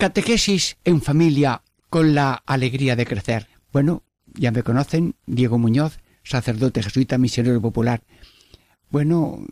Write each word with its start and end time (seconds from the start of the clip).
Catequesis 0.00 0.78
en 0.86 1.02
familia 1.02 1.62
con 1.90 2.14
la 2.14 2.42
alegría 2.46 2.96
de 2.96 3.04
crecer. 3.04 3.48
Bueno, 3.70 4.02
ya 4.32 4.50
me 4.50 4.62
conocen, 4.62 5.14
Diego 5.26 5.58
Muñoz, 5.58 5.98
sacerdote 6.22 6.82
jesuita 6.82 7.18
misionero 7.18 7.60
popular. 7.60 8.02
Bueno, 8.88 9.44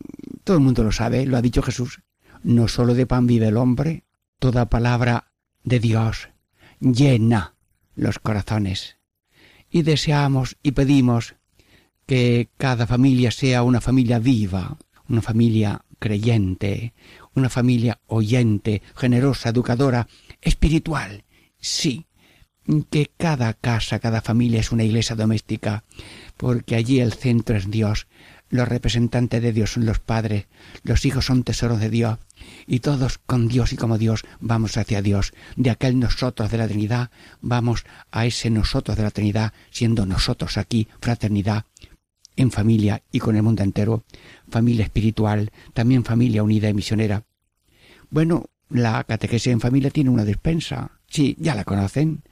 todo 0.45 0.57
el 0.57 0.63
mundo 0.63 0.85
lo 0.85 0.91
sabe, 0.91 1.27
lo 1.27 1.37
ha 1.37 1.43
dicho 1.43 1.61
Jesús. 1.61 2.01
No 2.43 2.67
solo 2.67 2.95
de 2.95 3.05
pan 3.05 3.27
vive 3.27 3.49
el 3.49 3.59
hombre, 3.59 4.05
toda 4.39 4.71
palabra 4.71 5.33
de 5.65 5.81
Dios 5.81 6.31
llena 6.81 7.55
los 7.95 8.19
corazones. 8.19 8.97
Y 9.69 9.83
deseamos 9.83 10.57
y 10.63 10.73
pedimos 10.73 11.35
que 12.07 12.49
cada 12.57 12.87
familia 12.87 13.33
sea 13.33 13.63
una 13.65 13.83
familia 13.83 14.19
viva, 14.19 14.79
una 15.11 15.21
familia 15.21 15.85
creyente, 15.99 16.95
una 17.35 17.51
familia 17.51 18.01
oyente, 18.07 18.81
generosa, 18.97 19.51
educadora, 19.51 20.09
espiritual. 20.43 21.25
Sí, 21.61 22.07
que 22.91 23.11
cada 23.17 23.55
casa, 23.55 23.99
cada 23.99 24.21
familia 24.21 24.61
es 24.61 24.73
una 24.73 24.85
iglesia 24.85 25.17
doméstica, 25.17 25.85
porque 26.37 26.77
allí 26.77 27.01
el 27.01 27.13
centro 27.15 27.57
es 27.57 27.71
Dios, 27.71 28.07
los 28.51 28.69
representantes 28.69 29.43
de 29.43 29.53
Dios 29.53 29.73
son 29.73 29.87
los 29.87 29.99
padres, 29.99 30.47
los 30.83 31.05
hijos 31.05 31.27
son 31.27 31.45
tesoros 31.45 31.81
de 31.81 31.91
Dios, 31.91 32.19
y 32.67 32.81
todos 32.81 33.19
con 33.19 33.49
Dios 33.49 33.73
y 33.73 33.77
como 33.77 33.99
Dios 33.99 34.25
vamos 34.41 34.77
hacia 34.77 35.03
Dios. 35.03 35.33
De 35.57 35.71
aquel 35.71 35.99
nosotros 35.99 36.51
de 36.51 36.59
la 36.59 36.69
Trinidad 36.69 37.11
vamos 37.41 37.85
a 38.11 38.27
ese 38.27 38.51
nosotros 38.51 38.97
de 38.97 39.03
la 39.03 39.11
Trinidad, 39.11 39.53
siendo 39.71 40.07
nosotros 40.07 40.57
aquí 40.57 40.89
fraternidad 41.01 41.65
en 42.37 42.51
familia 42.51 43.03
y 43.11 43.19
con 43.19 43.37
el 43.37 43.43
mundo 43.43 43.63
entero, 43.63 44.05
familia 44.49 44.85
espiritual, 44.85 45.51
también 45.75 46.05
familia 46.05 46.43
unida 46.43 46.69
y 46.69 46.75
misionera. 46.75 47.25
Bueno, 48.11 48.47
la 48.71 49.05
catequesis 49.05 49.53
en 49.53 49.61
familia 49.61 49.91
tiene 49.91 50.11
una 50.11 50.25
despensa. 50.25 50.93
Sí, 51.09 51.37
ya 51.39 51.55
la 51.55 51.65
conocen. 51.65 52.23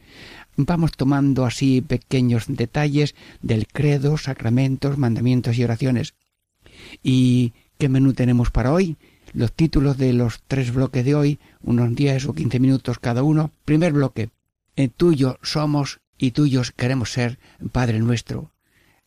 Vamos 0.57 0.93
tomando 0.93 1.45
así 1.45 1.83
pequeños 1.83 2.45
detalles 2.49 3.15
del 3.43 3.67
credo, 3.67 4.17
sacramentos, 4.17 4.97
mandamientos 4.99 5.57
y 5.59 5.65
oraciones. 5.65 6.15
¿Y 7.03 7.53
qué 7.79 7.89
menú 7.89 8.13
tenemos 8.15 8.51
para 8.51 8.73
hoy? 8.73 8.97
Los 9.33 9.53
títulos 9.53 9.99
de 9.99 10.13
los 10.13 10.41
tres 10.47 10.73
bloques 10.73 11.05
de 11.05 11.15
hoy, 11.15 11.41
unos 11.63 11.95
diez 11.95 12.27
o 12.27 12.33
quince 12.33 12.59
minutos 12.59 12.99
cada 12.99 13.23
uno. 13.23 13.51
Primer 13.65 13.93
bloque. 13.93 14.31
En 14.77 14.91
tuyo 14.91 15.39
somos 15.43 16.01
y 16.19 16.31
tuyos 16.31 16.73
queremos 16.73 17.13
ser, 17.13 17.39
Padre 17.73 17.99
nuestro. 17.99 18.53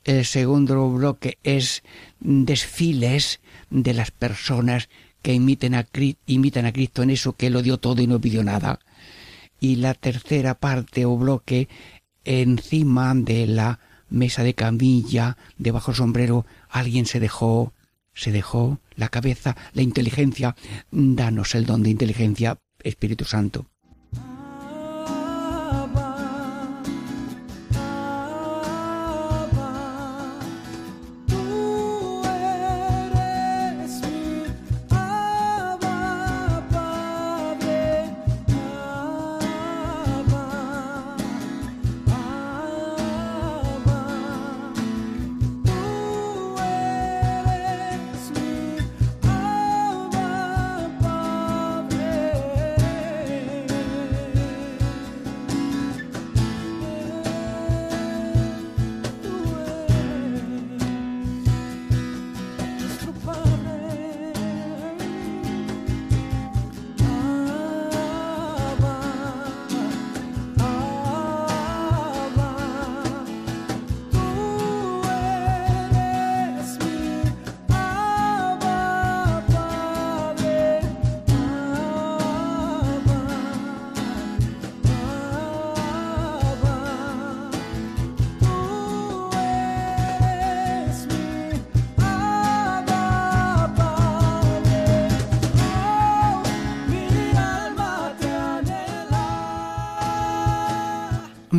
El 0.04 0.26
segundo 0.26 0.90
bloque 0.92 1.38
es 1.44 1.84
desfiles 2.20 3.42
de 3.70 3.94
las 3.94 4.12
personas 4.12 4.90
que 5.22 5.34
imiten 5.34 5.76
a, 5.76 5.88
imitan 6.26 6.66
a 6.66 6.74
Cristo 6.74 7.04
en 7.04 7.10
eso 7.10 7.34
que 7.34 7.50
lo 7.50 7.62
dio 7.62 7.78
todo 7.78 8.02
y 8.02 8.08
no 8.08 8.20
pidió 8.20 8.44
nada. 8.44 8.80
Y 9.60 9.78
la 9.78 9.94
tercera 9.94 10.56
parte 10.56 11.06
o 11.06 11.18
bloque 11.18 11.68
encima 12.24 13.14
de 13.16 13.48
la 13.48 13.80
mesa 14.10 14.44
de 14.44 14.54
camilla, 14.54 15.38
debajo 15.58 15.92
del 15.92 15.98
sombrero, 15.98 16.46
alguien 16.70 17.06
se 17.06 17.20
dejó, 17.20 17.74
se 18.14 18.32
dejó 18.32 18.80
la 18.96 19.10
cabeza, 19.10 19.56
la 19.74 19.82
inteligencia. 19.82 20.56
Danos 20.92 21.56
el 21.56 21.66
don 21.66 21.84
de 21.84 21.90
inteligencia, 21.90 22.58
Espíritu 22.84 23.26
Santo. 23.26 23.66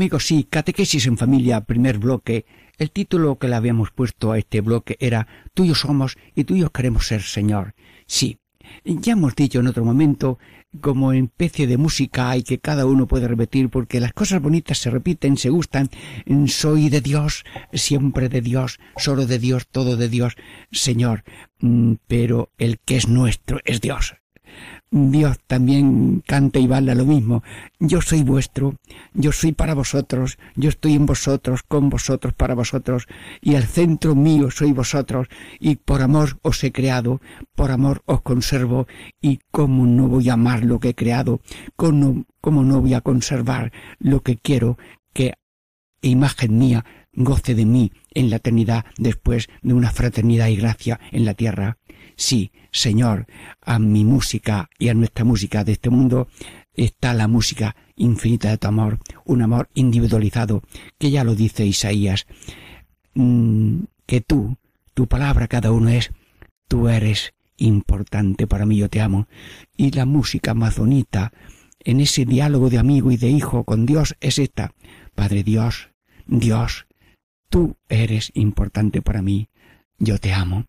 Amigos, 0.00 0.28
sí, 0.28 0.47
Catequesis 0.49 1.06
en 1.09 1.19
Familia, 1.19 1.61
primer 1.61 1.99
bloque. 1.99 2.47
El 2.78 2.91
título 2.91 3.38
que 3.38 3.49
le 3.49 3.55
habíamos 3.55 3.91
puesto 3.91 4.33
a 4.33 4.38
este 4.38 4.62
bloque 4.62 4.97
era 4.99 5.27
Tuyos 5.53 5.81
somos 5.81 6.16
y 6.34 6.44
tuyos 6.44 6.71
queremos 6.71 7.06
ser, 7.06 7.21
Señor. 7.21 7.75
Sí, 8.06 8.38
ya 8.83 9.12
hemos 9.12 9.37
dicho 9.37 9.61
en 9.61 9.66
otro 9.66 9.84
momento, 9.84 10.38
como 10.81 11.12
especie 11.12 11.66
de 11.66 11.77
música 11.77 12.34
y 12.34 12.44
que 12.44 12.61
cada 12.61 12.87
uno 12.87 13.06
puede 13.06 13.28
repetir, 13.28 13.69
porque 13.69 14.00
las 14.00 14.15
cosas 14.15 14.41
bonitas 14.41 14.78
se 14.78 14.88
repiten, 14.88 15.37
se 15.37 15.50
gustan. 15.50 15.91
Soy 16.47 16.88
de 16.88 17.03
Dios, 17.03 17.44
siempre 17.75 18.31
de 18.31 18.41
Dios, 18.41 18.81
solo 18.97 19.27
de 19.27 19.38
Dios, 19.38 19.69
todo 19.69 19.99
de 19.99 20.09
Dios, 20.09 20.34
Señor. 20.72 21.25
Mm, 21.59 21.97
pero 22.06 22.53
el 22.56 22.79
que 22.79 22.96
es 22.96 23.06
nuestro 23.06 23.61
es 23.67 23.82
Dios. 23.82 24.14
Dios 24.92 25.38
también 25.46 26.20
canta 26.26 26.58
y 26.58 26.66
baila 26.66 26.96
lo 26.96 27.04
mismo. 27.04 27.44
Yo 27.78 28.00
soy 28.00 28.25
vuestro, 28.25 28.75
yo 29.14 29.31
soy 29.31 29.52
para 29.52 29.75
vosotros, 29.75 30.37
yo 30.56 30.69
estoy 30.69 30.94
en 30.94 31.06
vosotros, 31.06 31.62
con 31.62 31.90
vosotros, 31.90 32.34
para 32.34 32.54
vosotros, 32.54 33.06
y 33.40 33.54
el 33.54 33.64
centro 33.64 34.16
mío 34.16 34.50
soy 34.50 34.72
vosotros, 34.72 35.28
y 35.60 35.76
por 35.76 36.02
amor 36.02 36.38
os 36.42 36.64
he 36.64 36.72
creado, 36.72 37.20
por 37.54 37.70
amor 37.70 38.02
os 38.06 38.22
conservo, 38.22 38.88
y 39.20 39.38
cómo 39.52 39.87
no 39.87 40.08
voy 40.08 40.28
a 40.28 40.32
amar 40.34 40.64
lo 40.64 40.81
que 40.81 40.88
he 40.88 40.94
creado, 40.94 41.40
cómo, 41.76 42.25
cómo 42.40 42.64
no 42.64 42.81
voy 42.81 42.94
a 42.94 43.00
conservar 43.00 43.72
lo 44.00 44.22
que 44.22 44.36
quiero 44.36 44.76
que 45.12 45.34
imagen 46.02 46.58
mía 46.58 46.84
goce 47.12 47.54
de 47.54 47.66
mí 47.66 47.93
en 48.12 48.31
la 48.31 48.36
eternidad 48.36 48.84
después 48.96 49.48
de 49.62 49.75
una 49.75 49.90
fraternidad 49.90 50.48
y 50.48 50.56
gracia 50.56 51.00
en 51.12 51.25
la 51.25 51.34
tierra. 51.34 51.78
Sí, 52.20 52.52
Señor, 52.70 53.25
a 53.62 53.78
mi 53.78 54.05
música 54.05 54.69
y 54.78 54.90
a 54.90 54.94
nuestra 54.94 55.25
música 55.25 55.64
de 55.64 55.72
este 55.72 55.88
mundo 55.88 56.28
está 56.75 57.14
la 57.14 57.28
música 57.28 57.75
infinita 57.96 58.50
de 58.50 58.58
tu 58.58 58.69
amor, 58.69 58.99
un 59.25 59.40
amor 59.40 59.70
individualizado, 59.72 60.62
que 60.99 61.11
ya 61.11 61.25
lo 61.25 61.34
dice 61.34 61.64
Isaías, 61.64 62.26
mm, 63.14 63.84
que 64.05 64.20
tú, 64.20 64.58
tu 64.93 65.06
palabra 65.06 65.49
cada 65.49 65.72
uno 65.72 65.88
es, 65.88 66.11
tú 66.69 66.90
eres 66.90 67.32
importante 67.56 68.46
para 68.46 68.67
mí, 68.67 68.76
yo 68.76 68.90
te 68.90 69.00
amo. 69.00 69.26
Y 69.78 69.93
la 69.93 70.05
música 70.05 70.52
más 70.52 70.76
bonita 70.76 71.32
en 71.78 72.00
ese 72.00 72.26
diálogo 72.26 72.69
de 72.69 72.76
amigo 72.76 73.11
y 73.11 73.17
de 73.17 73.31
hijo 73.31 73.64
con 73.64 73.87
Dios 73.87 74.14
es 74.20 74.38
esta, 74.38 74.75
Padre 75.14 75.43
Dios, 75.43 75.88
Dios, 76.26 76.87
tú 77.49 77.78
eres 77.88 78.31
importante 78.34 79.00
para 79.00 79.22
mí, 79.22 79.49
yo 79.99 80.19
te 80.19 80.34
amo 80.34 80.67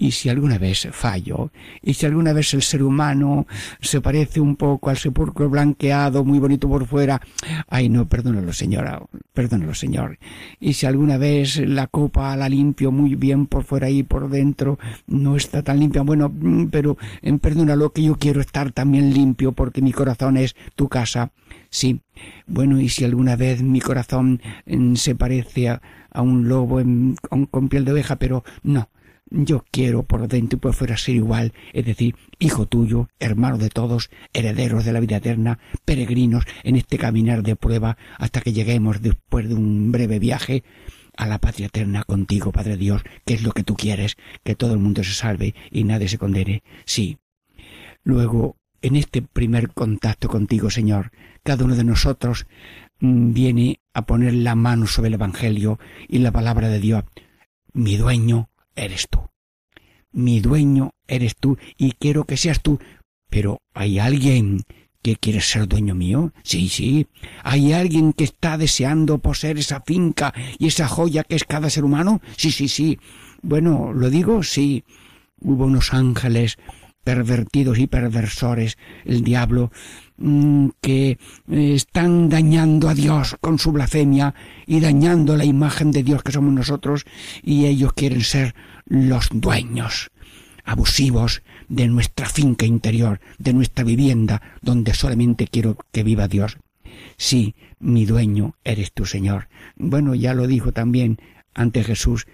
y 0.00 0.12
si 0.12 0.30
alguna 0.30 0.56
vez 0.56 0.88
fallo, 0.92 1.52
y 1.82 1.92
si 1.92 2.06
alguna 2.06 2.32
vez 2.32 2.54
el 2.54 2.62
ser 2.62 2.82
humano 2.82 3.46
se 3.82 4.00
parece 4.00 4.40
un 4.40 4.56
poco 4.56 4.88
al 4.88 4.96
sepulcro 4.96 5.50
blanqueado, 5.50 6.24
muy 6.24 6.38
bonito 6.38 6.68
por 6.70 6.86
fuera, 6.86 7.20
ay 7.68 7.90
no, 7.90 8.08
perdónalo 8.08 8.54
señora, 8.54 9.02
perdónalo 9.34 9.74
señor, 9.74 10.18
y 10.58 10.72
si 10.72 10.86
alguna 10.86 11.18
vez 11.18 11.58
la 11.58 11.86
copa 11.86 12.34
la 12.34 12.48
limpio 12.48 12.90
muy 12.90 13.14
bien 13.14 13.44
por 13.46 13.64
fuera 13.64 13.90
y 13.90 14.02
por 14.02 14.30
dentro, 14.30 14.78
no 15.06 15.36
está 15.36 15.62
tan 15.62 15.78
limpia, 15.78 16.00
bueno, 16.00 16.30
mm, 16.30 16.68
pero 16.70 16.96
eh, 17.20 17.36
perdónalo 17.36 17.92
que 17.92 18.02
yo 18.02 18.16
quiero 18.16 18.40
estar 18.40 18.72
también 18.72 19.12
limpio 19.12 19.52
porque 19.52 19.82
mi 19.82 19.92
corazón 19.92 20.38
es 20.38 20.56
tu 20.76 20.88
casa, 20.88 21.30
sí, 21.68 22.00
bueno, 22.46 22.80
y 22.80 22.88
si 22.88 23.04
alguna 23.04 23.36
vez 23.36 23.62
mi 23.62 23.80
corazón 23.82 24.40
mm, 24.64 24.94
se 24.94 25.14
parece 25.14 25.68
a, 25.68 25.82
un 26.14 26.48
lobo 26.48 26.80
con 27.50 27.68
piel 27.68 27.84
de 27.84 27.92
oveja, 27.92 28.16
pero 28.16 28.44
no, 28.62 28.88
yo 29.30 29.64
quiero 29.70 30.02
por 30.02 30.26
dentro 30.28 30.56
y 30.56 30.60
por 30.60 30.74
fuera 30.74 30.96
ser 30.96 31.14
igual, 31.14 31.52
es 31.72 31.84
decir, 31.84 32.16
hijo 32.38 32.66
tuyo, 32.66 33.08
hermano 33.18 33.58
de 33.58 33.70
todos, 33.70 34.10
herederos 34.32 34.84
de 34.84 34.92
la 34.92 35.00
vida 35.00 35.16
eterna, 35.16 35.58
peregrinos 35.84 36.44
en 36.64 36.76
este 36.76 36.98
caminar 36.98 37.42
de 37.42 37.56
prueba 37.56 37.96
hasta 38.18 38.40
que 38.40 38.52
lleguemos 38.52 39.00
después 39.00 39.48
de 39.48 39.54
un 39.54 39.92
breve 39.92 40.18
viaje 40.18 40.64
a 41.16 41.26
la 41.26 41.38
patria 41.38 41.66
eterna 41.66 42.04
contigo, 42.04 42.52
Padre 42.52 42.76
Dios, 42.76 43.02
que 43.24 43.34
es 43.34 43.42
lo 43.42 43.52
que 43.52 43.62
tú 43.62 43.76
quieres, 43.76 44.16
que 44.42 44.54
todo 44.54 44.72
el 44.72 44.78
mundo 44.78 45.04
se 45.04 45.12
salve 45.12 45.54
y 45.70 45.84
nadie 45.84 46.08
se 46.08 46.18
condene. 46.18 46.62
Sí. 46.84 47.18
Luego, 48.02 48.56
en 48.82 48.96
este 48.96 49.22
primer 49.22 49.70
contacto 49.70 50.28
contigo, 50.28 50.70
Señor, 50.70 51.12
cada 51.42 51.64
uno 51.64 51.76
de 51.76 51.84
nosotros 51.84 52.46
mm, 53.00 53.32
viene 53.32 53.80
a 53.92 54.06
poner 54.06 54.34
la 54.34 54.54
mano 54.54 54.86
sobre 54.86 55.08
el 55.08 55.14
Evangelio 55.14 55.78
y 56.08 56.18
la 56.18 56.32
palabra 56.32 56.68
de 56.68 56.80
Dios. 56.80 57.04
Mi 57.72 57.96
dueño, 57.96 58.48
eres 58.76 59.08
tú. 59.08 59.20
Mi 60.12 60.40
dueño 60.40 60.90
eres 61.06 61.36
tú 61.36 61.56
y 61.76 61.92
quiero 61.92 62.24
que 62.24 62.36
seas 62.36 62.60
tú. 62.62 62.78
Pero 63.28 63.58
¿hay 63.74 63.98
alguien 63.98 64.62
que 65.02 65.16
quiere 65.16 65.40
ser 65.40 65.68
dueño 65.68 65.94
mío? 65.94 66.32
Sí, 66.42 66.68
sí. 66.68 67.06
¿Hay 67.44 67.72
alguien 67.72 68.12
que 68.12 68.24
está 68.24 68.58
deseando 68.58 69.18
poseer 69.18 69.58
esa 69.58 69.80
finca 69.80 70.34
y 70.58 70.66
esa 70.66 70.88
joya 70.88 71.24
que 71.24 71.36
es 71.36 71.44
cada 71.44 71.70
ser 71.70 71.84
humano? 71.84 72.20
Sí, 72.36 72.50
sí, 72.50 72.68
sí. 72.68 72.98
Bueno, 73.42 73.92
lo 73.92 74.10
digo, 74.10 74.42
sí. 74.42 74.84
Hubo 75.40 75.64
unos 75.64 75.94
ángeles 75.94 76.58
pervertidos 77.04 77.78
y 77.78 77.86
perversores, 77.86 78.78
el 79.04 79.22
diablo, 79.22 79.70
mm, 80.18 80.68
que 80.80 81.18
eh, 81.50 81.74
están 81.74 82.28
dañando 82.28 82.88
a 82.88 82.94
Dios 82.94 83.36
con 83.40 83.58
su 83.58 83.72
blasfemia 83.72 84.34
y 84.66 84.80
dañando 84.80 85.36
la 85.36 85.44
imagen 85.44 85.90
de 85.92 86.02
Dios 86.02 86.22
que 86.22 86.32
somos 86.32 86.52
nosotros 86.52 87.04
y 87.42 87.66
ellos 87.66 87.92
quieren 87.92 88.22
ser 88.22 88.54
los 88.86 89.28
dueños 89.32 90.10
abusivos 90.64 91.42
de 91.68 91.88
nuestra 91.88 92.28
finca 92.28 92.66
interior, 92.66 93.20
de 93.38 93.52
nuestra 93.52 93.84
vivienda, 93.84 94.42
donde 94.60 94.94
solamente 94.94 95.48
quiero 95.48 95.76
que 95.90 96.04
viva 96.04 96.28
Dios. 96.28 96.58
Sí, 97.16 97.54
mi 97.78 98.04
dueño 98.04 98.56
eres 98.62 98.92
tú, 98.92 99.06
Señor. 99.06 99.48
Bueno, 99.76 100.14
ya 100.14 100.34
lo 100.34 100.46
dijo 100.46 100.72
también 100.72 101.18
ante 101.54 101.82
Jesús 101.82 102.26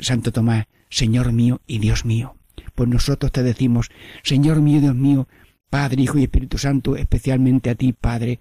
Santo 0.00 0.32
Tomás, 0.32 0.66
Señor 0.90 1.32
mío 1.32 1.60
y 1.66 1.78
Dios 1.78 2.04
mío. 2.04 2.36
Pues 2.74 2.88
nosotros 2.88 3.32
te 3.32 3.42
decimos, 3.42 3.90
Señor 4.22 4.60
mío, 4.60 4.80
Dios 4.80 4.94
mío, 4.94 5.28
Padre, 5.70 6.02
Hijo 6.02 6.18
y 6.18 6.24
Espíritu 6.24 6.58
Santo, 6.58 6.96
especialmente 6.96 7.70
a 7.70 7.74
ti, 7.74 7.92
Padre, 7.92 8.38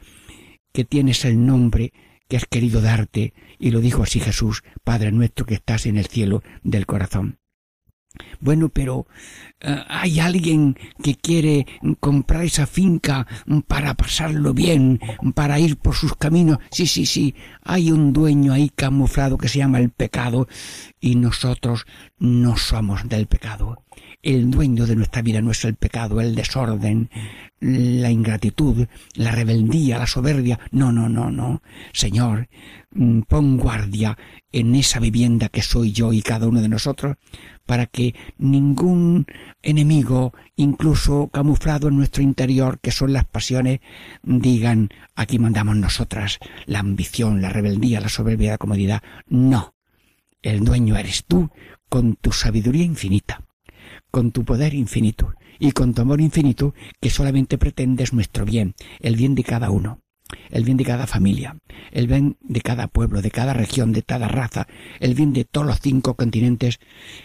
que 0.71 0.86
tienes 0.86 1.25
el 1.25 1.45
nombre 1.45 1.94
que 2.27 2.38
has 2.38 2.45
querido 2.45 2.81
darte, 2.81 3.33
y 3.60 3.71
lo 3.71 3.80
dijo 3.80 4.04
así 4.04 4.19
Jesús, 4.19 4.63
Padre 4.83 5.12
nuestro 5.12 5.45
que 5.45 5.56
estás 5.56 5.86
en 5.86 5.98
el 5.98 6.07
cielo 6.07 6.42
del 6.63 6.86
corazón. 6.86 7.39
Bueno, 8.39 8.69
pero 8.69 9.07
eh, 9.60 9.83
hay 9.88 10.19
alguien 10.19 10.77
que 11.01 11.15
quiere 11.15 11.65
comprar 12.00 12.44
esa 12.44 12.68
finca 12.68 13.25
para 13.68 13.94
pasarlo 13.94 14.54
bien, 14.54 15.00
para 15.33 15.60
ir 15.60 15.77
por 15.77 15.95
sus 15.95 16.15
caminos. 16.15 16.60
Sí, 16.71 16.86
sí, 16.88 17.06
sí, 17.06 17.36
hay 17.63 17.92
un 17.92 18.13
dueño 18.13 18.54
ahí 18.54 18.69
camuflado 18.69 19.38
que 19.38 19.48
se 19.48 19.60
llama 19.60 19.80
el 19.80 19.89
pecado 19.89 20.48
y 21.00 21.15
nosotros 21.15 21.86
no 22.19 22.57
somos 22.57 23.07
del 23.07 23.27
pecado. 23.27 23.83
El 24.21 24.51
dueño 24.51 24.86
de 24.86 24.95
nuestra 24.95 25.21
vida 25.21 25.42
no 25.42 25.51
es 25.51 25.66
el 25.66 25.75
pecado, 25.75 26.21
el 26.21 26.33
desorden, 26.33 27.09
la 27.59 28.09
ingratitud, 28.09 28.88
la 29.16 29.31
rebeldía, 29.31 29.98
la 29.98 30.07
soberbia. 30.07 30.59
No, 30.71 30.92
no, 30.92 31.09
no, 31.09 31.30
no. 31.30 31.62
Señor, 31.92 32.48
mm, 32.92 33.21
pon 33.21 33.57
guardia 33.57 34.18
en 34.51 34.75
esa 34.75 35.00
vivienda 35.00 35.50
que 35.50 35.62
soy 35.62 35.92
yo 35.92 36.13
y 36.13 36.21
cada 36.21 36.48
uno 36.48 36.62
de 36.62 36.69
nosotros, 36.69 37.18
para 37.65 37.86
que 37.86 38.15
ningún 38.38 39.25
enemigo, 39.62 40.33
incluso 40.56 41.30
camuflado 41.30 41.88
en 41.88 41.98
nuestro 41.98 42.24
interior, 42.24 42.80
que 42.80 42.92
son 42.92 43.13
las 43.13 43.25
pasiones, 43.25 43.80
digan 44.21 44.89
aquí 45.15 45.39
mandamos 45.39 45.77
nosotras 45.77 46.39
la 46.65 46.80
ambición, 46.80 47.42
la 47.42 47.50
rebeldía, 47.50 48.01
la 48.01 48.10
soberbia, 48.10 48.51
la 48.51 48.57
comodidad. 48.57 49.01
No. 49.27 49.74
El 50.42 50.65
dueño 50.65 50.98
eres 50.98 51.24
tú 51.25 51.50
con 51.88 52.15
tu 52.15 52.31
sabiduría 52.31 52.83
infinita 52.83 53.42
con 54.13 54.31
tu 54.31 54.45
poder 54.45 54.75
infinito 54.75 55.33
y 55.57 55.71
con 55.71 55.95
tu 55.95 56.04
amor 56.04 56.21
infinito 56.21 56.75
que 57.01 57.09
solamente 57.09 57.57
pretendes 57.57 58.13
nuestro 58.13 58.45
bien, 58.45 58.75
el 59.00 59.16
bien 59.16 59.33
de 59.33 59.44
cada 59.44 59.71
uno, 59.71 60.02
el 60.50 60.63
bien 60.63 60.77
de 60.77 60.85
cada 60.85 61.07
familia, 61.07 61.57
el 61.91 62.07
bien 62.07 62.38
de 62.41 62.62
cada 62.62 62.88
pueblo, 62.88 63.21
de 63.21 63.31
cada 63.31 63.53
región, 63.53 63.94
de 63.94 64.03
cada 64.03 64.27
raza, 64.27 64.68
el 65.00 65.15
bien 65.15 65.33
de 65.33 65.45
todos 65.45 65.68
los 65.68 65.80
cinco 65.80 66.15
continentes 66.15 66.80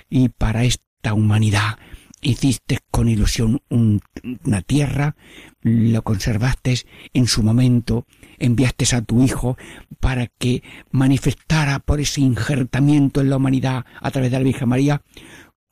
y 0.09 0.29
para 0.29 0.65
esta 0.65 1.15
humanidad 1.15 1.79
hiciste 2.21 2.79
con 2.91 3.09
ilusión 3.09 3.63
una 3.69 4.63
tierra, 4.63 5.17
lo 5.63 6.03
conservaste 6.03 6.75
en 7.13 7.27
su 7.27 7.43
momento, 7.43 8.07
enviaste 8.39 8.97
a 8.97 9.03
tu 9.03 9.23
Hijo 9.23 9.57
para 10.01 10.27
que 10.27 10.63
manifestara 10.91 11.79
por 11.79 12.01
ese 12.01 12.21
injertamiento 12.21 13.21
en 13.21 13.31
la 13.31 13.37
humanidad 13.37 13.85
a 14.01 14.11
través 14.11 14.31
de 14.31 14.39
la 14.39 14.45
Virgen 14.45 14.69
María 14.69 15.03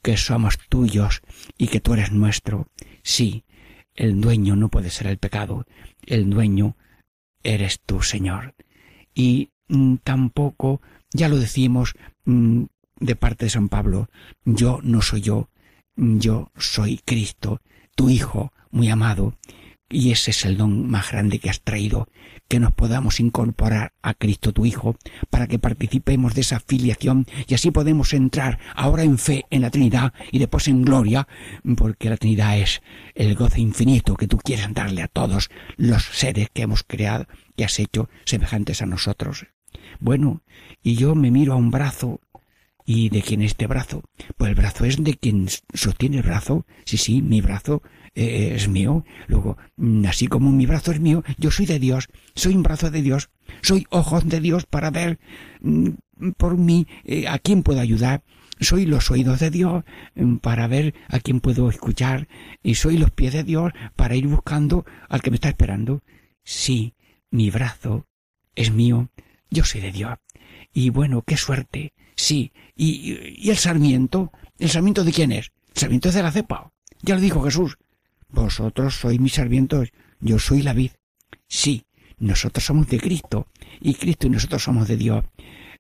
que 0.03 0.17
somos 0.17 0.59
tuyos 0.69 1.23
y 1.59 1.67
que 1.67 1.81
tú 1.81 1.95
eres 1.95 2.13
nuestro. 2.13 2.69
Sí, 3.03 3.45
el 3.95 4.21
dueño 4.21 4.55
no 4.55 4.69
puede 4.69 4.91
ser 4.91 5.09
el 5.09 5.19
pecado, 5.19 5.67
el 6.07 6.31
dueño 6.31 6.77
eres 7.55 7.81
tú, 7.85 8.03
Señor. 8.03 8.55
Y 9.15 9.51
mm, 9.69 9.97
tampoco, 10.03 10.81
ya 11.13 11.29
lo 11.29 11.39
decimos 11.39 11.95
mm, 12.25 12.65
de 13.01 13.17
parte 13.17 13.47
de 13.47 13.51
San 13.51 13.69
Pablo, 13.69 14.09
yo 14.45 14.81
no 14.83 15.03
soy 15.03 15.21
yo, 15.23 15.49
yo 15.97 16.51
soy 16.57 17.01
Cristo, 17.05 17.61
tu 17.95 18.11
Hijo 18.11 18.53
muy 18.71 18.89
amado, 18.91 19.35
y 19.89 20.11
ese 20.11 20.33
es 20.33 20.45
el 20.45 20.57
don 20.57 20.89
más 20.89 21.13
grande 21.13 21.39
que 21.39 21.51
has 21.51 21.61
traído, 21.61 22.09
que 22.49 22.61
nos 22.61 22.73
podamos 22.73 23.21
incorporar 23.21 23.93
a 24.03 24.15
Cristo 24.15 24.53
tu 24.53 24.67
Hijo, 24.67 24.97
para 25.31 25.47
que 25.47 25.59
participemos 25.59 26.35
de 26.35 26.41
esa 26.41 26.61
filiación 26.61 27.27
y 27.47 27.55
así 27.55 27.71
podemos 27.71 28.13
entrar 28.13 28.59
ahora 28.75 29.05
en 29.05 29.19
fe 29.19 29.45
en 29.51 29.63
la 29.63 29.71
Trinidad 29.71 30.13
y 30.33 30.39
después 30.39 30.69
en 30.69 30.83
gloria, 30.83 31.29
porque 31.77 32.11
la 32.11 32.17
Trinidad 32.17 32.59
es 32.59 32.83
el 33.15 33.35
goce 33.35 33.61
infinito 33.61 34.17
que 34.17 34.29
tú 34.29 34.39
quieres 34.39 34.73
darle 34.73 35.03
a 35.03 35.09
todos 35.09 35.51
los 35.77 36.05
seres 36.05 36.49
que 36.53 36.63
hemos 36.63 36.83
creado, 36.83 37.27
y 37.57 37.63
has 37.63 37.79
hecho 37.79 38.09
semejantes 38.25 38.83
a 38.83 38.87
nosotros. 38.87 39.47
Bueno, 40.01 40.43
y 40.83 40.97
yo 40.97 41.15
me 41.15 41.31
miro 41.31 41.53
a 41.53 41.57
un 41.57 41.71
brazo 41.71 42.21
¿Y 42.89 43.09
de 43.09 43.21
quién 43.21 43.43
es 43.43 43.51
este 43.51 43.67
brazo? 43.67 44.05
Pues 44.37 44.49
el 44.49 44.55
brazo 44.55 44.85
es 44.85 45.03
de 45.03 45.15
quien 45.15 45.49
sostiene 45.75 46.19
el 46.19 46.23
brazo. 46.23 46.65
Sí, 46.85 46.97
sí, 46.97 47.21
mi 47.21 47.41
brazo 47.41 47.83
eh, 48.17 48.55
es 48.55 48.67
mío. 48.69 49.05
Luego, 49.29 49.59
mm, 49.77 50.07
así 50.07 50.27
como 50.27 50.51
mi 50.51 50.65
brazo 50.65 50.91
es 50.91 51.01
mío, 51.01 51.23
yo 51.37 51.51
soy 51.51 51.67
de 51.67 51.79
Dios, 51.79 52.09
soy 52.35 52.57
un 52.57 52.63
brazo 52.63 52.91
de 52.91 53.03
Dios, 53.03 53.29
soy 53.61 53.87
ojos 53.91 54.27
de 54.27 54.41
Dios 54.41 54.65
para 54.65 54.91
ver 54.91 55.19
mm, 55.61 55.91
por 56.39 56.57
mí 56.57 56.87
eh, 57.05 57.29
a 57.29 57.39
quién 57.39 57.63
puedo 57.63 57.79
ayudar. 57.79 58.23
Soy 58.59 58.87
los 58.87 59.11
oídos 59.11 59.41
de 59.41 59.51
Dios 59.51 59.85
mm, 60.15 60.37
para 60.37 60.67
ver 60.67 60.95
a 61.09 61.21
quién 61.21 61.41
puedo 61.41 61.69
escuchar 61.69 62.27
y 62.63 62.77
soy 62.77 62.97
los 62.97 63.11
pies 63.11 63.35
de 63.35 63.45
Dios 63.45 63.73
para 63.97 64.17
ir 64.17 64.27
buscando 64.27 64.87
al 65.11 65.21
que 65.21 65.31
me 65.31 65.37
está 65.37 65.51
esperando. 65.51 66.03
Sí, 66.43 66.95
mi 67.31 67.51
brazo 67.51 68.07
es 68.55 68.73
mío, 68.73 69.11
yo 69.51 69.63
soy 69.65 69.83
de 69.83 69.93
Dios. 69.93 70.17
Y 70.73 70.89
bueno, 70.89 71.21
qué 71.21 71.37
suerte. 71.37 71.93
Sí, 72.17 72.51
y, 72.75 73.19
y 73.37 73.51
el 73.51 73.59
sarmiento, 73.59 74.33
¿el 74.59 74.71
sarmiento 74.71 75.05
de 75.05 75.13
quién 75.13 75.33
es? 75.33 75.53
El 75.75 75.81
sarmiento 75.81 76.09
es 76.09 76.15
de 76.15 76.23
la 76.23 76.33
cepa. 76.33 76.73
Ya 77.03 77.15
lo 77.15 77.21
dijo 77.21 77.43
Jesús. 77.43 77.77
Vosotros 78.37 79.01
sois 79.01 79.19
mis 79.19 79.33
sarmientos, 79.33 79.93
yo 80.21 80.39
soy 80.39 80.61
la 80.61 80.75
vid. 80.75 80.91
Sí, 81.49 81.87
nosotros 82.19 82.67
somos 82.67 82.87
de 82.89 83.01
Cristo, 83.01 83.47
y 83.81 83.95
Cristo 83.95 84.27
y 84.27 84.31
nosotros 84.31 84.63
somos 84.63 84.89
de 84.89 84.99
Dios. 84.99 85.25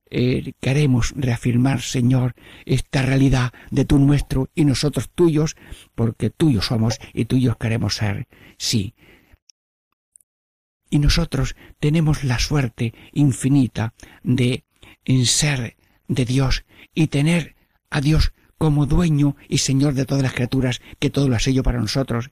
Eh, 0.09 0.55
queremos 0.59 1.13
reafirmar, 1.17 1.83
Señor, 1.83 2.35
esta 2.65 3.03
realidad 3.03 3.53
de 3.71 3.85
tú 3.85 3.99
nuestro 3.99 4.49
y 4.55 4.65
nosotros 4.65 5.11
tuyos, 5.15 5.55
porque 5.95 6.31
tuyos 6.31 6.67
somos 6.67 6.99
y 7.13 7.27
tuyos 7.27 7.59
queremos 7.59 7.97
ser. 7.97 8.27
Sí. 8.57 8.95
Y 10.89 10.99
nosotros 10.99 11.57
tenemos 11.79 12.25
la 12.25 12.39
suerte 12.39 12.95
infinita 13.13 13.93
de 14.23 14.65
ser 15.27 15.77
de 16.09 16.25
Dios 16.25 16.65
y 16.95 17.09
tener 17.09 17.55
a 17.91 18.01
Dios 18.01 18.33
como 18.59 18.87
dueño 18.87 19.37
y 19.49 19.59
señor 19.59 19.95
de 19.95 20.07
todas 20.07 20.23
las 20.23 20.33
criaturas, 20.35 20.81
que 20.99 21.11
todo 21.11 21.29
lo 21.29 21.37
ha 21.37 21.41
sello 21.41 21.63
para 21.63 21.81
nosotros. 21.81 22.31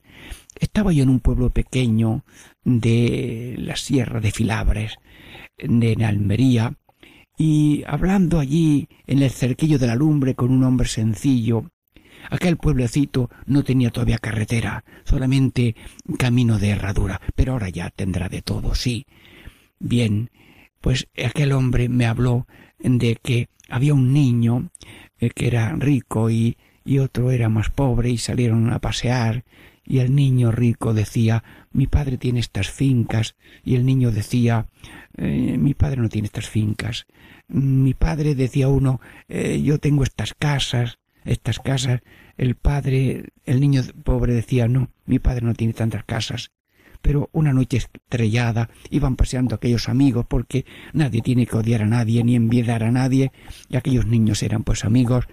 Estaba 0.59 0.91
yo 0.93 1.03
en 1.03 1.09
un 1.09 1.19
pueblo 1.19 1.49
pequeño 1.49 2.23
de 2.63 3.55
la 3.57 3.75
sierra 3.75 4.19
de 4.19 4.31
Filabres, 4.31 4.97
de 5.57 5.97
Almería, 6.05 6.77
y 7.37 7.83
hablando 7.85 8.39
allí 8.39 8.87
en 9.07 9.21
el 9.21 9.29
cerquillo 9.29 9.77
de 9.77 9.87
la 9.87 9.95
lumbre 9.95 10.35
con 10.35 10.51
un 10.51 10.63
hombre 10.63 10.87
sencillo, 10.87 11.69
aquel 12.29 12.57
pueblecito 12.57 13.29
no 13.45 13.63
tenía 13.63 13.91
todavía 13.91 14.17
carretera, 14.17 14.83
solamente 15.03 15.75
camino 16.17 16.59
de 16.59 16.69
herradura, 16.69 17.21
pero 17.35 17.53
ahora 17.53 17.69
ya 17.69 17.89
tendrá 17.89 18.29
de 18.29 18.41
todo, 18.41 18.73
sí. 18.73 19.05
Bien, 19.79 20.31
pues 20.79 21.07
aquel 21.23 21.51
hombre 21.51 21.89
me 21.89 22.05
habló 22.05 22.47
de 22.79 23.17
que 23.21 23.49
había 23.69 23.93
un 23.93 24.13
niño 24.13 24.69
eh, 25.19 25.29
que 25.29 25.47
era 25.47 25.75
rico 25.75 26.29
y, 26.29 26.57
y 26.83 26.99
otro 26.99 27.31
era 27.31 27.49
más 27.49 27.69
pobre 27.69 28.09
y 28.09 28.17
salieron 28.17 28.71
a 28.71 28.79
pasear. 28.79 29.43
Y 29.87 29.99
el 29.99 30.15
niño 30.15 30.51
rico 30.51 30.93
decía 30.93 31.43
mi 31.75 31.87
padre 31.87 32.17
tiene 32.17 32.39
estas 32.39 32.69
fincas 32.69 33.35
y 33.63 33.75
el 33.75 33.85
niño 33.85 34.11
decía 34.11 34.67
eh, 35.17 35.57
mi 35.59 35.73
padre 35.73 36.01
no 36.01 36.07
tiene 36.09 36.27
estas 36.27 36.49
fincas 36.49 37.05
mi 37.49 37.93
padre 37.93 38.33
decía 38.33 38.69
uno 38.69 39.01
eh, 39.27 39.61
yo 39.61 39.77
tengo 39.77 40.03
estas 40.03 40.33
casas 40.33 40.99
estas 41.25 41.59
casas 41.59 41.99
el 42.37 42.55
padre 42.55 43.25
el 43.45 43.59
niño 43.59 43.81
pobre 44.05 44.33
decía 44.33 44.69
no 44.69 44.89
mi 45.05 45.19
padre 45.19 45.45
no 45.45 45.53
tiene 45.53 45.73
tantas 45.73 46.05
casas 46.05 46.51
pero 47.05 47.29
una 47.33 47.53
noche 47.53 47.77
estrellada 47.77 48.71
iban 48.89 49.15
paseando 49.15 49.53
aquellos 49.53 49.89
amigos 49.89 50.25
porque 50.27 50.65
nadie 50.91 51.21
tiene 51.21 51.45
que 51.45 51.55
odiar 51.55 51.83
a 51.83 51.85
nadie 51.85 52.23
ni 52.23 52.35
envidiar 52.35 52.81
a 52.81 52.89
nadie 52.89 53.31
y 53.69 53.77
aquellos 53.77 54.07
niños 54.07 54.41
eran 54.41 54.63
pues 54.63 54.85
amigos 54.85 55.25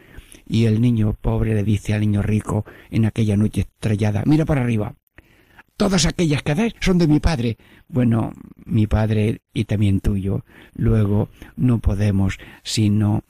y 0.47 0.67
el 0.67 0.83
niño 0.83 1.17
pobre 1.19 1.55
le 1.55 1.65
dice 1.65 1.95
al 1.95 2.03
niño 2.03 2.21
rico 2.21 2.67
en 2.91 3.07
aquella 3.07 3.39
noche 3.39 3.63
estrellada 3.63 4.23
mira 4.27 4.45
para 4.45 4.61
arriba 4.61 4.97
todas 5.79 6.05
aquellas 6.05 6.43
que 6.43 6.75
son 6.81 6.99
de 6.99 7.09
mi 7.09 7.19
padre. 7.19 7.57
Bueno, 7.89 8.35
mi 8.67 8.87
padre 8.87 9.41
y 9.55 9.65
también 9.65 10.01
tuyo. 10.01 10.45
Luego 10.75 11.31
no 11.57 11.79
podemos 11.79 12.39
sino 12.63 13.25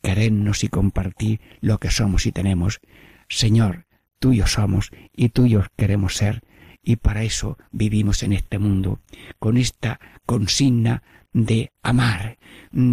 querernos 0.00 0.64
y 0.64 0.68
compartir 0.68 1.40
lo 1.60 1.78
que 1.78 1.90
somos 1.90 2.24
y 2.24 2.32
tenemos. 2.32 2.80
Señor, 3.28 3.86
tuyos 4.20 4.52
somos 4.52 4.90
y 5.14 5.30
tuyos 5.30 5.66
queremos 5.76 6.14
ser 6.14 6.42
y 6.88 6.96
para 6.96 7.22
eso 7.22 7.58
vivimos 7.70 8.22
en 8.22 8.32
este 8.32 8.58
mundo, 8.58 9.00
con 9.38 9.58
esta 9.58 10.00
consigna 10.24 11.02
de 11.34 11.70
amar, 11.82 12.38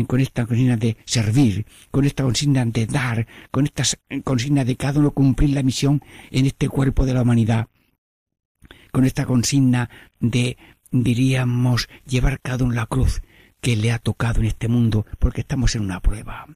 con 0.05 0.19
esta 0.19 0.45
consigna 0.45 0.75
de 0.75 0.97
servir, 1.05 1.65
con 1.91 2.03
esta 2.03 2.23
consigna 2.23 2.65
de 2.65 2.87
dar, 2.87 3.25
con 3.51 3.63
esta 3.63 3.85
consigna 4.25 4.65
de 4.65 4.75
cada 4.75 4.99
uno 4.99 5.11
cumplir 5.11 5.51
la 5.51 5.63
misión 5.63 6.01
en 6.29 6.45
este 6.45 6.67
cuerpo 6.67 7.05
de 7.05 7.13
la 7.13 7.21
humanidad, 7.21 7.69
con 8.91 9.05
esta 9.05 9.25
consigna 9.25 9.89
de, 10.19 10.57
diríamos, 10.91 11.87
llevar 12.05 12.41
cada 12.41 12.65
uno 12.65 12.73
la 12.73 12.87
cruz 12.87 13.21
que 13.61 13.77
le 13.77 13.93
ha 13.93 13.99
tocado 13.99 14.41
en 14.41 14.47
este 14.47 14.67
mundo, 14.67 15.05
porque 15.19 15.39
estamos 15.39 15.73
en 15.75 15.83
una 15.83 16.01
prueba. 16.01 16.47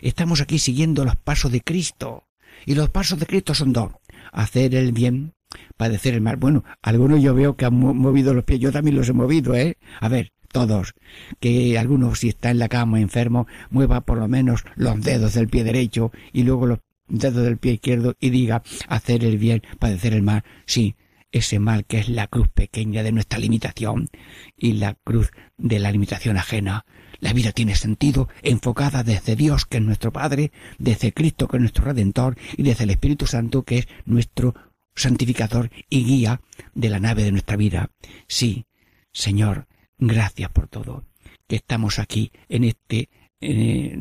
Estamos 0.00 0.40
aquí 0.40 0.58
siguiendo 0.58 1.04
los 1.04 1.16
pasos 1.16 1.52
de 1.52 1.60
Cristo, 1.60 2.26
y 2.64 2.74
los 2.74 2.88
pasos 2.88 3.18
de 3.18 3.26
Cristo 3.26 3.52
son 3.52 3.74
dos, 3.74 3.92
hacer 4.32 4.74
el 4.74 4.92
bien 4.92 5.35
padecer 5.76 6.14
el 6.14 6.20
mal. 6.20 6.36
Bueno, 6.36 6.64
algunos 6.82 7.22
yo 7.22 7.34
veo 7.34 7.56
que 7.56 7.64
han 7.64 7.74
movido 7.74 8.34
los 8.34 8.44
pies, 8.44 8.60
yo 8.60 8.72
también 8.72 8.96
los 8.96 9.08
he 9.08 9.12
movido, 9.12 9.54
¿eh? 9.54 9.76
A 10.00 10.08
ver, 10.08 10.32
todos, 10.52 10.94
que 11.40 11.78
algunos 11.78 12.20
si 12.20 12.28
está 12.28 12.50
en 12.50 12.58
la 12.58 12.68
cama 12.68 13.00
enfermo, 13.00 13.46
mueva 13.70 14.02
por 14.02 14.18
lo 14.18 14.28
menos 14.28 14.64
los 14.74 15.00
dedos 15.02 15.34
del 15.34 15.48
pie 15.48 15.64
derecho 15.64 16.12
y 16.32 16.44
luego 16.44 16.66
los 16.66 16.78
dedos 17.08 17.44
del 17.44 17.58
pie 17.58 17.74
izquierdo 17.74 18.14
y 18.20 18.30
diga 18.30 18.62
hacer 18.88 19.24
el 19.24 19.38
bien, 19.38 19.62
padecer 19.78 20.14
el 20.14 20.22
mal. 20.22 20.44
Sí, 20.64 20.96
ese 21.32 21.58
mal 21.58 21.84
que 21.84 21.98
es 21.98 22.08
la 22.08 22.26
cruz 22.26 22.48
pequeña 22.48 23.02
de 23.02 23.12
nuestra 23.12 23.38
limitación 23.38 24.08
y 24.56 24.72
la 24.72 24.94
cruz 24.94 25.30
de 25.56 25.78
la 25.78 25.90
limitación 25.90 26.36
ajena. 26.36 26.86
La 27.18 27.32
vida 27.32 27.52
tiene 27.52 27.74
sentido 27.74 28.28
enfocada 28.42 29.02
desde 29.02 29.36
Dios, 29.36 29.64
que 29.64 29.78
es 29.78 29.82
nuestro 29.82 30.12
Padre, 30.12 30.52
desde 30.78 31.12
Cristo, 31.12 31.48
que 31.48 31.56
es 31.56 31.60
nuestro 31.60 31.84
Redentor, 31.84 32.36
y 32.56 32.62
desde 32.62 32.84
el 32.84 32.90
Espíritu 32.90 33.26
Santo, 33.26 33.62
que 33.62 33.78
es 33.78 33.88
nuestro 34.04 34.54
santificador 34.96 35.70
y 35.88 36.04
guía 36.04 36.40
de 36.74 36.88
la 36.88 36.98
nave 36.98 37.22
de 37.22 37.32
nuestra 37.32 37.56
vida. 37.56 37.90
Sí, 38.26 38.66
Señor, 39.12 39.68
gracias 39.98 40.50
por 40.50 40.66
todo, 40.68 41.04
que 41.46 41.56
estamos 41.56 41.98
aquí 41.98 42.32
en 42.48 42.64
este 42.64 43.08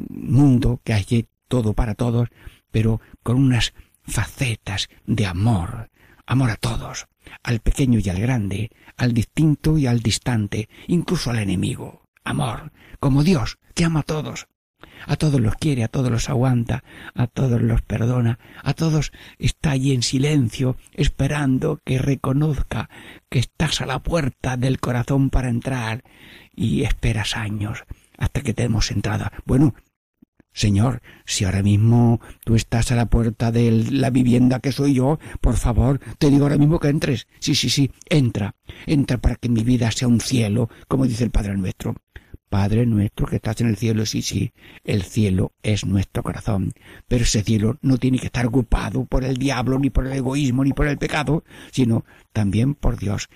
mundo 0.09 0.81
que 0.83 0.93
hay 0.93 1.27
todo 1.47 1.73
para 1.73 1.93
todos, 1.93 2.29
pero 2.71 3.01
con 3.21 3.37
unas 3.37 3.73
facetas 4.03 4.89
de 5.05 5.25
amor, 5.25 5.91
amor 6.25 6.49
a 6.51 6.55
todos, 6.55 7.07
al 7.43 7.59
pequeño 7.59 7.99
y 8.03 8.09
al 8.09 8.19
grande, 8.19 8.71
al 8.97 9.13
distinto 9.13 9.77
y 9.77 9.87
al 9.87 9.99
distante, 9.99 10.69
incluso 10.87 11.29
al 11.29 11.39
enemigo. 11.39 12.07
Amor, 12.23 12.71
como 12.99 13.23
Dios, 13.23 13.59
que 13.73 13.85
ama 13.85 13.99
a 13.99 14.03
todos, 14.03 14.47
a 15.07 15.15
todos 15.15 15.39
los 15.39 15.55
quiere, 15.55 15.83
a 15.83 15.87
todos 15.87 16.11
los 16.11 16.29
aguanta, 16.29 16.83
a 17.13 17.27
todos 17.27 17.61
los 17.61 17.81
perdona, 17.81 18.39
a 18.63 18.73
todos 18.73 19.11
está 19.37 19.71
allí 19.71 19.93
en 19.93 20.03
silencio, 20.03 20.77
esperando 20.93 21.79
que 21.83 21.99
reconozca 21.99 22.89
que 23.29 23.39
estás 23.39 23.81
a 23.81 23.85
la 23.85 23.99
puerta 23.99 24.57
del 24.57 24.79
corazón 24.79 25.29
para 25.29 25.49
entrar 25.49 26.03
y 26.55 26.83
esperas 26.83 27.35
años 27.35 27.83
hasta 28.17 28.41
que 28.41 28.53
te 28.53 28.63
hemos 28.63 28.91
entrada. 28.91 29.31
Bueno, 29.45 29.75
Señor, 30.53 31.01
si 31.25 31.43
ahora 31.43 31.61
mismo 31.61 32.21
tú 32.45 32.55
estás 32.55 32.89
a 32.91 32.95
la 32.95 33.07
puerta 33.07 33.51
de 33.51 33.71
la 33.91 34.09
vivienda 34.09 34.61
que 34.61 34.71
soy 34.71 34.93
yo, 34.93 35.19
por 35.41 35.57
favor, 35.57 35.99
te 36.17 36.29
digo 36.29 36.43
ahora 36.43 36.57
mismo 36.57 36.79
que 36.79 36.87
entres. 36.87 37.27
Sí, 37.39 37.55
sí, 37.55 37.69
sí, 37.69 37.91
entra. 38.09 38.55
Entra 38.85 39.17
para 39.17 39.35
que 39.35 39.49
mi 39.49 39.63
vida 39.63 39.91
sea 39.91 40.07
un 40.07 40.21
cielo, 40.21 40.69
como 40.87 41.07
dice 41.07 41.25
el 41.25 41.31
Padre 41.31 41.57
nuestro. 41.57 41.95
Padre 42.55 42.85
nuestro 42.85 43.27
que 43.27 43.35
estás 43.35 43.59
en 43.59 43.67
el 43.67 43.75
cielo, 43.75 44.05
sí, 44.05 44.21
sí, 44.21 44.53
el 44.85 45.03
cielo 45.03 45.51
es 45.61 45.85
nuestro 45.85 46.23
corazón, 46.23 46.71
pero 47.05 47.23
ese 47.25 47.43
cielo 47.43 47.77
no 47.81 47.97
tiene 47.97 48.17
que 48.17 48.27
estar 48.27 48.45
ocupado 48.45 49.03
por 49.03 49.25
el 49.25 49.35
diablo, 49.35 49.77
ni 49.77 49.89
por 49.89 50.07
el 50.07 50.13
egoísmo, 50.13 50.63
ni 50.63 50.71
por 50.71 50.87
el 50.87 50.97
pecado, 50.97 51.43
sino 51.73 52.05
también 52.31 52.73
por 52.73 52.97
Dios. 52.97 53.27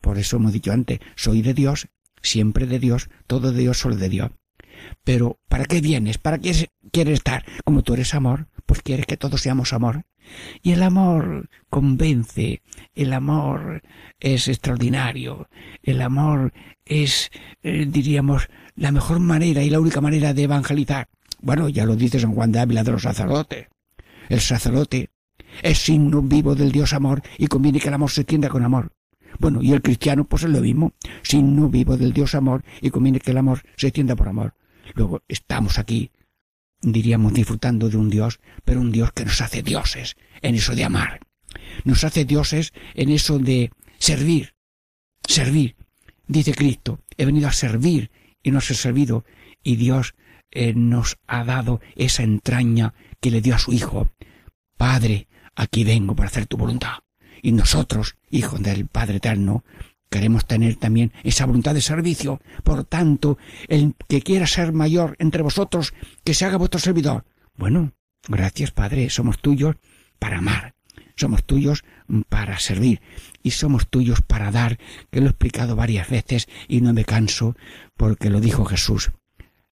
Por 0.00 0.18
eso 0.18 0.38
hemos 0.38 0.52
dicho 0.52 0.72
antes, 0.72 0.98
soy 1.14 1.40
de 1.40 1.54
Dios, 1.54 1.86
siempre 2.20 2.66
de 2.66 2.80
Dios, 2.80 3.10
todo 3.28 3.52
de 3.52 3.60
Dios, 3.60 3.78
solo 3.78 3.94
de 3.94 4.08
Dios. 4.08 4.32
Pero, 5.04 5.38
¿para 5.48 5.64
qué 5.64 5.80
vienes? 5.80 6.18
¿Para 6.18 6.38
qué 6.38 6.68
quieres 6.92 7.14
estar? 7.14 7.44
Como 7.64 7.82
tú 7.82 7.94
eres 7.94 8.14
amor, 8.14 8.48
pues 8.66 8.82
quieres 8.82 9.06
que 9.06 9.16
todos 9.16 9.40
seamos 9.40 9.72
amor. 9.72 10.04
Y 10.62 10.72
el 10.72 10.82
amor 10.82 11.48
convence, 11.70 12.62
el 12.94 13.12
amor 13.12 13.82
es 14.20 14.48
extraordinario, 14.48 15.48
el 15.82 16.02
amor 16.02 16.52
es, 16.84 17.30
eh, 17.62 17.86
diríamos, 17.88 18.48
la 18.76 18.92
mejor 18.92 19.20
manera 19.20 19.62
y 19.62 19.70
la 19.70 19.80
única 19.80 20.00
manera 20.00 20.34
de 20.34 20.42
evangelizar. 20.42 21.08
Bueno, 21.40 21.68
ya 21.68 21.86
lo 21.86 21.96
dice 21.96 22.20
San 22.20 22.34
Juan 22.34 22.52
de 22.52 22.60
Ávila 22.60 22.84
de 22.84 22.92
los 22.92 23.02
sacerdotes. 23.02 23.68
El 24.28 24.40
sacerdote 24.40 25.10
es 25.62 25.78
signo 25.78 26.20
vivo 26.22 26.54
del 26.54 26.72
Dios 26.72 26.92
amor 26.92 27.22
y 27.38 27.46
conviene 27.46 27.80
que 27.80 27.88
el 27.88 27.94
amor 27.94 28.10
se 28.10 28.22
extienda 28.22 28.48
con 28.48 28.64
amor. 28.64 28.92
Bueno, 29.38 29.62
y 29.62 29.72
el 29.72 29.82
cristiano 29.82 30.24
pues 30.24 30.42
es 30.42 30.50
lo 30.50 30.60
mismo, 30.60 30.92
signo 31.22 31.68
vivo 31.68 31.96
del 31.96 32.12
Dios 32.12 32.34
amor 32.34 32.64
y 32.80 32.90
conviene 32.90 33.20
que 33.20 33.30
el 33.30 33.38
amor 33.38 33.62
se 33.76 33.88
extienda 33.88 34.16
por 34.16 34.28
amor. 34.28 34.54
Luego 34.94 35.22
estamos 35.28 35.78
aquí 35.78 36.10
diríamos 36.80 37.34
disfrutando 37.34 37.88
de 37.88 37.96
un 37.96 38.10
Dios, 38.10 38.40
pero 38.64 38.80
un 38.80 38.92
Dios 38.92 39.12
que 39.12 39.24
nos 39.24 39.40
hace 39.40 39.62
dioses 39.62 40.16
en 40.42 40.54
eso 40.54 40.74
de 40.74 40.84
amar. 40.84 41.20
Nos 41.84 42.04
hace 42.04 42.24
dioses 42.24 42.72
en 42.94 43.10
eso 43.10 43.38
de 43.38 43.70
servir. 43.98 44.54
Servir. 45.26 45.76
Dice 46.26 46.54
Cristo, 46.54 47.00
he 47.16 47.24
venido 47.24 47.48
a 47.48 47.52
servir 47.52 48.10
y 48.42 48.50
no 48.50 48.60
ser 48.60 48.76
servido. 48.76 49.24
Y 49.62 49.76
Dios 49.76 50.14
eh, 50.50 50.74
nos 50.74 51.18
ha 51.26 51.44
dado 51.44 51.80
esa 51.96 52.22
entraña 52.22 52.94
que 53.20 53.30
le 53.30 53.40
dio 53.40 53.54
a 53.54 53.58
su 53.58 53.72
Hijo. 53.72 54.10
Padre, 54.76 55.28
aquí 55.54 55.84
vengo 55.84 56.14
para 56.14 56.28
hacer 56.28 56.46
tu 56.46 56.56
voluntad. 56.56 56.98
Y 57.42 57.52
nosotros, 57.52 58.16
hijos 58.30 58.62
del 58.62 58.86
Padre 58.86 59.16
Eterno, 59.16 59.64
Queremos 60.10 60.46
tener 60.46 60.76
también 60.76 61.12
esa 61.22 61.44
voluntad 61.44 61.74
de 61.74 61.80
servicio. 61.80 62.40
Por 62.64 62.84
tanto, 62.84 63.38
el 63.68 63.94
que 64.08 64.22
quiera 64.22 64.46
ser 64.46 64.72
mayor 64.72 65.16
entre 65.18 65.42
vosotros, 65.42 65.92
que 66.24 66.34
se 66.34 66.44
haga 66.44 66.56
vuestro 66.56 66.80
servidor. 66.80 67.24
Bueno, 67.56 67.92
gracias 68.26 68.70
Padre, 68.70 69.10
somos 69.10 69.38
tuyos 69.40 69.76
para 70.18 70.38
amar, 70.38 70.74
somos 71.16 71.44
tuyos 71.44 71.84
para 72.28 72.58
servir 72.58 73.00
y 73.42 73.50
somos 73.50 73.88
tuyos 73.88 74.22
para 74.22 74.50
dar, 74.50 74.78
que 75.10 75.20
lo 75.20 75.26
he 75.26 75.30
explicado 75.30 75.76
varias 75.76 76.08
veces 76.08 76.48
y 76.68 76.80
no 76.80 76.92
me 76.92 77.04
canso 77.04 77.56
porque 77.96 78.30
lo 78.30 78.40
dijo 78.40 78.64
Jesús. 78.64 79.10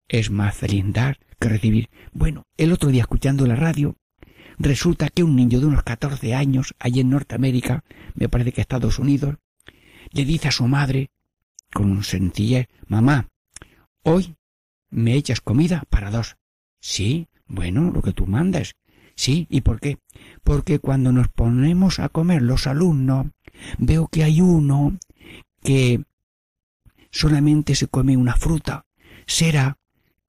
Es 0.08 0.30
más 0.30 0.54
feliz 0.54 0.84
dar 0.88 1.18
que 1.40 1.48
recibir. 1.48 1.90
Bueno, 2.12 2.46
el 2.56 2.72
otro 2.72 2.90
día 2.90 3.02
escuchando 3.02 3.46
la 3.46 3.56
radio, 3.56 3.96
resulta 4.58 5.08
que 5.08 5.22
un 5.24 5.36
niño 5.36 5.60
de 5.60 5.66
unos 5.66 5.82
14 5.82 6.34
años, 6.34 6.74
allí 6.78 7.00
en 7.00 7.10
Norteamérica, 7.10 7.84
me 8.14 8.28
parece 8.28 8.52
que 8.52 8.60
Estados 8.60 8.98
Unidos, 8.98 9.36
le 10.12 10.24
dice 10.24 10.48
a 10.48 10.52
su 10.52 10.66
madre, 10.66 11.10
con 11.72 12.04
sencillez, 12.04 12.68
mamá, 12.86 13.28
hoy 14.02 14.36
me 14.90 15.14
echas 15.14 15.40
comida 15.40 15.84
para 15.88 16.10
dos. 16.10 16.36
Sí, 16.80 17.28
bueno, 17.46 17.90
lo 17.90 18.02
que 18.02 18.12
tú 18.12 18.26
mandas. 18.26 18.74
Sí, 19.14 19.46
¿y 19.50 19.60
por 19.60 19.80
qué? 19.80 19.98
Porque 20.42 20.78
cuando 20.78 21.12
nos 21.12 21.28
ponemos 21.28 21.98
a 21.98 22.08
comer 22.08 22.42
los 22.42 22.66
alumnos, 22.66 23.26
veo 23.78 24.08
que 24.08 24.24
hay 24.24 24.40
uno 24.40 24.98
que 25.62 26.02
solamente 27.10 27.74
se 27.74 27.88
come 27.88 28.16
una 28.16 28.36
fruta. 28.36 28.86
Será 29.26 29.78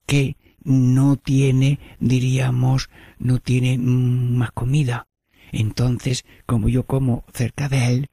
que 0.05 0.37
no 0.63 1.15
tiene, 1.17 1.79
diríamos, 1.99 2.89
no 3.19 3.39
tiene 3.39 3.77
más 3.77 4.51
comida. 4.51 5.07
Entonces, 5.51 6.25
como 6.45 6.69
yo 6.69 6.85
como 6.85 7.25
cerca 7.33 7.69
de 7.69 7.87
él, 7.87 8.09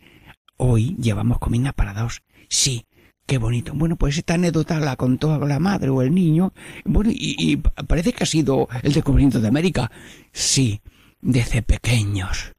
hoy 0.61 0.95
llevamos 1.01 1.39
comida 1.39 1.73
para 1.73 1.95
dos. 1.95 2.23
Sí, 2.49 2.87
qué 3.27 3.39
bonito. 3.39 3.73
Bueno, 3.75 3.97
pues 3.97 4.19
esta 4.19 4.35
anécdota 4.35 4.79
la 4.79 4.97
contó 4.97 5.39
la 5.47 5.59
madre 5.59 5.89
o 5.89 6.03
el 6.03 6.15
niño. 6.15 6.53
Bueno, 6.85 7.11
y, 7.13 7.57
parece 7.57 8.13
que 8.13 8.25
ha 8.25 8.27
sido 8.27 8.69
el 8.83 8.93
descubrimiento 8.93 9.41
de 9.41 9.49
América. 9.49 9.91
Sí, 10.33 10.81
desde 11.21 11.63
pequeños. 11.63 12.53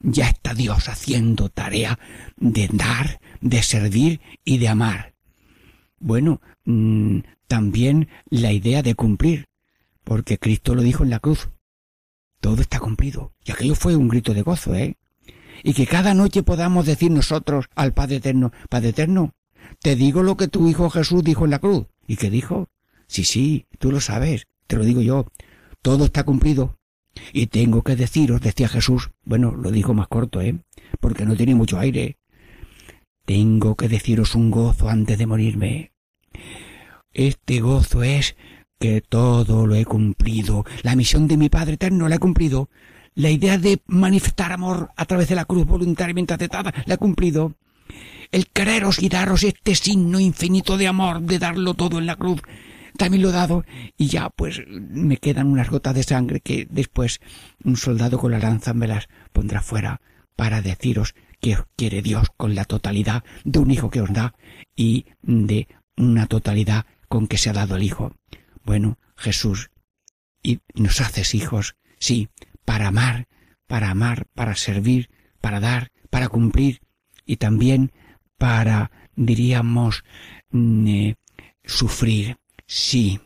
Ya 0.00 0.28
está 0.28 0.54
Dios 0.54 0.88
haciendo 0.88 1.48
tarea 1.48 1.98
de 2.36 2.68
dar, 2.72 3.20
de 3.40 3.62
servir 3.64 4.20
y 4.44 4.58
de 4.58 4.68
amar. 4.68 5.14
Bueno, 5.98 6.40
mm, 6.64 7.18
también 7.48 8.08
la 8.30 8.52
idea 8.52 8.82
de 8.82 8.94
cumplir, 8.94 9.46
porque 10.04 10.38
Cristo 10.38 10.76
lo 10.76 10.82
dijo 10.82 11.02
en 11.02 11.10
la 11.10 11.18
cruz. 11.18 11.50
Todo 12.40 12.62
está 12.62 12.78
cumplido. 12.78 13.32
Y 13.44 13.50
aquello 13.50 13.74
fue 13.74 13.96
un 13.96 14.06
grito 14.06 14.32
de 14.32 14.42
gozo, 14.42 14.76
¿eh? 14.76 14.96
Y 15.62 15.74
que 15.74 15.86
cada 15.86 16.14
noche 16.14 16.42
podamos 16.42 16.86
decir 16.86 17.10
nosotros 17.10 17.66
al 17.74 17.92
Padre 17.92 18.16
Eterno, 18.16 18.52
Padre 18.68 18.90
Eterno, 18.90 19.34
te 19.80 19.96
digo 19.96 20.22
lo 20.22 20.36
que 20.36 20.48
tu 20.48 20.68
Hijo 20.68 20.90
Jesús 20.90 21.22
dijo 21.24 21.44
en 21.44 21.50
la 21.50 21.58
cruz. 21.58 21.86
¿Y 22.06 22.16
qué 22.16 22.30
dijo? 22.30 22.68
Sí, 23.06 23.24
sí, 23.24 23.66
tú 23.78 23.90
lo 23.90 24.00
sabes, 24.00 24.46
te 24.66 24.76
lo 24.76 24.84
digo 24.84 25.00
yo. 25.00 25.26
Todo 25.82 26.06
está 26.06 26.24
cumplido. 26.24 26.78
Y 27.32 27.46
tengo 27.46 27.82
que 27.82 27.96
deciros, 27.96 28.40
decía 28.40 28.68
Jesús, 28.68 29.10
bueno, 29.24 29.52
lo 29.52 29.70
dijo 29.70 29.94
más 29.94 30.08
corto, 30.08 30.40
¿eh? 30.40 30.58
Porque 31.00 31.24
no 31.24 31.36
tiene 31.36 31.54
mucho 31.54 31.78
aire. 31.78 32.18
Tengo 33.24 33.76
que 33.76 33.88
deciros 33.88 34.34
un 34.34 34.50
gozo 34.50 34.88
antes 34.88 35.18
de 35.18 35.26
morirme. 35.26 35.92
Este 37.12 37.60
gozo 37.60 38.02
es 38.02 38.36
que 38.78 39.00
todo 39.00 39.66
lo 39.66 39.74
he 39.74 39.84
cumplido. 39.84 40.64
La 40.82 40.96
misión 40.96 41.26
de 41.28 41.36
mi 41.36 41.48
Padre 41.48 41.74
Eterno 41.74 42.08
la 42.08 42.16
he 42.16 42.20
cumplido. 42.20 42.70
La 43.18 43.30
idea 43.30 43.58
de 43.58 43.80
manifestar 43.88 44.52
amor 44.52 44.92
a 44.94 45.04
través 45.04 45.28
de 45.28 45.34
la 45.34 45.44
cruz 45.44 45.66
voluntariamente 45.66 46.34
aceptada 46.34 46.72
la 46.86 46.94
he 46.94 46.98
cumplido. 46.98 47.56
El 48.30 48.46
quereros 48.46 49.02
y 49.02 49.08
daros 49.08 49.42
este 49.42 49.74
signo 49.74 50.20
infinito 50.20 50.76
de 50.76 50.86
amor, 50.86 51.22
de 51.22 51.40
darlo 51.40 51.74
todo 51.74 51.98
en 51.98 52.06
la 52.06 52.14
cruz, 52.14 52.40
también 52.96 53.24
lo 53.24 53.30
he 53.30 53.32
dado 53.32 53.64
y 53.96 54.06
ya 54.06 54.30
pues 54.30 54.62
me 54.68 55.16
quedan 55.16 55.48
unas 55.48 55.68
gotas 55.68 55.96
de 55.96 56.04
sangre 56.04 56.38
que 56.38 56.68
después 56.70 57.18
un 57.64 57.76
soldado 57.76 58.20
con 58.20 58.30
la 58.30 58.38
lanza 58.38 58.72
me 58.72 58.86
las 58.86 59.08
pondrá 59.32 59.62
fuera 59.62 60.00
para 60.36 60.62
deciros 60.62 61.16
que 61.40 61.56
os 61.56 61.64
quiere 61.74 62.02
Dios 62.02 62.28
con 62.36 62.54
la 62.54 62.66
totalidad 62.66 63.24
de 63.42 63.58
un 63.58 63.72
hijo 63.72 63.90
que 63.90 64.00
os 64.00 64.12
da 64.12 64.36
y 64.76 65.06
de 65.22 65.66
una 65.96 66.28
totalidad 66.28 66.86
con 67.08 67.26
que 67.26 67.38
se 67.38 67.50
ha 67.50 67.54
dado 67.54 67.74
el 67.74 67.82
hijo. 67.82 68.14
Bueno, 68.64 68.96
Jesús, 69.16 69.72
y 70.40 70.60
nos 70.74 71.00
haces 71.00 71.34
hijos, 71.34 71.74
sí, 71.98 72.28
para 72.68 72.88
amar, 72.88 73.28
para 73.66 73.88
amar, 73.88 74.26
para 74.34 74.54
servir, 74.54 75.08
para 75.40 75.58
dar, 75.58 75.90
para 76.10 76.28
cumplir 76.28 76.82
y 77.24 77.36
también 77.38 77.92
para, 78.36 78.90
diríamos, 79.16 80.04
mm, 80.50 80.86
eh, 80.86 81.16
sufrir. 81.64 82.36
Sí. 82.66 83.20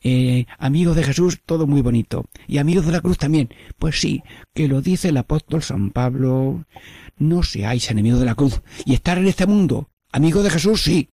Eh, 0.00 0.46
amigos 0.60 0.94
de 0.94 1.02
Jesús, 1.02 1.40
todo 1.44 1.66
muy 1.66 1.82
bonito. 1.82 2.26
Y 2.46 2.58
amigos 2.58 2.86
de 2.86 2.92
la 2.92 3.00
cruz 3.00 3.18
también. 3.18 3.48
Pues 3.80 4.00
sí, 4.00 4.22
que 4.54 4.68
lo 4.68 4.80
dice 4.80 5.08
el 5.08 5.16
apóstol 5.16 5.64
San 5.64 5.90
Pablo. 5.90 6.64
No 7.18 7.42
seáis 7.42 7.90
enemigos 7.90 8.20
de 8.20 8.26
la 8.26 8.36
cruz. 8.36 8.62
Y 8.84 8.94
estar 8.94 9.18
en 9.18 9.26
este 9.26 9.48
mundo. 9.48 9.90
Amigo 10.12 10.40
de 10.44 10.50
Jesús, 10.50 10.84
sí. 10.84 11.08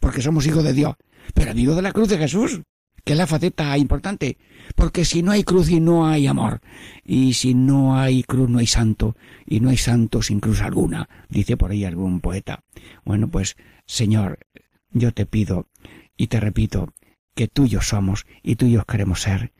Porque 0.00 0.20
somos 0.20 0.46
hijos 0.46 0.64
de 0.64 0.74
Dios. 0.74 0.96
Pero 1.32 1.52
amigo 1.52 1.74
de 1.74 1.80
la 1.80 1.92
cruz 1.92 2.10
de 2.10 2.18
Jesús 2.18 2.60
que 3.04 3.12
es 3.12 3.18
la 3.18 3.26
faceta 3.26 3.76
importante, 3.76 4.38
porque 4.74 5.04
si 5.04 5.22
no 5.22 5.32
hay 5.32 5.44
cruz 5.44 5.70
y 5.70 5.80
no 5.80 6.06
hay 6.06 6.26
amor, 6.26 6.60
y 7.04 7.34
si 7.34 7.54
no 7.54 7.98
hay 7.98 8.22
cruz 8.22 8.48
no 8.48 8.58
hay 8.58 8.66
santo, 8.66 9.16
y 9.46 9.60
no 9.60 9.70
hay 9.70 9.76
santo 9.76 10.22
sin 10.22 10.40
cruz 10.40 10.60
alguna, 10.60 11.08
dice 11.28 11.56
por 11.56 11.70
ahí 11.70 11.84
algún 11.84 12.20
poeta. 12.20 12.64
Bueno, 13.04 13.28
pues, 13.28 13.56
Señor, 13.86 14.38
yo 14.92 15.12
te 15.12 15.26
pido 15.26 15.66
y 16.16 16.26
te 16.26 16.40
repito 16.40 16.92
que 17.34 17.48
tuyos 17.48 17.88
somos 17.88 18.26
y 18.42 18.56
tuyos 18.56 18.84
queremos 18.84 19.22
ser. 19.22 19.52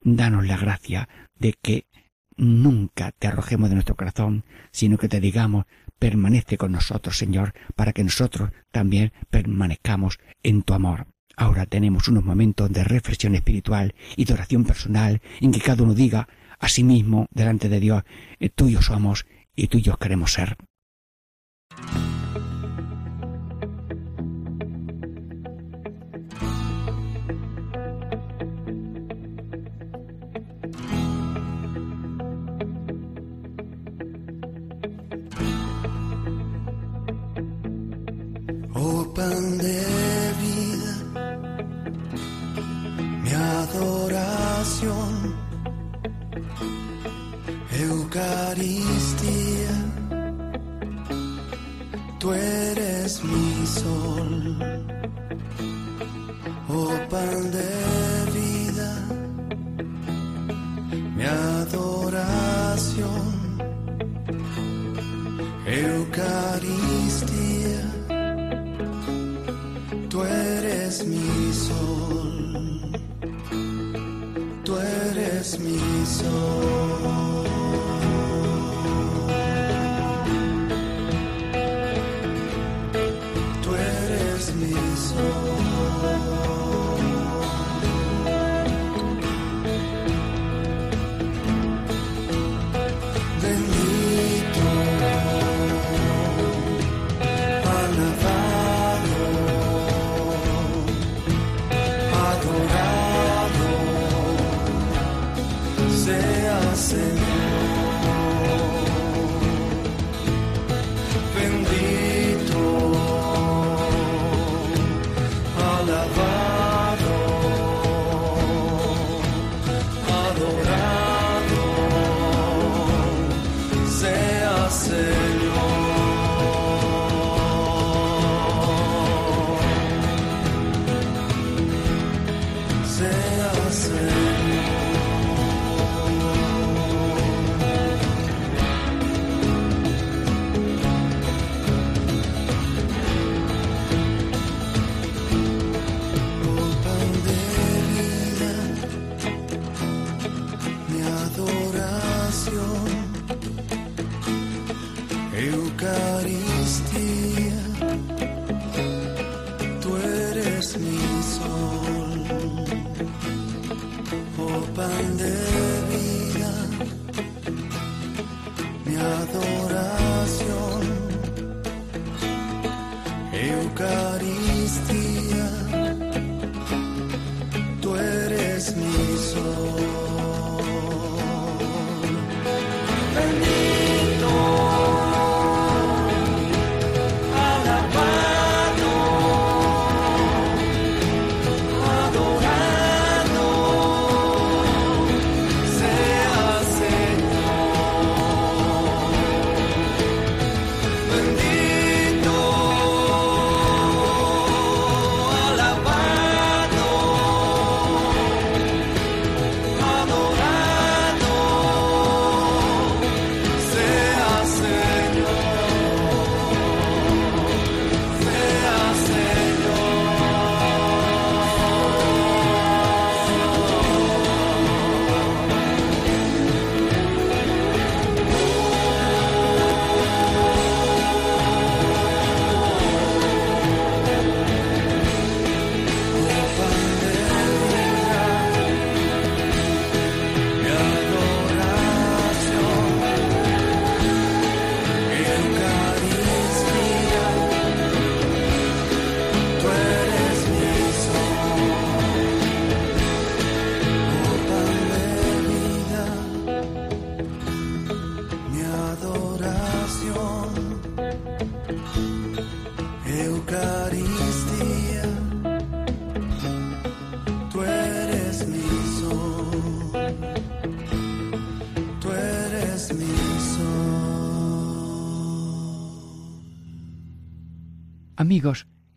Danos 0.00 0.46
la 0.46 0.56
gracia 0.56 1.08
de 1.38 1.54
que 1.60 1.86
nunca 2.36 3.12
te 3.12 3.26
arrojemos 3.26 3.68
de 3.68 3.74
nuestro 3.74 3.96
corazón, 3.96 4.44
sino 4.70 4.98
que 4.98 5.08
te 5.08 5.20
digamos, 5.20 5.64
permanece 5.98 6.58
con 6.58 6.72
nosotros, 6.72 7.16
Señor, 7.16 7.52
para 7.74 7.92
que 7.92 8.04
nosotros 8.04 8.50
también 8.70 9.12
permanezcamos 9.30 10.18
en 10.42 10.62
tu 10.62 10.74
amor. 10.74 11.06
Ahora 11.36 11.66
tenemos 11.66 12.08
unos 12.08 12.24
momentos 12.24 12.72
de 12.72 12.82
reflexión 12.82 13.34
espiritual 13.34 13.94
y 14.16 14.24
de 14.24 14.34
oración 14.34 14.64
personal 14.64 15.20
en 15.40 15.52
que 15.52 15.60
cada 15.60 15.82
uno 15.82 15.94
diga 15.94 16.28
a 16.58 16.68
sí 16.68 16.82
mismo 16.82 17.26
delante 17.30 17.68
de 17.68 17.80
Dios, 17.80 18.04
eh, 18.40 18.48
tuyos 18.48 18.86
somos 18.86 19.26
y 19.54 19.68
tuyos 19.68 19.98
queremos 19.98 20.32
ser. 20.32 20.56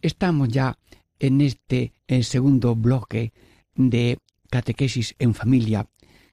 Estamos 0.10 0.50
ya 0.50 0.78
en 1.20 1.42
este 1.42 1.94
eh, 2.08 2.24
segundo 2.24 2.76
bloque 2.76 3.32
de 3.76 4.18
catequesis 4.50 5.16
en 5.20 5.34
familia 5.34 5.88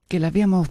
que 0.07 0.19
le 0.19 0.27
habíamos 0.27 0.69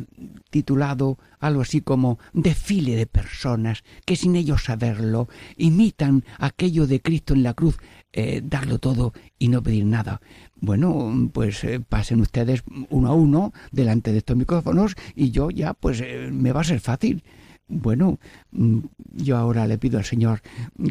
titulado 0.51 1.19
algo 1.39 1.61
así 1.61 1.81
como 1.81 2.19
desfile 2.33 2.97
de 2.97 3.07
personas 3.07 3.85
que 4.05 4.17
sin 4.17 4.37
ellos 4.37 4.65
saberlo 4.65 5.29
imitan 5.57 6.25
aquello 6.39 6.87
de 6.87 7.01
Cristo 7.03 7.35
en 7.35 7.43
la 7.43 7.55
cruz, 7.55 7.77
eh, 8.13 8.41
darlo 8.43 8.79
todo 8.79 9.13
y 9.39 9.49
no 9.49 9.63
pedir 9.63 9.85
nada. 9.85 10.21
Bueno, 10.57 11.31
pues 11.33 11.63
eh, 11.65 11.81
pasen 11.81 12.21
ustedes 12.21 12.63
uno 12.89 13.09
a 13.09 13.15
uno 13.15 13.53
delante 13.73 14.13
de 14.13 14.19
estos 14.19 14.37
micrófonos 14.37 14.95
y 15.15 15.31
yo 15.31 15.51
ya 15.51 15.75
pues 15.75 16.01
eh, 16.01 16.31
me 16.33 16.53
va 16.53 16.63
a 16.63 16.65
ser 16.65 16.81
fácil. 16.81 17.23
Bueno, 17.69 18.19
mm, 18.53 18.79
yo 19.13 19.37
ahora 19.37 19.67
le 19.67 19.79
pido 19.79 19.99
al 19.99 20.05
Señor 20.05 20.43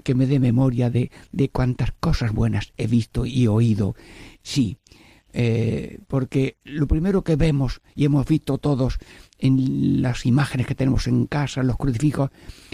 que 0.04 0.16
me 0.16 0.28
dé 0.28 0.40
memoria 0.40 0.90
de, 0.90 1.12
de 1.32 1.50
cuántas 1.50 1.92
cosas 2.00 2.34
buenas 2.34 2.74
he 2.78 2.88
visto 2.88 3.26
y 3.26 3.48
oído. 3.48 3.96
Sí, 4.44 4.78
eh, 5.38 6.00
porque 6.08 6.58
lo 6.64 6.88
primero 6.88 7.24
que 7.24 7.36
vemos 7.36 7.82
y 7.94 8.06
hemos 8.06 8.26
visto 8.26 8.58
todos 8.58 9.00
en 9.38 10.02
las 10.02 10.26
imágenes 10.26 10.66
que 10.66 10.76
tenemos 10.76 11.08
en 11.08 11.26
casa, 11.28 11.60
en 11.60 11.68
los 11.68 11.76
crucifijos, 11.76 12.30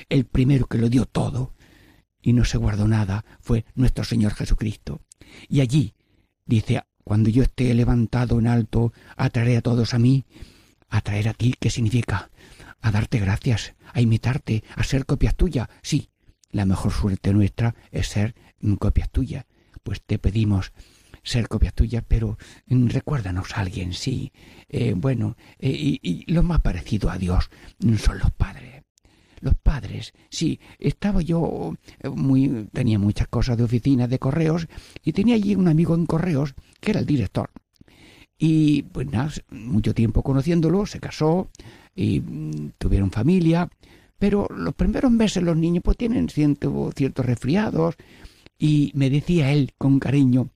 el 0.10 0.26
primero 0.26 0.68
que 0.68 0.78
lo 0.78 0.88
dio 0.88 1.08
todo 1.08 1.54
y 2.22 2.34
no 2.34 2.46
se 2.46 2.60
guardó 2.60 2.88
nada 2.88 3.26
fue 3.40 3.66
nuestro 3.74 4.04
Señor 4.04 4.36
Jesucristo. 4.36 5.02
Y 5.50 5.62
allí 5.62 5.96
dice, 6.46 6.84
cuando 7.04 7.32
yo 7.32 7.42
esté 7.44 7.74
levantado 7.74 8.38
en 8.38 8.46
alto, 8.46 8.94
atraeré 9.18 9.58
a 9.58 9.62
todos 9.62 9.96
a 9.96 10.00
mí. 10.00 10.26
Atraer 10.88 11.30
a 11.30 11.34
ti, 11.34 11.56
¿qué 11.60 11.70
significa? 11.70 12.30
A 12.82 12.92
darte 12.92 13.20
gracias, 13.20 13.76
a 13.94 14.02
imitarte, 14.02 14.64
a 14.76 14.84
ser 14.84 15.06
copias 15.06 15.36
tuyas. 15.36 15.68
Sí, 15.82 16.10
la 16.52 16.66
mejor 16.66 16.92
suerte 16.92 17.34
nuestra 17.34 17.76
es 17.92 18.08
ser 18.08 18.36
mm, 18.60 18.76
copias 18.76 19.10
tuyas. 19.10 19.46
Pues 19.84 20.02
te 20.02 20.20
pedimos 20.20 20.74
ser 21.24 21.48
copias 21.48 21.74
tuyas, 21.74 22.04
pero 22.08 22.38
mm, 22.68 22.88
recuérdanos 22.88 23.56
a 23.56 23.62
alguien, 23.62 23.94
sí. 23.94 24.32
Eh, 24.70 24.94
bueno, 24.96 25.38
eh, 25.60 25.70
y, 25.70 26.00
y 26.02 26.32
lo 26.32 26.44
más 26.44 26.62
parecido 26.62 27.10
a 27.10 27.18
Dios 27.18 27.50
mm, 27.80 27.96
son 27.96 28.20
los 28.20 28.32
padres. 28.32 28.84
Los 29.42 29.56
padres, 29.56 30.14
sí, 30.30 30.60
estaba 30.78 31.22
yo 31.22 31.76
eh, 32.00 32.10
muy, 32.10 32.68
tenía 32.72 33.00
muchas 33.00 33.28
cosas 33.28 33.58
de 33.58 33.64
oficina, 33.64 34.08
de 34.08 34.20
correos, 34.20 34.68
y 35.04 35.14
tenía 35.14 35.36
allí 35.36 35.56
un 35.56 35.68
amigo 35.68 35.96
en 35.96 36.06
correos 36.06 36.54
que 36.80 36.92
era 36.92 37.00
el 37.00 37.08
director. 37.08 37.50
Y 38.44 38.82
pues 38.82 39.06
nada, 39.12 39.32
mucho 39.52 39.94
tiempo 39.94 40.24
conociéndolo, 40.24 40.88
se 40.88 41.00
casó 41.00 41.48
y 41.96 42.22
mm, 42.22 42.72
tuvieron 42.80 43.12
familia, 43.12 43.70
pero 44.18 44.48
los 44.50 44.74
primeros 44.74 45.12
meses 45.12 45.44
los 45.44 45.56
niños 45.56 45.84
pues 45.84 45.96
tienen 45.96 46.28
cierto- 46.28 46.92
ciertos 46.96 47.24
resfriados 47.24 47.96
y 48.58 48.92
me 48.96 49.12
decía 49.12 49.52
él 49.52 49.72
con 49.78 50.00
cariño, 50.00 50.50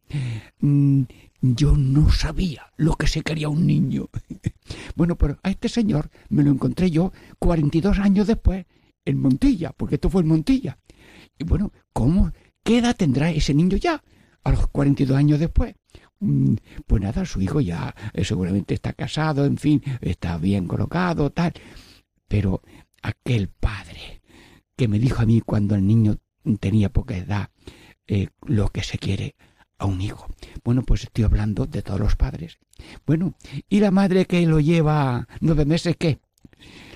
"Mm, 0.62 1.04
yo 1.42 1.78
no 1.78 2.10
sabía 2.12 2.72
lo 2.78 2.96
que 2.96 3.06
se 3.06 3.22
quería 3.22 3.50
un 3.50 3.68
niño. 3.68 4.10
bueno, 4.96 5.16
pero 5.16 5.38
a 5.44 5.52
este 5.52 5.70
señor 5.70 6.10
me 6.30 6.42
lo 6.42 6.50
encontré 6.50 6.90
yo 6.90 7.14
42 7.38 8.00
años 8.00 8.26
después 8.26 8.66
en 9.06 9.20
Montilla, 9.20 9.74
porque 9.78 9.96
esto 9.96 10.10
fue 10.10 10.24
en 10.24 10.30
Montilla. 10.30 10.80
Y 11.38 11.44
bueno, 11.44 11.72
¿cómo? 11.94 12.32
¿Qué 12.64 12.80
edad 12.80 12.96
tendrá 12.96 13.30
ese 13.30 13.54
niño 13.54 13.78
ya? 13.78 14.04
A 14.44 14.52
los 14.52 14.66
42 14.70 15.16
años 15.18 15.40
después. 15.40 15.76
Mm, 16.26 16.56
Pues 16.88 17.02
nada, 17.02 17.26
su 17.26 17.42
hijo 17.42 17.62
ya 17.62 17.96
eh, 18.14 18.26
seguramente 18.26 18.74
está 18.74 18.94
casado, 18.94 19.46
en 19.46 19.58
fin, 19.58 19.82
está 20.02 20.38
bien 20.38 20.68
colocado, 20.68 21.30
tal. 21.32 21.54
Pero 22.28 22.62
aquel 23.02 23.50
padre 23.50 24.22
que 24.76 24.88
me 24.88 25.00
dijo 25.00 25.22
a 25.22 25.26
mí 25.26 25.42
cuando 25.42 25.76
el 25.76 25.86
niño 25.86 26.18
tenía 26.60 26.90
poca 26.90 27.16
edad 27.18 27.50
eh, 28.08 28.30
lo 28.46 28.70
que 28.70 28.84
se 28.84 28.98
quiere 28.98 29.36
a 29.78 29.86
un 29.86 30.02
hijo. 30.02 30.28
Bueno, 30.64 30.84
pues 30.84 31.04
estoy 31.04 31.24
hablando 31.26 31.66
de 31.66 31.82
todos 31.82 32.00
los 32.00 32.16
padres. 32.16 32.58
Bueno, 33.06 33.36
¿y 33.70 33.80
la 33.80 33.92
madre 33.92 34.26
que 34.26 34.46
lo 34.46 34.60
lleva 34.60 35.28
nueve 35.42 35.66
meses 35.66 35.96
qué? 35.98 36.20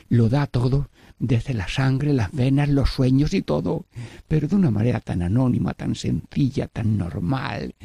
Lo 0.07 0.29
da 0.29 0.47
todo, 0.47 0.89
desde 1.19 1.53
la 1.53 1.67
sangre, 1.67 2.13
las 2.13 2.31
venas, 2.31 2.69
los 2.69 2.89
sueños 2.91 3.33
y 3.33 3.41
todo, 3.41 3.85
pero 4.27 4.47
de 4.47 4.55
una 4.55 4.71
manera 4.71 5.01
tan 5.01 5.21
anónima, 5.21 5.73
tan 5.73 5.95
sencilla, 5.95 6.67
tan 6.67 6.97
normal. 6.97 7.75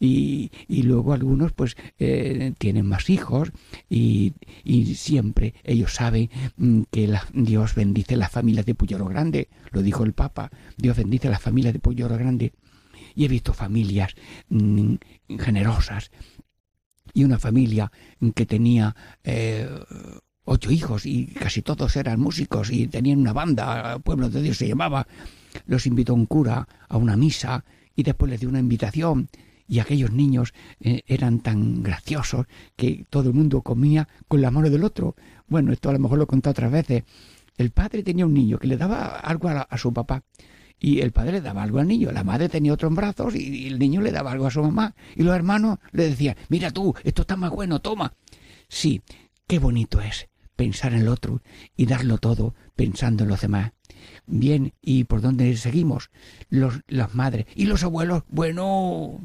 Y, 0.00 0.50
y 0.68 0.82
luego 0.82 1.12
algunos 1.12 1.52
pues 1.52 1.76
eh, 1.98 2.52
tienen 2.58 2.86
más 2.86 3.08
hijos 3.10 3.52
y, 3.88 4.32
y 4.64 4.94
siempre 4.96 5.54
ellos 5.62 5.94
saben 5.94 6.30
mm, 6.56 6.82
que 6.90 7.06
la- 7.06 7.26
Dios 7.32 7.74
bendice 7.74 8.16
la 8.16 8.28
familia 8.28 8.62
de 8.62 8.74
Puyoro 8.74 9.06
Grande, 9.06 9.48
lo 9.70 9.82
dijo 9.82 10.02
el 10.04 10.12
Papa, 10.12 10.50
Dios 10.76 10.96
bendice 10.96 11.28
la 11.30 11.38
familia 11.38 11.72
de 11.72 11.78
Puyoro 11.78 12.16
Grande. 12.16 12.52
Y 13.14 13.24
he 13.24 13.28
visto 13.28 13.52
familias 13.52 14.14
mm, 14.48 14.94
generosas 15.38 16.10
y 17.12 17.24
una 17.24 17.38
familia 17.38 17.90
que 18.34 18.46
tenía 18.46 18.94
eh, 19.24 19.68
ocho 20.50 20.72
hijos 20.72 21.06
y 21.06 21.26
casi 21.26 21.62
todos 21.62 21.94
eran 21.94 22.18
músicos 22.18 22.72
y 22.72 22.88
tenían 22.88 23.20
una 23.20 23.32
banda, 23.32 24.00
Pueblo 24.00 24.28
de 24.28 24.42
Dios 24.42 24.56
se 24.56 24.66
llamaba. 24.66 25.06
Los 25.66 25.86
invitó 25.86 26.12
un 26.12 26.26
cura 26.26 26.66
a 26.88 26.96
una 26.96 27.16
misa 27.16 27.64
y 27.94 28.02
después 28.02 28.30
les 28.30 28.40
dio 28.40 28.48
una 28.48 28.58
invitación 28.58 29.28
y 29.68 29.78
aquellos 29.78 30.10
niños 30.10 30.52
eh, 30.80 31.02
eran 31.06 31.38
tan 31.38 31.84
graciosos 31.84 32.46
que 32.74 33.04
todo 33.10 33.28
el 33.28 33.34
mundo 33.34 33.62
comía 33.62 34.08
con 34.26 34.42
la 34.42 34.50
mano 34.50 34.68
del 34.70 34.82
otro. 34.82 35.14
Bueno, 35.46 35.72
esto 35.72 35.88
a 35.88 35.92
lo 35.92 36.00
mejor 36.00 36.18
lo 36.18 36.24
he 36.24 36.26
contado 36.26 36.50
otras 36.50 36.72
veces. 36.72 37.04
El 37.56 37.70
padre 37.70 38.02
tenía 38.02 38.26
un 38.26 38.34
niño 38.34 38.58
que 38.58 38.66
le 38.66 38.76
daba 38.76 39.20
algo 39.20 39.48
a, 39.48 39.78
su 39.78 39.92
papá 39.92 40.24
y 40.80 41.00
el 41.00 41.12
padre 41.12 41.32
le 41.32 41.40
daba 41.42 41.62
algo 41.62 41.78
al 41.78 41.86
niño, 41.86 42.10
la 42.10 42.24
madre 42.24 42.48
tenía 42.48 42.72
otro 42.72 42.90
brazos 42.90 43.36
y 43.36 43.68
el 43.68 43.78
niño 43.78 44.00
le 44.00 44.10
daba 44.10 44.32
algo 44.32 44.46
a 44.46 44.50
su 44.50 44.62
mamá 44.62 44.96
y 45.14 45.22
los 45.22 45.34
hermanos 45.36 45.78
le 45.92 46.08
decían, 46.08 46.34
mira 46.48 46.72
tú, 46.72 46.92
esto 47.04 47.22
está 47.22 47.36
más 47.36 47.50
bueno, 47.52 47.80
toma. 47.80 48.14
Sí, 48.66 49.02
qué 49.46 49.58
bonito 49.60 50.00
es 50.00 50.29
pensar 50.60 50.92
en 50.92 51.00
el 51.00 51.08
otro 51.08 51.40
y 51.74 51.86
darlo 51.86 52.18
todo 52.18 52.54
pensando 52.76 53.24
en 53.24 53.30
los 53.30 53.40
demás. 53.40 53.72
Bien, 54.26 54.74
¿y 54.82 55.04
por 55.04 55.22
dónde 55.22 55.56
seguimos? 55.56 56.10
Los, 56.50 56.82
las 56.86 57.14
madres. 57.14 57.46
¿Y 57.54 57.64
los 57.64 57.82
abuelos? 57.82 58.24
Bueno, 58.28 59.20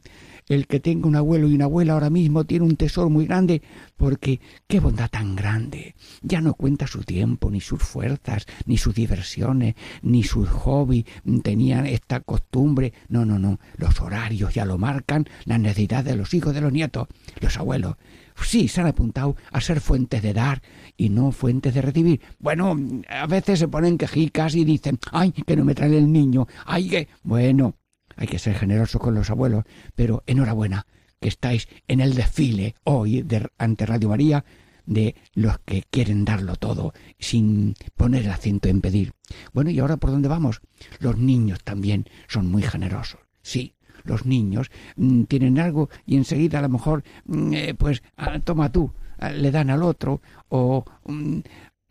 el 0.48 0.66
que 0.66 0.80
tenga 0.80 1.10
un 1.10 1.18
abuelo 1.18 1.50
y 1.50 1.56
una 1.56 1.66
abuela 1.66 1.92
ahora 1.92 2.10
mismo 2.10 2.46
tiene 2.46 2.64
un 2.64 2.78
tesoro 2.78 3.10
muy 3.10 3.26
grande, 3.26 3.62
porque 3.98 4.40
qué 4.66 4.80
bondad 4.80 5.10
tan 5.10 5.36
grande. 5.36 5.96
Ya 6.22 6.40
no 6.40 6.54
cuenta 6.54 6.88
su 6.88 7.04
tiempo, 7.04 7.52
ni 7.52 7.60
sus 7.60 7.84
fuerzas, 7.84 8.46
ni 8.66 8.78
sus 8.78 8.96
diversiones, 8.96 9.76
ni 10.04 10.24
sus 10.24 10.48
hobbies 10.48 11.04
tenían 11.44 11.86
esta 11.86 12.22
costumbre. 12.22 12.94
No, 13.10 13.26
no, 13.26 13.40
no. 13.40 13.60
Los 13.76 14.00
horarios 14.00 14.54
ya 14.54 14.64
lo 14.64 14.78
marcan, 14.78 15.26
las 15.44 15.60
necesidades 15.60 16.06
de 16.06 16.16
los 16.16 16.34
hijos, 16.34 16.54
de 16.54 16.62
los 16.62 16.72
nietos, 16.72 17.10
los 17.42 17.58
abuelos. 17.58 17.98
Sí, 18.44 18.68
se 18.68 18.82
han 18.82 18.88
apuntado 18.88 19.36
a 19.52 19.62
ser 19.62 19.82
fuentes 19.82 20.22
de 20.22 20.34
dar 20.34 20.62
y 20.98 21.10
no 21.10 21.32
fuentes 21.32 21.74
de 21.74 21.82
recibir. 21.82 22.22
Bueno, 22.40 22.78
a 23.10 23.28
veces 23.28 23.60
se 23.60 23.68
ponen 23.68 23.98
quejicas 23.98 24.56
y 24.56 24.66
dicen, 24.66 25.00
ay, 25.12 25.32
que 25.32 25.56
no 25.56 25.66
me 25.66 25.76
trae 25.76 25.98
el 25.98 26.12
niño, 26.12 26.48
ay, 26.66 26.90
que... 26.90 27.08
Bueno, 27.24 27.76
hay 28.16 28.28
que 28.28 28.40
ser 28.40 28.56
generoso 28.56 29.00
con 29.00 29.16
los 29.16 29.30
abuelos, 29.30 29.64
pero 29.96 30.24
enhorabuena 30.26 30.86
que 31.20 31.30
estáis 31.30 31.68
en 31.88 32.02
el 32.02 32.14
desfile 32.14 32.76
hoy 32.84 33.22
de, 33.22 33.48
ante 33.58 33.86
Radio 33.86 34.10
María 34.10 34.46
de 34.86 35.16
los 35.34 35.60
que 35.60 35.84
quieren 35.90 36.26
darlo 36.26 36.56
todo 36.56 36.94
sin 37.20 37.76
poner 37.96 38.24
el 38.24 38.32
acento 38.32 38.70
en 38.70 38.82
pedir. 38.82 39.14
Bueno, 39.54 39.72
¿y 39.72 39.80
ahora 39.80 39.98
por 39.98 40.12
dónde 40.12 40.28
vamos? 40.28 40.62
Los 41.00 41.18
niños 41.18 41.64
también 41.64 42.06
son 42.28 42.48
muy 42.48 42.62
generosos. 42.62 43.22
Sí, 43.42 43.75
los 44.06 44.26
niños 44.26 44.72
mm, 44.96 45.24
tienen 45.24 45.60
algo 45.60 45.90
y 46.06 46.16
enseguida 46.16 46.60
a 46.60 46.62
lo 46.62 46.70
mejor, 46.70 47.04
mm, 47.26 47.54
eh, 47.54 47.74
pues, 47.74 48.04
ah, 48.18 48.40
toma 48.40 48.72
tú, 48.72 48.92
ah, 49.20 49.32
le 49.32 49.52
dan 49.52 49.70
al 49.70 49.84
otro. 49.84 50.22
O 50.50 50.86
mm, 51.06 51.40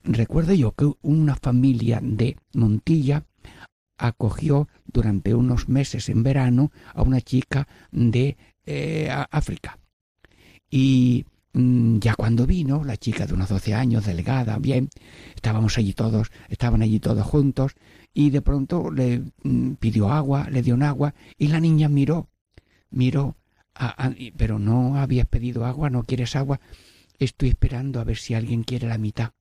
recuerdo 0.04 0.54
yo 0.54 0.72
que 0.72 0.90
una 1.02 1.36
familia 1.36 2.00
de 2.02 2.36
Montilla 2.54 3.24
acogió 3.98 4.68
durante 4.84 5.34
unos 5.34 5.68
meses 5.68 6.08
en 6.08 6.22
verano 6.22 6.72
a 6.94 7.02
una 7.02 7.20
chica 7.20 7.68
de 7.90 8.36
eh, 8.66 9.08
África. 9.30 9.78
Y 10.70 11.24
ya 11.54 12.16
cuando 12.16 12.46
vino, 12.46 12.82
la 12.82 12.96
chica 12.96 13.26
de 13.26 13.34
unos 13.34 13.48
12 13.48 13.74
años, 13.74 14.06
delegada, 14.06 14.58
bien, 14.58 14.88
estábamos 15.36 15.78
allí 15.78 15.92
todos, 15.92 16.32
estaban 16.48 16.82
allí 16.82 16.98
todos 16.98 17.24
juntos, 17.24 17.76
y 18.14 18.30
de 18.30 18.40
pronto 18.40 18.90
le 18.90 19.22
mm, 19.42 19.72
pidió 19.74 20.10
agua, 20.10 20.48
le 20.48 20.62
dio 20.62 20.74
un 20.74 20.84
agua, 20.84 21.14
y 21.36 21.48
la 21.48 21.60
niña 21.60 21.88
miró, 21.88 22.28
miró, 22.90 23.36
pero 24.36 24.58
no 24.58 24.96
habías 24.96 25.26
pedido 25.26 25.66
agua, 25.66 25.90
no 25.90 26.04
quieres 26.04 26.36
agua, 26.36 26.60
estoy 27.18 27.50
esperando 27.50 28.00
a 28.00 28.04
ver 28.04 28.16
si 28.16 28.34
alguien 28.34 28.62
quiere 28.62 28.86
la 28.86 28.98
mitad. 28.98 29.32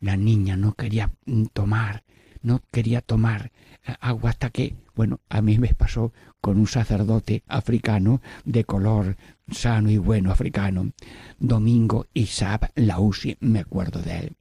La 0.00 0.16
niña 0.16 0.56
no 0.56 0.74
quería 0.74 1.12
mm, 1.24 1.44
tomar, 1.52 2.04
no 2.42 2.60
quería 2.70 3.00
tomar 3.00 3.52
eh, 3.86 3.94
agua 4.00 4.30
hasta 4.30 4.50
que, 4.50 4.76
bueno, 4.94 5.20
a 5.30 5.40
mí 5.40 5.58
me 5.58 5.74
pasó 5.74 6.12
con 6.40 6.58
un 6.58 6.66
sacerdote 6.66 7.42
africano 7.48 8.20
de 8.44 8.64
color 8.64 9.16
sano 9.50 9.90
y 9.90 9.96
bueno 9.96 10.30
africano, 10.30 10.92
Domingo 11.38 12.06
Isab 12.12 12.70
Lausi, 12.74 13.36
me 13.40 13.60
acuerdo 13.60 14.00
de 14.02 14.18
él. 14.18 14.36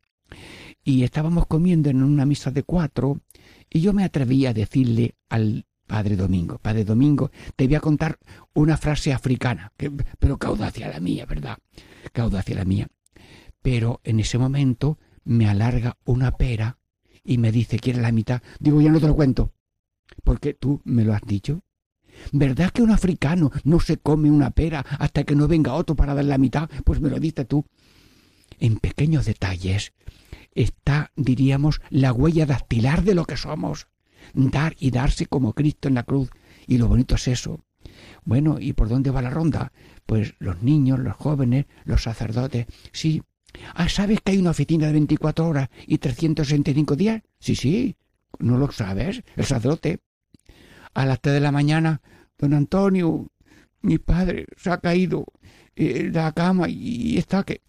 Y 0.83 1.03
estábamos 1.03 1.47
comiendo 1.47 1.89
en 1.89 2.03
una 2.03 2.25
misa 2.25 2.51
de 2.51 2.63
cuatro 2.63 3.21
y 3.69 3.81
yo 3.81 3.93
me 3.93 4.03
atreví 4.03 4.45
a 4.45 4.53
decirle 4.53 5.15
al 5.29 5.65
Padre 5.87 6.15
Domingo, 6.15 6.57
Padre 6.59 6.85
Domingo, 6.85 7.31
te 7.55 7.67
voy 7.67 7.75
a 7.75 7.79
contar 7.79 8.17
una 8.53 8.77
frase 8.77 9.13
africana, 9.13 9.71
que, 9.77 9.91
pero 10.19 10.37
caudacia 10.37 10.89
la 10.89 10.99
mía, 10.99 11.25
¿verdad? 11.25 11.57
Caudacia 12.11 12.55
la 12.55 12.65
mía. 12.65 12.87
Pero 13.61 14.01
en 14.03 14.19
ese 14.19 14.37
momento 14.37 14.97
me 15.23 15.47
alarga 15.47 15.97
una 16.05 16.31
pera 16.31 16.77
y 17.23 17.37
me 17.37 17.51
dice, 17.51 17.79
¿quiere 17.79 18.01
la 18.01 18.11
mitad? 18.11 18.41
Digo, 18.59 18.81
ya 18.81 18.91
no 18.91 18.99
te 18.99 19.07
lo 19.07 19.15
cuento, 19.15 19.53
porque 20.23 20.53
tú 20.53 20.81
me 20.83 21.03
lo 21.03 21.13
has 21.13 21.21
dicho. 21.21 21.61
¿Verdad 22.31 22.71
que 22.71 22.81
un 22.81 22.91
africano 22.91 23.51
no 23.63 23.79
se 23.79 23.97
come 23.97 24.29
una 24.29 24.51
pera 24.51 24.85
hasta 24.99 25.23
que 25.23 25.35
no 25.35 25.47
venga 25.47 25.73
otro 25.73 25.95
para 25.95 26.13
dar 26.13 26.25
la 26.25 26.37
mitad? 26.37 26.69
Pues 26.83 26.99
me 27.01 27.09
lo 27.09 27.19
dices 27.19 27.47
tú. 27.47 27.65
En 28.59 28.77
pequeños 28.77 29.25
detalles 29.25 29.93
está, 30.55 31.11
diríamos, 31.15 31.81
la 31.89 32.13
huella 32.13 32.45
dactilar 32.45 33.03
de 33.03 33.15
lo 33.15 33.25
que 33.25 33.37
somos. 33.37 33.87
Dar 34.33 34.75
y 34.79 34.91
darse 34.91 35.25
como 35.25 35.53
Cristo 35.53 35.87
en 35.87 35.95
la 35.95 36.03
cruz. 36.03 36.29
Y 36.67 36.77
lo 36.77 36.87
bonito 36.87 37.15
es 37.15 37.27
eso. 37.27 37.63
Bueno, 38.23 38.57
¿y 38.59 38.73
por 38.73 38.89
dónde 38.89 39.11
va 39.11 39.21
la 39.21 39.29
ronda? 39.29 39.73
Pues 40.05 40.35
los 40.39 40.61
niños, 40.61 40.99
los 40.99 41.15
jóvenes, 41.15 41.65
los 41.83 42.03
sacerdotes. 42.03 42.67
Sí, 42.91 43.21
Ah, 43.75 43.89
¿sabes 43.89 44.19
que 44.21 44.31
hay 44.31 44.37
una 44.37 44.51
oficina 44.51 44.87
de 44.87 44.93
24 44.93 45.47
horas 45.47 45.69
y 45.85 45.97
365 45.97 46.95
días? 46.95 47.21
Sí, 47.39 47.55
sí. 47.55 47.95
¿No 48.39 48.57
lo 48.57 48.71
sabes? 48.71 49.23
El 49.35 49.45
sacerdote. 49.45 49.99
A 50.93 51.05
las 51.05 51.21
3 51.21 51.35
de 51.35 51.39
la 51.39 51.51
mañana, 51.51 52.01
don 52.37 52.53
Antonio, 52.53 53.31
mi 53.81 53.97
padre 53.97 54.45
se 54.57 54.69
ha 54.69 54.77
caído 54.79 55.25
eh, 55.75 56.03
de 56.03 56.11
la 56.11 56.31
cama 56.31 56.67
y 56.69 57.17
está 57.17 57.43
que... 57.43 57.61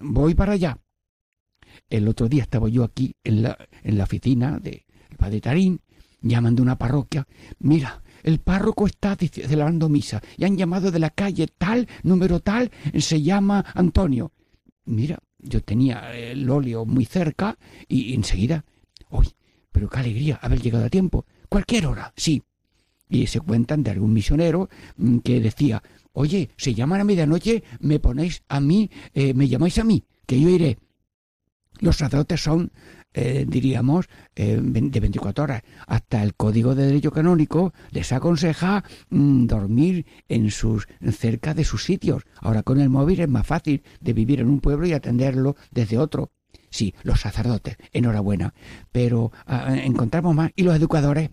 voy 0.00 0.34
para 0.34 0.52
allá. 0.52 0.78
El 1.88 2.08
otro 2.08 2.28
día 2.28 2.42
estaba 2.42 2.68
yo 2.68 2.84
aquí 2.84 3.14
en 3.24 3.42
la, 3.42 3.56
en 3.82 3.98
la 3.98 4.04
oficina 4.04 4.58
del 4.58 4.82
padre 5.16 5.40
Tarín, 5.40 5.80
llaman 6.20 6.56
de 6.56 6.62
una 6.62 6.76
parroquia. 6.76 7.26
Mira, 7.58 8.02
el 8.22 8.40
párroco 8.40 8.86
está 8.86 9.16
celebrando 9.16 9.88
misa 9.88 10.22
y 10.36 10.44
han 10.44 10.56
llamado 10.56 10.90
de 10.90 10.98
la 10.98 11.10
calle 11.10 11.46
tal, 11.58 11.86
número 12.02 12.40
tal, 12.40 12.70
se 12.98 13.22
llama 13.22 13.64
Antonio 13.74 14.32
mira, 14.86 15.18
yo 15.38 15.62
tenía 15.62 16.14
el 16.16 16.48
óleo 16.48 16.86
muy 16.86 17.04
cerca 17.04 17.58
y 17.86 18.14
enseguida, 18.14 18.64
uy, 19.10 19.28
pero 19.70 19.88
qué 19.88 19.98
alegría 19.98 20.38
haber 20.40 20.62
llegado 20.62 20.86
a 20.86 20.90
tiempo. 20.90 21.26
Cualquier 21.48 21.86
hora, 21.86 22.12
sí. 22.16 22.42
Y 23.08 23.26
se 23.26 23.40
cuentan 23.40 23.82
de 23.82 23.90
algún 23.90 24.12
misionero 24.12 24.68
mm, 24.96 25.18
que 25.18 25.40
decía, 25.40 25.82
oye, 26.12 26.50
si 26.56 26.74
llaman 26.74 27.02
a 27.02 27.04
medianoche, 27.04 27.62
me 27.80 28.00
ponéis 28.00 28.42
a 28.48 28.60
mí, 28.60 28.90
eh, 29.12 29.34
me 29.34 29.46
llamáis 29.48 29.78
a 29.78 29.84
mí, 29.84 30.02
que 30.26 30.40
yo 30.40 30.48
iré. 30.48 30.78
Los 31.80 31.96
sacerdotes 31.96 32.42
son 32.42 32.70
eh, 33.18 33.46
diríamos, 33.48 34.10
eh, 34.34 34.60
de 34.62 35.00
24 35.00 35.44
horas. 35.44 35.62
Hasta 35.86 36.22
el 36.22 36.34
Código 36.34 36.74
de 36.74 36.84
Derecho 36.84 37.10
Canónico 37.10 37.72
les 37.90 38.12
aconseja 38.12 38.84
mm, 39.08 39.46
dormir 39.46 40.04
en 40.28 40.50
sus, 40.50 40.86
cerca 41.12 41.54
de 41.54 41.64
sus 41.64 41.82
sitios. 41.82 42.24
Ahora 42.42 42.62
con 42.62 42.78
el 42.78 42.90
móvil 42.90 43.20
es 43.20 43.28
más 43.28 43.46
fácil 43.46 43.82
de 44.00 44.12
vivir 44.12 44.40
en 44.40 44.50
un 44.50 44.60
pueblo 44.60 44.86
y 44.86 44.92
atenderlo 44.92 45.56
desde 45.70 45.96
otro. 45.96 46.30
Sí, 46.68 46.94
los 47.04 47.22
sacerdotes, 47.22 47.78
enhorabuena. 47.90 48.52
Pero 48.92 49.32
ah, 49.46 49.74
encontramos 49.74 50.34
más. 50.34 50.50
¿Y 50.54 50.64
los 50.64 50.76
educadores? 50.76 51.30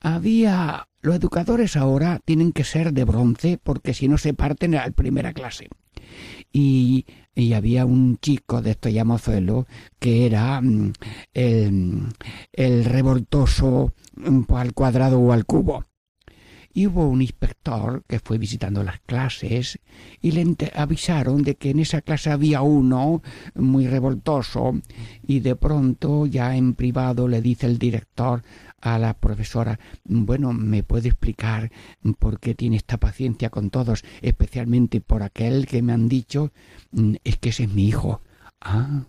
Había. 0.00 0.88
Los 1.02 1.16
educadores 1.16 1.76
ahora 1.76 2.20
tienen 2.24 2.52
que 2.52 2.64
ser 2.64 2.92
de 2.92 3.04
bronce 3.04 3.58
porque 3.62 3.92
si 3.92 4.08
no 4.08 4.18
se 4.18 4.34
parten 4.34 4.74
a 4.74 4.86
la 4.86 4.92
primera 4.92 5.32
clase. 5.32 5.68
Y 6.52 7.04
y 7.34 7.54
había 7.54 7.86
un 7.86 8.18
chico 8.18 8.60
de 8.60 8.72
estos 8.72 8.92
llamozuelos 8.92 9.66
que 9.98 10.26
era 10.26 10.60
mm, 10.60 10.92
el, 11.32 12.02
el 12.52 12.84
revoltoso 12.84 13.94
mm, 14.16 14.42
al 14.54 14.74
cuadrado 14.74 15.18
o 15.18 15.32
al 15.32 15.46
cubo. 15.46 15.86
Y 16.74 16.86
hubo 16.86 17.06
un 17.06 17.20
inspector 17.20 18.02
que 18.08 18.18
fue 18.18 18.38
visitando 18.38 18.82
las 18.82 19.00
clases 19.00 19.78
y 20.22 20.30
le 20.32 20.56
avisaron 20.74 21.42
de 21.42 21.56
que 21.56 21.68
en 21.70 21.80
esa 21.80 22.00
clase 22.00 22.30
había 22.30 22.62
uno 22.62 23.22
muy 23.54 23.86
revoltoso 23.86 24.80
y 25.26 25.40
de 25.40 25.54
pronto 25.54 26.24
ya 26.24 26.56
en 26.56 26.72
privado 26.72 27.28
le 27.28 27.42
dice 27.42 27.66
el 27.66 27.78
director 27.78 28.42
a 28.82 28.98
la 28.98 29.14
profesora, 29.14 29.78
bueno, 30.04 30.52
¿me 30.52 30.82
puede 30.82 31.08
explicar 31.08 31.70
por 32.18 32.40
qué 32.40 32.54
tiene 32.54 32.76
esta 32.76 32.98
paciencia 32.98 33.48
con 33.48 33.70
todos, 33.70 34.04
especialmente 34.20 35.00
por 35.00 35.22
aquel 35.22 35.66
que 35.66 35.82
me 35.82 35.92
han 35.92 36.08
dicho, 36.08 36.52
mm, 36.90 37.14
es 37.24 37.38
que 37.38 37.50
ese 37.50 37.64
es 37.64 37.72
mi 37.72 37.86
hijo? 37.86 38.20
Ah. 38.60 39.04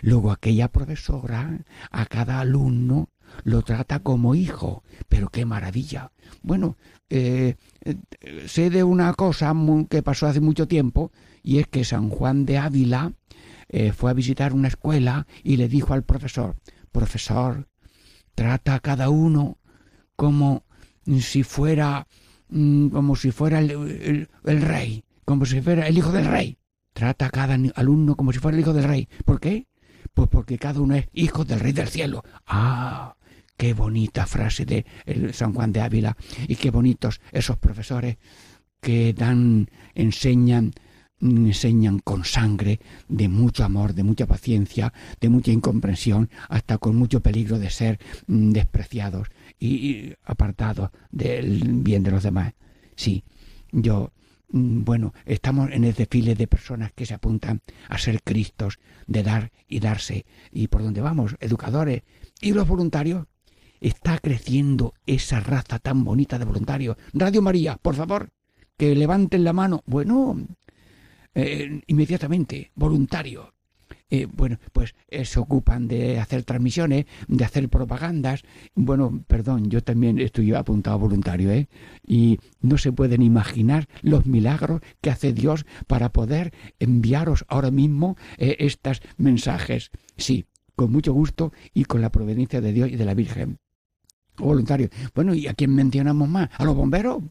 Luego 0.00 0.30
aquella 0.30 0.68
profesora 0.68 1.64
a 1.90 2.06
cada 2.06 2.38
alumno 2.38 3.08
lo 3.42 3.62
trata 3.62 3.98
como 3.98 4.36
hijo, 4.36 4.84
pero 5.08 5.28
qué 5.28 5.44
maravilla. 5.44 6.12
Bueno, 6.42 6.76
eh, 7.10 7.56
sé 8.46 8.70
de 8.70 8.84
una 8.84 9.12
cosa 9.14 9.52
que 9.90 10.02
pasó 10.02 10.28
hace 10.28 10.40
mucho 10.40 10.68
tiempo, 10.68 11.10
y 11.42 11.58
es 11.58 11.66
que 11.66 11.84
San 11.84 12.08
Juan 12.08 12.46
de 12.46 12.58
Ávila 12.58 13.12
eh, 13.68 13.90
fue 13.92 14.10
a 14.10 14.14
visitar 14.14 14.52
una 14.52 14.68
escuela 14.68 15.26
y 15.42 15.56
le 15.56 15.66
dijo 15.66 15.92
al 15.92 16.04
profesor, 16.04 16.56
profesor, 16.92 17.66
trata 18.34 18.74
a 18.74 18.80
cada 18.80 19.08
uno 19.10 19.58
como 20.16 20.64
si 21.20 21.42
fuera 21.42 22.06
mm, 22.48 22.88
como 22.88 23.16
si 23.16 23.30
fuera 23.30 23.58
el, 23.58 24.28
rey, 24.44 25.04
como 25.24 25.46
si 25.46 25.60
fuera 25.60 25.86
el 25.86 25.98
hijo 25.98 26.12
del 26.12 26.26
rey. 26.26 26.58
Trata 26.92 27.26
a 27.26 27.30
cada 27.30 27.58
alumno 27.74 28.16
como 28.16 28.32
si 28.32 28.38
fuera 28.38 28.56
el 28.56 28.62
hijo 28.62 28.72
del 28.72 28.84
rey. 28.84 29.08
¿Por 29.24 29.40
qué? 29.40 29.66
Pues 30.12 30.28
porque 30.28 30.58
cada 30.58 30.80
uno 30.80 30.94
es 30.94 31.08
hijo 31.12 31.44
del 31.44 31.60
rey 31.60 31.72
del 31.72 31.88
cielo. 31.88 32.22
Ah, 32.46 33.16
qué 33.56 33.72
bonita 33.72 34.26
frase 34.26 34.66
de 34.66 34.84
San 35.32 35.54
Juan 35.54 35.72
de 35.72 35.80
Ávila 35.80 36.16
y 36.46 36.56
qué 36.56 36.70
bonitos 36.70 37.20
esos 37.32 37.56
profesores 37.56 38.18
que 38.80 39.14
dan, 39.14 39.70
enseñan 39.94 40.72
enseñan 41.22 42.00
con 42.00 42.24
sangre, 42.24 42.80
de 43.08 43.28
mucho 43.28 43.64
amor, 43.64 43.94
de 43.94 44.02
mucha 44.02 44.26
paciencia, 44.26 44.92
de 45.20 45.28
mucha 45.28 45.52
incomprensión, 45.52 46.28
hasta 46.48 46.78
con 46.78 46.96
mucho 46.96 47.20
peligro 47.20 47.58
de 47.58 47.70
ser 47.70 47.98
mm, 48.26 48.50
despreciados 48.50 49.28
y, 49.58 50.12
apartados 50.24 50.90
del 51.10 51.62
bien 51.82 52.02
de 52.02 52.10
los 52.10 52.22
demás. 52.22 52.54
Sí, 52.96 53.22
yo 53.70 54.12
mm, 54.50 54.84
bueno, 54.84 55.14
estamos 55.24 55.70
en 55.70 55.84
el 55.84 55.94
desfile 55.94 56.34
de 56.34 56.48
personas 56.48 56.92
que 56.92 57.06
se 57.06 57.14
apuntan 57.14 57.60
a 57.88 57.98
ser 57.98 58.22
Cristos, 58.22 58.78
de 59.06 59.22
dar 59.22 59.52
y 59.68 59.80
darse. 59.80 60.26
¿Y 60.50 60.68
por 60.68 60.82
dónde 60.82 61.00
vamos? 61.00 61.36
Educadores. 61.40 62.02
¿Y 62.40 62.52
los 62.52 62.66
voluntarios? 62.66 63.26
Está 63.80 64.18
creciendo 64.18 64.94
esa 65.06 65.40
raza 65.40 65.78
tan 65.78 66.04
bonita 66.04 66.38
de 66.38 66.44
voluntarios. 66.44 66.96
Radio 67.12 67.42
María, 67.42 67.78
por 67.82 67.96
favor, 67.96 68.30
que 68.76 68.94
levanten 68.94 69.44
la 69.44 69.52
mano. 69.52 69.82
Bueno, 69.86 70.36
eh, 71.34 71.80
inmediatamente, 71.86 72.72
voluntarios. 72.74 73.52
Eh, 74.14 74.26
bueno, 74.30 74.58
pues 74.74 74.94
eh, 75.08 75.24
se 75.24 75.40
ocupan 75.40 75.88
de 75.88 76.20
hacer 76.20 76.44
transmisiones, 76.44 77.06
de 77.28 77.44
hacer 77.46 77.70
propagandas. 77.70 78.42
Bueno, 78.74 79.24
perdón, 79.26 79.70
yo 79.70 79.82
también 79.82 80.18
estoy 80.18 80.52
apuntado 80.52 80.98
voluntario, 80.98 81.50
¿eh? 81.50 81.66
Y 82.06 82.38
no 82.60 82.76
se 82.76 82.92
pueden 82.92 83.22
imaginar 83.22 83.88
los 84.02 84.26
milagros 84.26 84.82
que 85.00 85.08
hace 85.08 85.32
Dios 85.32 85.64
para 85.86 86.12
poder 86.12 86.52
enviaros 86.78 87.46
ahora 87.48 87.70
mismo 87.70 88.18
eh, 88.36 88.56
estos 88.58 89.00
mensajes. 89.16 89.90
Sí, 90.18 90.44
con 90.76 90.92
mucho 90.92 91.14
gusto 91.14 91.54
y 91.72 91.84
con 91.84 92.02
la 92.02 92.12
providencia 92.12 92.60
de 92.60 92.74
Dios 92.74 92.90
y 92.90 92.96
de 92.96 93.06
la 93.06 93.14
Virgen. 93.14 93.60
Voluntario. 94.36 94.90
Bueno, 95.14 95.34
¿y 95.34 95.46
a 95.46 95.54
quién 95.54 95.74
mencionamos 95.74 96.28
más? 96.28 96.50
¿A 96.58 96.64
los 96.64 96.76
bomberos? 96.76 97.22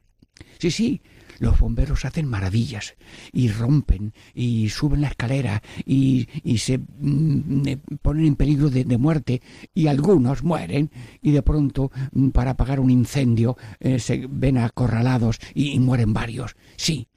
Sí, 0.58 0.72
sí, 0.72 1.02
los 1.42 1.60
bomberos 1.60 2.06
hacen 2.06 2.28
maravillas 2.28 2.94
y 3.34 3.50
rompen 3.50 4.14
y 4.36 4.70
suben 4.70 5.02
la 5.02 5.08
escalera 5.08 5.64
y, 5.86 6.28
y 6.44 6.60
se 6.60 6.78
mm, 6.78 7.68
eh, 7.68 7.78
ponen 8.02 8.28
en 8.28 8.36
peligro 8.36 8.70
de, 8.70 8.84
de 8.86 8.98
muerte 9.00 9.42
y 9.74 9.88
algunos 9.88 10.44
mueren 10.44 10.92
y 11.20 11.32
de 11.32 11.42
pronto 11.42 11.92
mm, 12.14 12.30
para 12.30 12.52
apagar 12.52 12.80
un 12.80 12.92
incendio 12.92 13.58
eh, 13.80 13.98
se 13.98 14.28
ven 14.30 14.60
acorralados 14.60 15.40
y, 15.56 15.80
mueren 15.80 16.14
varios. 16.14 16.56
Sí, 16.78 17.08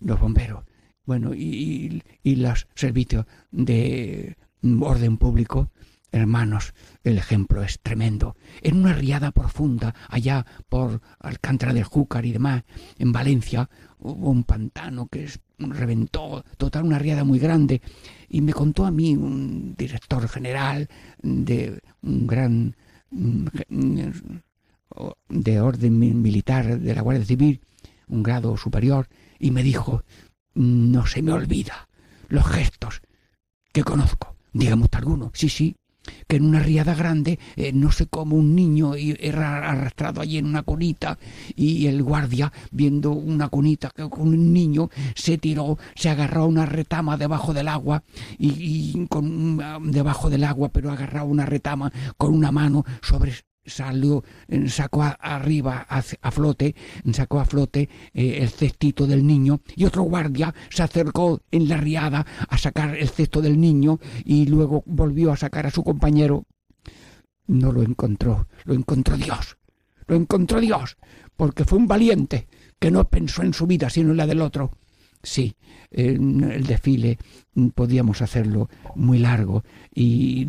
los 0.00 0.20
bomberos. 0.20 0.64
Bueno, 1.04 1.34
y, 1.34 1.42
y- 1.42 2.02
y 2.22 2.36
los 2.36 2.68
servicios 2.76 3.26
de 3.50 4.36
mm, 4.62 4.82
orden 4.84 5.16
público, 5.18 5.70
hermanos, 6.16 6.74
el 7.04 7.18
ejemplo 7.18 7.62
es 7.62 7.80
tremendo. 7.80 8.36
En 8.62 8.76
una 8.78 8.92
riada 8.92 9.30
profunda, 9.32 9.94
allá 10.08 10.44
por 10.68 11.00
Alcántara 11.20 11.72
del 11.72 11.84
Júcar 11.84 12.24
y 12.26 12.32
demás, 12.32 12.64
en 12.98 13.12
Valencia, 13.12 13.68
hubo 13.98 14.30
un 14.30 14.44
pantano 14.44 15.08
que 15.08 15.24
es- 15.24 15.40
reventó, 15.58 16.44
total, 16.58 16.84
una 16.84 16.98
riada 16.98 17.24
muy 17.24 17.38
grande. 17.38 17.80
Y 18.28 18.40
me 18.42 18.52
contó 18.52 18.84
a 18.86 18.90
mí 18.90 19.16
un 19.16 19.74
director 19.76 20.28
general 20.28 20.88
de 21.22 21.80
un 22.02 22.26
gran 22.26 22.76
mm, 23.10 23.46
mm, 23.68 24.10
de 25.28 25.60
orden 25.60 25.98
mi- 25.98 26.12
militar 26.14 26.78
de 26.80 26.94
la 26.94 27.02
Guardia 27.02 27.24
Civil, 27.24 27.60
un 28.08 28.22
grado 28.22 28.56
superior, 28.56 29.08
y 29.38 29.50
me 29.50 29.62
dijo, 29.62 30.02
no 30.54 31.06
se 31.06 31.22
me 31.22 31.32
olvida 31.32 31.88
los 32.28 32.46
gestos 32.46 33.00
que 33.72 33.84
conozco. 33.84 34.36
Dígame 34.52 34.84
usted 34.84 34.98
alguno. 34.98 35.30
Sí, 35.34 35.48
sí. 35.48 35.76
Que 36.28 36.36
en 36.36 36.44
una 36.44 36.60
riada 36.60 36.94
grande, 36.94 37.38
eh, 37.56 37.72
no 37.72 37.92
sé 37.92 38.06
cómo 38.06 38.36
un 38.36 38.54
niño 38.54 38.94
era 38.94 39.70
arrastrado 39.70 40.20
allí 40.20 40.38
en 40.38 40.46
una 40.46 40.62
cunita 40.62 41.18
y 41.54 41.86
el 41.86 42.02
guardia, 42.02 42.52
viendo 42.70 43.12
una 43.12 43.48
cunita 43.48 43.90
que- 43.94 44.08
con 44.08 44.28
un 44.28 44.52
niño, 44.52 44.90
se 45.14 45.38
tiró, 45.38 45.78
se 45.94 46.08
agarró 46.10 46.42
a 46.42 46.46
una 46.46 46.66
retama 46.66 47.16
debajo 47.16 47.52
del 47.54 47.68
agua 47.68 48.02
y, 48.38 48.48
y 49.00 49.06
con 49.08 49.26
un- 49.26 49.90
debajo 49.92 50.30
del 50.30 50.44
agua, 50.44 50.68
pero 50.70 50.90
agarrado 50.90 51.26
a 51.26 51.30
una 51.30 51.46
retama 51.46 51.92
con 52.16 52.34
una 52.34 52.52
mano 52.52 52.84
sobre 53.02 53.32
salió, 53.66 54.24
eh, 54.48 54.68
sacó 54.68 55.02
arriba 55.02 55.86
a, 55.88 55.98
a 55.98 56.30
flote, 56.30 56.74
sacó 57.12 57.40
a 57.40 57.44
flote 57.44 57.88
eh, 58.14 58.38
el 58.40 58.48
cestito 58.48 59.06
del 59.06 59.26
niño 59.26 59.60
y 59.74 59.84
otro 59.84 60.02
guardia 60.02 60.54
se 60.70 60.82
acercó 60.82 61.40
en 61.50 61.68
la 61.68 61.76
riada 61.76 62.26
a 62.48 62.58
sacar 62.58 62.96
el 62.96 63.08
cesto 63.08 63.40
del 63.40 63.60
niño 63.60 63.98
y 64.24 64.46
luego 64.46 64.82
volvió 64.86 65.32
a 65.32 65.36
sacar 65.36 65.66
a 65.66 65.70
su 65.70 65.82
compañero. 65.82 66.44
No 67.46 67.72
lo 67.72 67.82
encontró, 67.82 68.48
lo 68.64 68.74
encontró 68.74 69.16
Dios, 69.16 69.56
lo 70.06 70.16
encontró 70.16 70.60
Dios, 70.60 70.96
porque 71.36 71.64
fue 71.64 71.78
un 71.78 71.86
valiente 71.86 72.48
que 72.78 72.90
no 72.90 73.08
pensó 73.08 73.42
en 73.42 73.54
su 73.54 73.66
vida 73.66 73.88
sino 73.90 74.10
en 74.10 74.16
la 74.16 74.26
del 74.26 74.40
otro. 74.40 74.72
Sí, 75.22 75.56
el 75.90 76.66
desfile 76.66 77.18
podíamos 77.74 78.22
hacerlo 78.22 78.68
muy 78.94 79.18
largo 79.18 79.64
y 79.92 80.46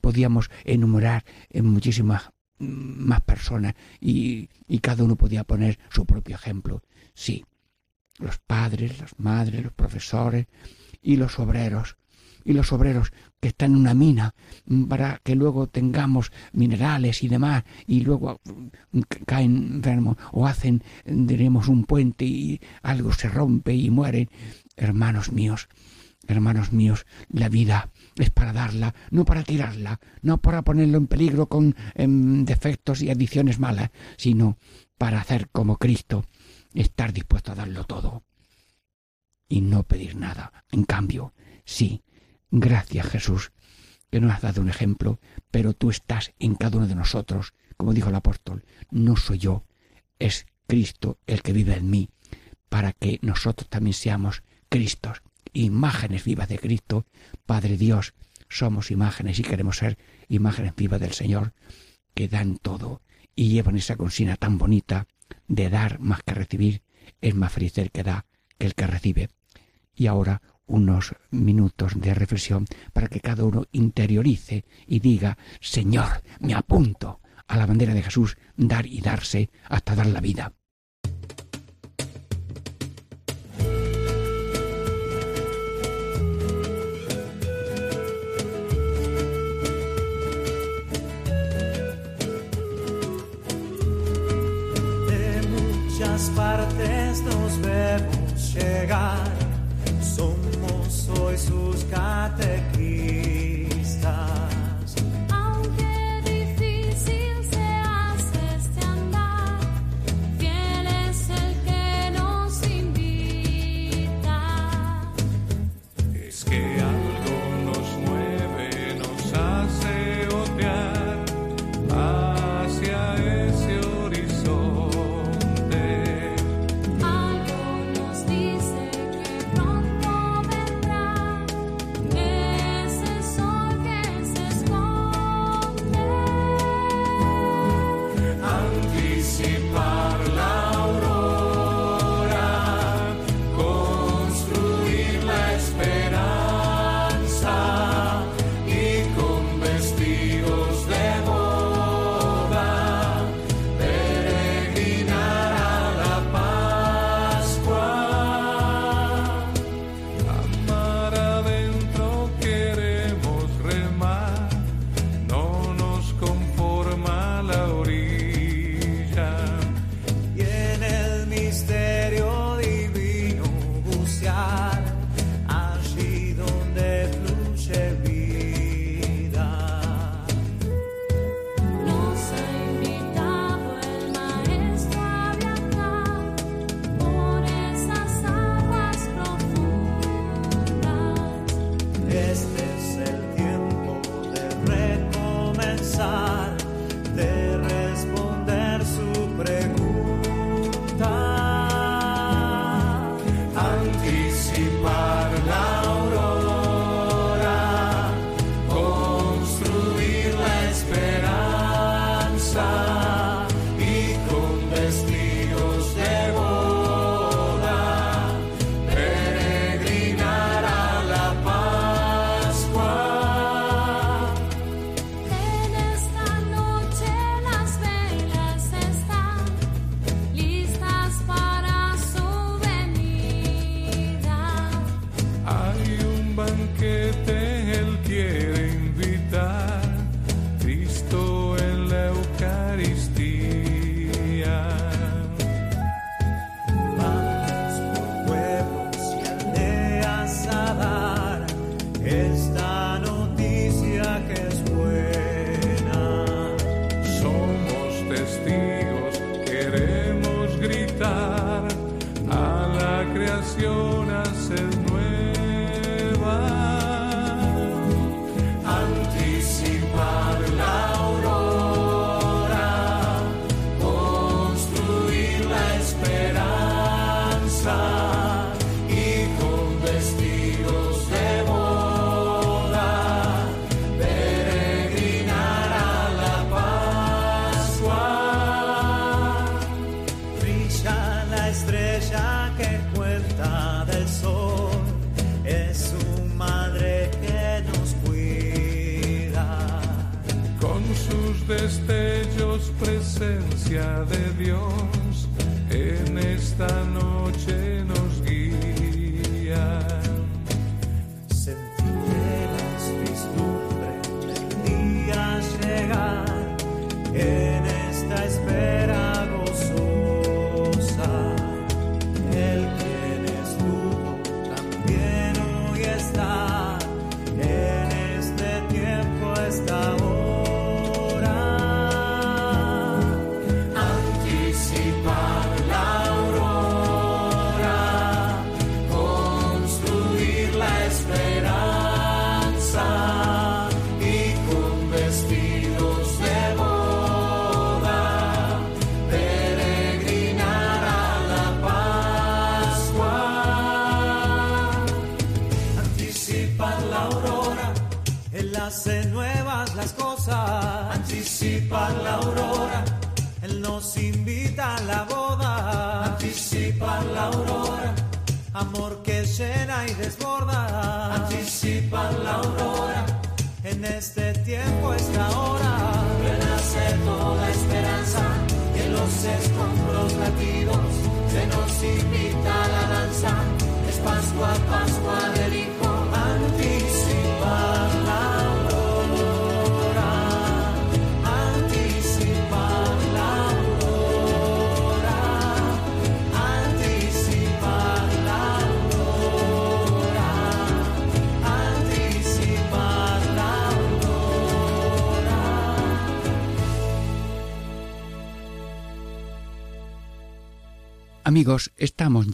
podíamos 0.00 0.50
enumerar 0.64 1.24
en 1.50 1.66
muchísimas 1.66 2.30
mm, 2.58 2.66
más 3.06 3.20
personas 3.22 3.74
y, 4.00 4.48
cada 4.80 5.04
uno 5.04 5.16
podía 5.16 5.44
poner 5.44 5.78
su 5.90 6.04
propio 6.04 6.34
ejemplo. 6.36 6.82
Sí, 7.14 7.44
los 8.18 8.38
padres, 8.38 9.00
las 9.00 9.18
madres, 9.18 9.62
los 9.64 9.72
profesores 9.72 10.46
y 11.00 11.16
los 11.16 11.38
obreros. 11.38 11.96
Y 12.46 12.52
los 12.52 12.72
obreros 12.72 13.10
que 13.40 13.48
están 13.48 13.72
en 13.72 13.78
una 13.78 13.94
mina 13.94 14.34
mm, 14.66 14.84
para 14.84 15.18
que 15.24 15.34
luego 15.34 15.66
tengamos 15.66 16.30
minerales 16.52 17.22
y 17.22 17.28
demás 17.28 17.64
y 17.86 18.00
luego 18.02 18.40
mm, 18.92 19.00
ca- 19.08 19.18
caen 19.26 19.56
enfermos 19.76 20.18
o 20.32 20.46
hacen, 20.46 20.82
diremos, 21.06 21.68
un 21.68 21.84
puente 21.84 22.26
y 22.26 22.60
algo 22.82 23.12
se 23.12 23.28
rompe 23.30 23.74
y 23.74 23.88
mueren. 23.90 24.28
Hermanos 24.76 25.32
míos, 25.32 25.68
hermanos 26.28 26.72
míos, 26.72 27.06
la 27.28 27.48
vida 27.48 27.90
es 28.16 28.30
para 28.30 28.52
darla, 28.52 28.94
no 29.10 29.24
para 29.24 29.42
tirarla, 29.42 30.00
no 30.22 30.38
para 30.38 30.62
ponerlo 30.62 30.98
en 30.98 31.06
peligro 31.06 31.48
con 31.48 31.74
em, 31.94 32.44
defectos 32.44 33.02
y 33.02 33.10
adiciones 33.10 33.58
malas, 33.58 33.90
sino 34.16 34.58
para 34.98 35.20
hacer 35.20 35.48
como 35.50 35.76
Cristo, 35.78 36.24
estar 36.74 37.12
dispuesto 37.12 37.52
a 37.52 37.54
darlo 37.54 37.84
todo 37.84 38.24
y 39.48 39.60
no 39.60 39.82
pedir 39.82 40.16
nada. 40.16 40.64
En 40.70 40.84
cambio, 40.84 41.34
sí, 41.64 42.02
gracias 42.50 43.06
Jesús, 43.06 43.52
que 44.10 44.20
nos 44.20 44.32
has 44.32 44.42
dado 44.42 44.62
un 44.62 44.68
ejemplo, 44.68 45.20
pero 45.50 45.74
tú 45.74 45.90
estás 45.90 46.32
en 46.38 46.54
cada 46.54 46.78
uno 46.78 46.86
de 46.86 46.94
nosotros, 46.94 47.54
como 47.76 47.92
dijo 47.92 48.08
el 48.08 48.14
apóstol, 48.14 48.64
no 48.90 49.16
soy 49.16 49.38
yo, 49.38 49.64
es 50.18 50.46
Cristo 50.66 51.18
el 51.26 51.42
que 51.42 51.52
vive 51.52 51.76
en 51.76 51.90
mí, 51.90 52.08
para 52.68 52.92
que 52.92 53.18
nosotros 53.22 53.68
también 53.68 53.94
seamos 53.94 54.42
Cristos, 54.68 55.22
imágenes 55.54 56.24
vivas 56.24 56.48
de 56.48 56.58
Cristo, 56.58 57.06
Padre 57.46 57.78
Dios, 57.78 58.14
somos 58.48 58.90
imágenes 58.90 59.38
y 59.38 59.42
queremos 59.42 59.78
ser 59.78 59.98
imágenes 60.28 60.74
vivas 60.76 61.00
del 61.00 61.12
Señor, 61.12 61.54
que 62.14 62.28
dan 62.28 62.58
todo 62.58 63.00
y 63.34 63.48
llevan 63.48 63.76
esa 63.76 63.96
consigna 63.96 64.36
tan 64.36 64.58
bonita 64.58 65.06
de 65.48 65.70
dar 65.70 65.98
más 66.00 66.22
que 66.22 66.34
recibir, 66.34 66.82
es 67.20 67.34
más 67.34 67.52
feliz 67.52 67.78
el 67.78 67.90
que 67.90 68.02
da 68.02 68.26
que 68.58 68.66
el 68.66 68.74
que 68.74 68.86
recibe. 68.86 69.30
Y 69.94 70.06
ahora 70.06 70.42
unos 70.66 71.14
minutos 71.30 71.92
de 72.00 72.14
reflexión 72.14 72.66
para 72.92 73.08
que 73.08 73.20
cada 73.20 73.44
uno 73.44 73.64
interiorice 73.72 74.64
y 74.86 75.00
diga, 75.00 75.38
Señor, 75.60 76.22
me 76.40 76.54
apunto 76.54 77.20
a 77.46 77.56
la 77.56 77.66
bandera 77.66 77.94
de 77.94 78.02
Jesús, 78.02 78.36
dar 78.56 78.86
y 78.86 79.00
darse 79.00 79.50
hasta 79.64 79.94
dar 79.94 80.06
la 80.06 80.20
vida. 80.20 80.52
Llegar, 98.54 99.24
somos 100.00 101.08
hoy 101.18 101.36
sus 101.36 101.84
catequistas. 101.84 103.33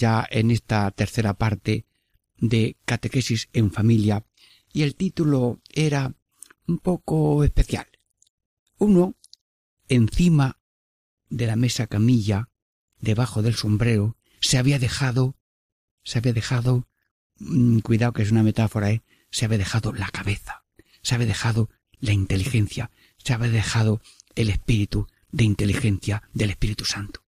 Ya 0.00 0.26
en 0.30 0.50
esta 0.50 0.90
tercera 0.90 1.34
parte 1.34 1.84
de 2.38 2.76
Catequesis 2.86 3.48
en 3.52 3.70
Familia 3.70 4.24
y 4.72 4.82
el 4.82 4.96
título 4.96 5.60
era 5.68 6.14
un 6.66 6.78
poco 6.78 7.44
especial. 7.44 7.86
Uno, 8.78 9.14
encima 9.88 10.58
de 11.28 11.46
la 11.46 11.56
mesa 11.56 11.86
camilla, 11.86 12.48
debajo 12.98 13.42
del 13.42 13.54
sombrero, 13.54 14.16
se 14.40 14.56
había 14.56 14.78
dejado, 14.78 15.36
se 16.02 16.18
había 16.18 16.32
dejado, 16.32 16.88
mm, 17.38 17.80
cuidado 17.80 18.14
que 18.14 18.22
es 18.22 18.30
una 18.30 18.42
metáfora, 18.42 18.90
¿eh? 18.90 19.02
se 19.30 19.44
había 19.44 19.58
dejado 19.58 19.92
la 19.92 20.08
cabeza, 20.08 20.64
se 21.02 21.14
había 21.14 21.26
dejado 21.26 21.68
la 22.00 22.12
inteligencia, 22.12 22.90
se 23.18 23.34
había 23.34 23.50
dejado 23.50 24.00
el 24.34 24.48
espíritu 24.48 25.06
de 25.30 25.44
inteligencia 25.44 26.22
del 26.32 26.50
Espíritu 26.50 26.84
Santo. 26.86 27.22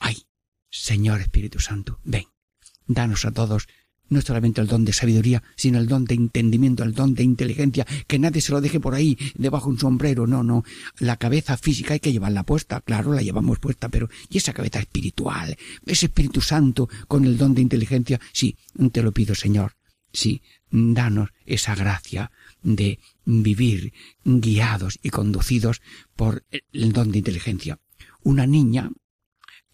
¡Ay! 0.00 0.26
Señor 0.70 1.20
Espíritu 1.20 1.60
Santo, 1.60 2.00
ven, 2.04 2.26
danos 2.86 3.24
a 3.24 3.32
todos 3.32 3.68
no 4.08 4.20
solamente 4.20 4.60
el 4.60 4.66
don 4.66 4.84
de 4.84 4.92
sabiduría, 4.92 5.42
sino 5.56 5.78
el 5.78 5.88
don 5.88 6.04
de 6.04 6.14
entendimiento, 6.14 6.84
el 6.84 6.94
don 6.94 7.14
de 7.14 7.24
inteligencia, 7.24 7.86
que 8.06 8.18
nadie 8.18 8.40
se 8.40 8.52
lo 8.52 8.60
deje 8.60 8.80
por 8.80 8.94
ahí 8.94 9.18
debajo 9.34 9.66
de 9.66 9.72
un 9.72 9.78
sombrero, 9.78 10.26
no, 10.26 10.42
no. 10.42 10.64
La 10.98 11.16
cabeza 11.16 11.56
física 11.56 11.94
hay 11.94 12.00
que 12.00 12.12
llevarla 12.12 12.44
puesta, 12.44 12.80
claro, 12.80 13.12
la 13.12 13.22
llevamos 13.22 13.58
puesta, 13.58 13.88
pero 13.88 14.08
¿y 14.28 14.38
esa 14.38 14.52
cabeza 14.52 14.78
espiritual? 14.78 15.56
Ese 15.84 16.06
Espíritu 16.06 16.40
Santo 16.40 16.88
con 17.08 17.24
el 17.24 17.36
don 17.36 17.54
de 17.54 17.62
inteligencia, 17.62 18.20
sí, 18.32 18.56
te 18.92 19.02
lo 19.02 19.12
pido, 19.12 19.34
Señor, 19.34 19.76
sí, 20.12 20.42
danos 20.70 21.30
esa 21.44 21.74
gracia 21.74 22.30
de 22.62 22.98
vivir 23.24 23.92
guiados 24.24 24.98
y 25.02 25.10
conducidos 25.10 25.82
por 26.14 26.44
el 26.72 26.92
don 26.92 27.10
de 27.10 27.18
inteligencia. 27.18 27.80
Una 28.22 28.46
niña 28.46 28.90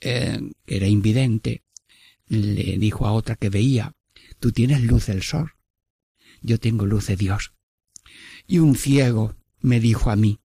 eh, 0.04 0.40
era 0.66 0.88
invidente, 0.88 1.62
le 2.26 2.76
dijo 2.78 3.06
a 3.06 3.12
otra 3.12 3.36
que 3.36 3.50
veía, 3.50 3.94
tú 4.40 4.50
tienes 4.50 4.82
luz 4.82 5.06
del 5.06 5.22
sol, 5.22 5.52
yo 6.40 6.58
tengo 6.58 6.86
luz 6.86 7.06
de 7.06 7.16
Dios. 7.16 7.52
Y 8.48 8.58
un 8.58 8.74
ciego 8.74 9.36
me 9.60 9.78
dijo 9.78 10.10
a 10.10 10.16
mí, 10.16 10.40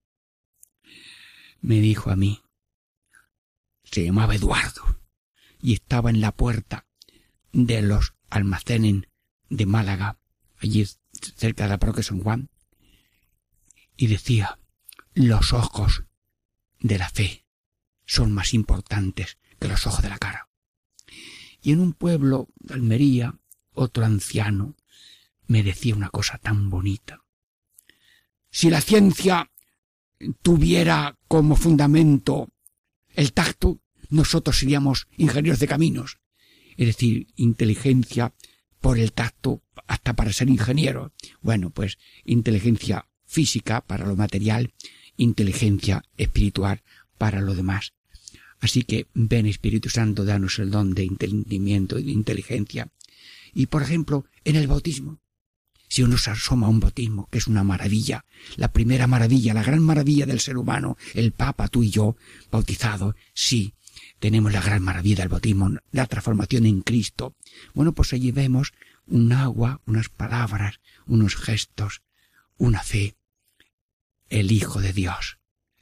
me 1.60 1.80
dijo 1.80 2.10
a 2.10 2.16
mí, 2.16 2.40
se 3.82 4.04
llamaba 4.04 4.36
Eduardo, 4.36 5.00
y 5.60 5.74
estaba 5.74 6.10
en 6.10 6.20
la 6.20 6.30
puerta 6.30 6.86
de 7.52 7.82
los 7.82 8.14
almacenes 8.30 9.08
de 9.48 9.66
Málaga, 9.66 10.20
allí 10.58 10.86
cerca 11.36 11.64
de 11.64 11.70
la 11.70 11.78
parroquia 11.78 12.04
San 12.04 12.20
Juan, 12.20 12.48
y 13.96 14.06
decía, 14.06 14.60
los 15.14 15.52
ojos 15.52 16.04
de 16.78 16.98
la 16.98 17.08
fe 17.08 17.44
son 18.06 18.32
más 18.32 18.54
importantes 18.54 19.36
que 19.58 19.68
los 19.68 19.86
ojos 19.86 20.02
de 20.02 20.08
la 20.08 20.18
cara. 20.18 20.48
Y 21.60 21.72
en 21.72 21.80
un 21.80 21.92
pueblo 21.92 22.48
de 22.56 22.74
Almería, 22.74 23.38
otro 23.72 24.04
anciano 24.04 24.76
me 25.46 25.62
decía 25.62 25.94
una 25.94 26.10
cosa 26.10 26.38
tan 26.38 26.70
bonita. 26.70 27.24
Si 28.50 28.70
la 28.70 28.80
ciencia 28.80 29.50
tuviera 30.42 31.16
como 31.26 31.56
fundamento 31.56 32.48
el 33.14 33.32
tacto, 33.32 33.80
nosotros 34.10 34.58
seríamos 34.58 35.06
ingenieros 35.16 35.58
de 35.58 35.68
caminos. 35.68 36.18
Es 36.76 36.86
decir, 36.86 37.26
inteligencia 37.36 38.34
por 38.80 38.98
el 38.98 39.12
tacto 39.12 39.62
hasta 39.86 40.14
para 40.14 40.32
ser 40.32 40.48
ingeniero. 40.48 41.12
Bueno, 41.40 41.70
pues 41.70 41.98
inteligencia 42.24 43.08
física 43.26 43.80
para 43.80 44.06
lo 44.06 44.16
material, 44.16 44.72
inteligencia 45.16 46.02
espiritual 46.16 46.82
para 47.18 47.40
lo 47.40 47.54
demás. 47.54 47.92
Así 48.60 48.82
que 48.82 49.06
ven 49.14 49.46
Espíritu 49.46 49.88
Santo, 49.88 50.24
danos 50.24 50.58
el 50.58 50.70
don 50.70 50.94
de 50.94 51.04
entendimiento 51.04 51.98
y 51.98 52.04
de 52.04 52.12
inteligencia. 52.12 52.88
Y 53.54 53.66
por 53.66 53.82
ejemplo, 53.82 54.26
en 54.44 54.56
el 54.56 54.66
bautismo. 54.66 55.20
Si 55.90 56.02
uno 56.02 56.18
se 56.18 56.30
asoma 56.30 56.66
a 56.66 56.70
un 56.70 56.80
bautismo, 56.80 57.28
que 57.30 57.38
es 57.38 57.46
una 57.46 57.64
maravilla, 57.64 58.26
la 58.56 58.72
primera 58.72 59.06
maravilla, 59.06 59.54
la 59.54 59.62
gran 59.62 59.82
maravilla 59.82 60.26
del 60.26 60.40
ser 60.40 60.58
humano, 60.58 60.98
el 61.14 61.32
Papa, 61.32 61.68
tú 61.68 61.82
y 61.82 61.90
yo, 61.90 62.16
bautizados, 62.50 63.14
sí, 63.32 63.72
tenemos 64.18 64.52
la 64.52 64.60
gran 64.60 64.82
maravilla 64.82 65.22
del 65.22 65.28
bautismo, 65.28 65.70
la 65.92 66.06
transformación 66.06 66.66
en 66.66 66.82
Cristo. 66.82 67.36
Bueno, 67.72 67.92
pues 67.92 68.12
allí 68.12 68.32
vemos 68.32 68.72
un 69.06 69.32
agua, 69.32 69.80
unas 69.86 70.10
palabras, 70.10 70.80
unos 71.06 71.36
gestos, 71.36 72.02
una 72.58 72.82
fe. 72.82 73.14
El 74.28 74.52
Hijo 74.52 74.82
de 74.82 74.92
Dios 74.92 75.37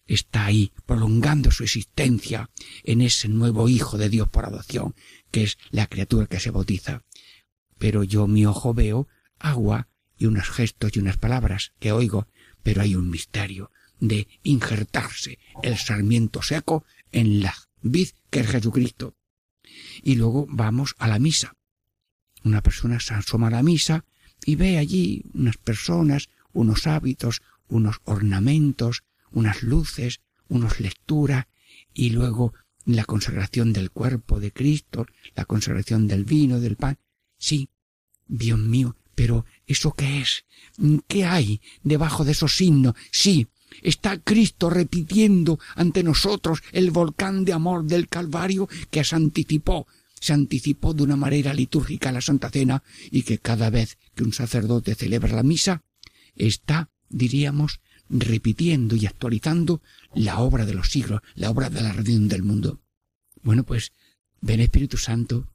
está 0.06 0.46
ahí 0.46 0.72
prolongando 0.86 1.50
su 1.50 1.64
existencia 1.64 2.50
en 2.84 3.00
ese 3.00 3.28
nuevo 3.28 3.68
Hijo 3.68 3.98
de 3.98 4.08
Dios 4.08 4.28
por 4.28 4.44
adopción, 4.44 4.94
que 5.30 5.42
es 5.42 5.58
la 5.70 5.86
criatura 5.86 6.26
que 6.26 6.40
se 6.40 6.50
bautiza. 6.50 7.02
Pero 7.78 8.04
yo 8.04 8.26
mi 8.26 8.46
ojo 8.46 8.74
veo 8.74 9.08
agua 9.38 9.88
y 10.16 10.26
unos 10.26 10.48
gestos 10.48 10.92
y 10.94 11.00
unas 11.00 11.16
palabras 11.16 11.72
que 11.78 11.92
oigo, 11.92 12.28
pero 12.62 12.82
hay 12.82 12.94
un 12.94 13.10
misterio 13.10 13.70
de 14.00 14.28
injertarse 14.42 15.38
el 15.62 15.76
sarmiento 15.76 16.42
seco 16.42 16.84
en 17.12 17.40
la 17.42 17.54
vid 17.82 18.08
que 18.30 18.40
es 18.40 18.48
Jesucristo. 18.48 19.14
Y 20.02 20.16
luego 20.16 20.46
vamos 20.48 20.94
a 20.98 21.08
la 21.08 21.18
misa. 21.18 21.54
Una 22.44 22.62
persona 22.62 23.00
se 23.00 23.14
asoma 23.14 23.48
a 23.48 23.50
la 23.50 23.62
misa 23.62 24.04
y 24.44 24.54
ve 24.56 24.78
allí 24.78 25.24
unas 25.34 25.56
personas, 25.56 26.28
unos 26.52 26.86
hábitos, 26.86 27.42
unos 27.68 27.96
ornamentos, 28.04 29.02
unas 29.36 29.62
luces, 29.62 30.22
unas 30.48 30.80
lecturas 30.80 31.46
y 31.92 32.08
luego 32.10 32.54
la 32.86 33.04
consagración 33.04 33.74
del 33.74 33.90
cuerpo 33.90 34.40
de 34.40 34.50
Cristo, 34.50 35.06
la 35.34 35.44
consagración 35.44 36.08
del 36.08 36.24
vino, 36.24 36.58
del 36.58 36.76
pan. 36.76 36.98
Sí, 37.36 37.68
Dios 38.26 38.58
mío, 38.58 38.96
pero 39.14 39.44
¿eso 39.66 39.92
qué 39.92 40.22
es? 40.22 40.46
¿Qué 41.06 41.26
hay 41.26 41.60
debajo 41.82 42.24
de 42.24 42.32
esos 42.32 42.56
signos? 42.56 42.94
Sí, 43.12 43.46
está 43.82 44.16
Cristo 44.16 44.70
repitiendo 44.70 45.60
ante 45.74 46.02
nosotros 46.02 46.62
el 46.72 46.90
volcán 46.90 47.44
de 47.44 47.52
amor 47.52 47.84
del 47.84 48.08
Calvario 48.08 48.70
que 48.90 49.04
se 49.04 49.16
anticipó, 49.16 49.86
se 50.18 50.32
anticipó 50.32 50.94
de 50.94 51.02
una 51.02 51.16
manera 51.16 51.52
litúrgica 51.52 52.10
la 52.10 52.22
Santa 52.22 52.48
Cena 52.48 52.82
y 53.10 53.22
que 53.22 53.36
cada 53.36 53.68
vez 53.68 53.98
que 54.14 54.24
un 54.24 54.32
sacerdote 54.32 54.94
celebra 54.94 55.36
la 55.36 55.42
misa, 55.42 55.82
está, 56.36 56.88
diríamos, 57.10 57.80
repitiendo 58.08 58.96
y 58.96 59.06
actualizando 59.06 59.82
la 60.14 60.38
obra 60.38 60.64
de 60.64 60.74
los 60.74 60.90
siglos, 60.90 61.20
la 61.34 61.50
obra 61.50 61.70
de 61.70 61.82
la 61.82 61.92
redención 61.92 62.28
del 62.28 62.42
mundo. 62.42 62.80
Bueno, 63.42 63.64
pues, 63.64 63.92
ven 64.40 64.60
Espíritu 64.60 64.96
Santo, 64.96 65.48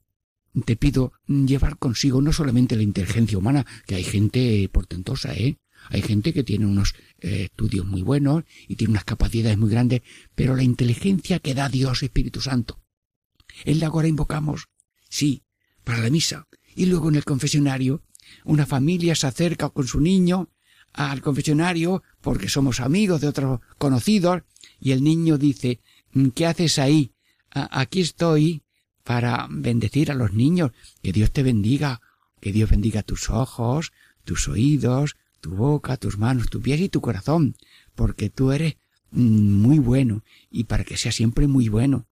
te 0.64 0.76
pido 0.76 1.12
llevar 1.26 1.78
consigo 1.78 2.20
no 2.20 2.32
solamente 2.32 2.76
la 2.76 2.82
inteligencia 2.82 3.38
humana, 3.38 3.66
que 3.86 3.94
hay 3.94 4.04
gente 4.04 4.68
portentosa, 4.70 5.34
¿eh? 5.34 5.58
Hay 5.88 6.02
gente 6.02 6.32
que 6.32 6.44
tiene 6.44 6.66
unos 6.66 6.94
eh, 7.20 7.44
estudios 7.50 7.84
muy 7.86 8.02
buenos 8.02 8.44
y 8.68 8.76
tiene 8.76 8.92
unas 8.92 9.04
capacidades 9.04 9.58
muy 9.58 9.70
grandes, 9.70 10.02
pero 10.34 10.54
la 10.54 10.62
inteligencia 10.62 11.40
que 11.40 11.54
da 11.54 11.68
Dios 11.68 12.02
Espíritu 12.02 12.40
Santo. 12.40 12.80
En 13.64 13.80
la 13.80 13.88
ahora 13.88 14.08
invocamos, 14.08 14.68
sí, 15.08 15.42
para 15.84 15.98
la 15.98 16.10
misa. 16.10 16.46
Y 16.74 16.86
luego 16.86 17.08
en 17.08 17.16
el 17.16 17.24
confesionario, 17.24 18.02
una 18.44 18.64
familia 18.64 19.14
se 19.14 19.26
acerca 19.26 19.70
con 19.70 19.86
su 19.86 20.00
niño 20.00 20.50
al 20.92 21.22
confesionario 21.22 22.02
porque 22.20 22.48
somos 22.48 22.80
amigos 22.80 23.20
de 23.20 23.28
otros 23.28 23.60
conocidos 23.78 24.42
y 24.80 24.92
el 24.92 25.02
niño 25.02 25.38
dice, 25.38 25.80
¿qué 26.34 26.46
haces 26.46 26.78
ahí? 26.78 27.12
"A- 27.50 27.80
Aquí 27.80 28.00
estoy 28.00 28.62
para 29.04 29.46
bendecir 29.50 30.10
a 30.10 30.14
los 30.14 30.32
niños. 30.32 30.70
Que 31.02 31.12
Dios 31.12 31.32
te 31.32 31.42
bendiga, 31.42 32.00
que 32.40 32.52
Dios 32.52 32.70
bendiga 32.70 33.02
tus 33.02 33.30
ojos, 33.30 33.92
tus 34.24 34.48
oídos, 34.48 35.16
tu 35.40 35.50
boca, 35.56 35.96
tus 35.96 36.18
manos, 36.18 36.48
tus 36.50 36.62
pies 36.62 36.80
y 36.80 36.88
tu 36.88 37.00
corazón, 37.00 37.56
porque 37.94 38.30
tú 38.30 38.52
eres 38.52 38.76
mm, 39.10 39.20
muy 39.60 39.78
bueno 39.78 40.22
y 40.50 40.64
para 40.64 40.84
que 40.84 40.96
sea 40.96 41.12
siempre 41.12 41.46
muy 41.46 41.68
bueno. 41.68 42.06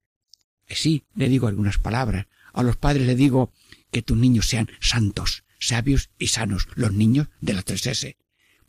Eh, 0.67 0.75
Sí, 0.75 1.03
le 1.15 1.30
digo 1.30 1.47
algunas 1.47 1.77
palabras. 1.77 2.27
A 2.53 2.63
los 2.63 2.77
padres 2.77 3.05
le 3.05 3.15
digo 3.15 3.51
que 3.91 4.01
tus 4.01 4.17
niños 4.17 4.47
sean 4.47 4.69
santos, 4.80 5.43
sabios 5.59 6.09
y 6.17 6.27
sanos, 6.27 6.67
los 6.75 6.93
niños 6.93 7.27
de 7.41 7.53
las 7.53 7.65
tres 7.65 7.86
S. 7.86 8.17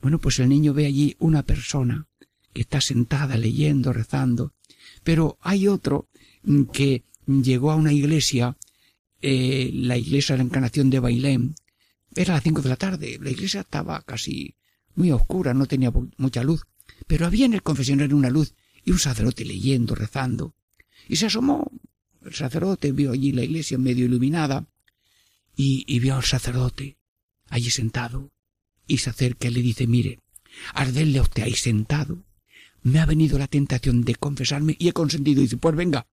Bueno, 0.01 0.19
pues 0.19 0.39
el 0.39 0.49
niño 0.49 0.73
ve 0.73 0.87
allí 0.87 1.17
una 1.19 1.43
persona 1.43 2.07
que 2.53 2.63
está 2.63 2.81
sentada 2.81 3.37
leyendo, 3.37 3.93
rezando, 3.93 4.55
pero 5.05 5.39
hay 5.41 5.69
otro 5.69 6.09
que 6.73 7.05
llegó 7.27 7.71
a 7.71 7.77
una 7.77 7.93
iglesia, 7.93 8.57
eh, 9.21 9.71
la 9.75 9.97
iglesia 9.97 10.35
de 10.35 10.39
la 10.39 10.45
Encarnación 10.45 10.91
de 10.91 11.01
Bailén, 11.01 11.55
era 12.15 12.35
las 12.35 12.43
cinco 12.43 12.63
de 12.63 12.71
la 12.71 12.77
tarde, 12.77 13.19
la 13.21 13.31
iglesia 13.31 13.61
estaba 13.61 14.03
casi 14.03 14.57
muy 14.95 15.13
oscura, 15.13 15.55
no 15.55 15.67
tenía 15.67 15.91
mu- 15.91 16.11
mucha 16.17 16.43
luz, 16.43 16.63
pero 17.07 17.27
había 17.27 17.47
en 17.47 17.55
el 17.55 17.63
confesionario 17.63 18.17
una 18.17 18.31
luz 18.31 18.55
y 18.85 18.91
un 18.91 18.99
sacerdote 18.99 19.45
leyendo, 19.45 19.95
rezando, 19.95 20.55
y 21.09 21.17
se 21.17 21.27
asomó, 21.27 21.71
el 22.25 22.35
sacerdote 22.35 22.91
vio 22.93 23.13
allí 23.13 23.33
la 23.33 23.45
iglesia 23.45 23.79
medio 23.79 24.07
iluminada, 24.07 24.67
y, 25.55 25.85
y 25.87 26.01
vio 26.01 26.17
al 26.17 26.25
sacerdote 26.25 26.97
allí 27.49 27.71
sentado, 27.71 28.33
y 28.91 28.99
se 28.99 29.11
acerca 29.11 29.47
y 29.47 29.53
le 29.53 29.63
dice, 29.63 29.87
mire, 29.87 30.19
al 30.75 30.91
verle 30.91 31.21
a 31.21 31.23
usted 31.23 31.45
ahí 31.45 31.55
sentado, 31.55 32.25
me 32.83 32.99
ha 32.99 33.07
venido 33.07 33.39
la 33.39 33.47
tentación 33.47 34.03
de 34.03 34.17
confesarme 34.17 34.75
y 34.79 34.89
he 34.89 34.93
consentido. 34.93 35.41
Y 35.41 35.45
dice, 35.45 35.59
pues 35.59 35.77
venga. 35.77 36.09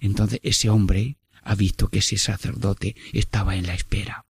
Entonces 0.00 0.40
ese 0.42 0.70
hombre 0.70 1.18
ha 1.42 1.54
visto 1.54 1.88
que 1.88 1.98
ese 1.98 2.16
sacerdote 2.16 2.96
estaba 3.12 3.56
en 3.56 3.66
la 3.66 3.74
espera, 3.74 4.24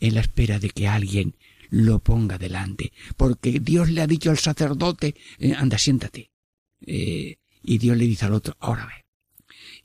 en 0.00 0.14
la 0.14 0.20
espera 0.20 0.58
de 0.58 0.70
que 0.70 0.88
alguien 0.88 1.34
lo 1.68 1.98
ponga 1.98 2.38
delante, 2.38 2.92
porque 3.16 3.60
Dios 3.60 3.90
le 3.90 4.00
ha 4.00 4.06
dicho 4.06 4.30
al 4.30 4.38
sacerdote, 4.38 5.14
eh, 5.38 5.54
anda, 5.54 5.76
siéntate. 5.76 6.30
Eh, 6.86 7.36
y 7.62 7.78
Dios 7.78 7.98
le 7.98 8.06
dice 8.06 8.24
al 8.24 8.34
otro, 8.34 8.56
ahora 8.60 8.86
ve. 8.86 9.04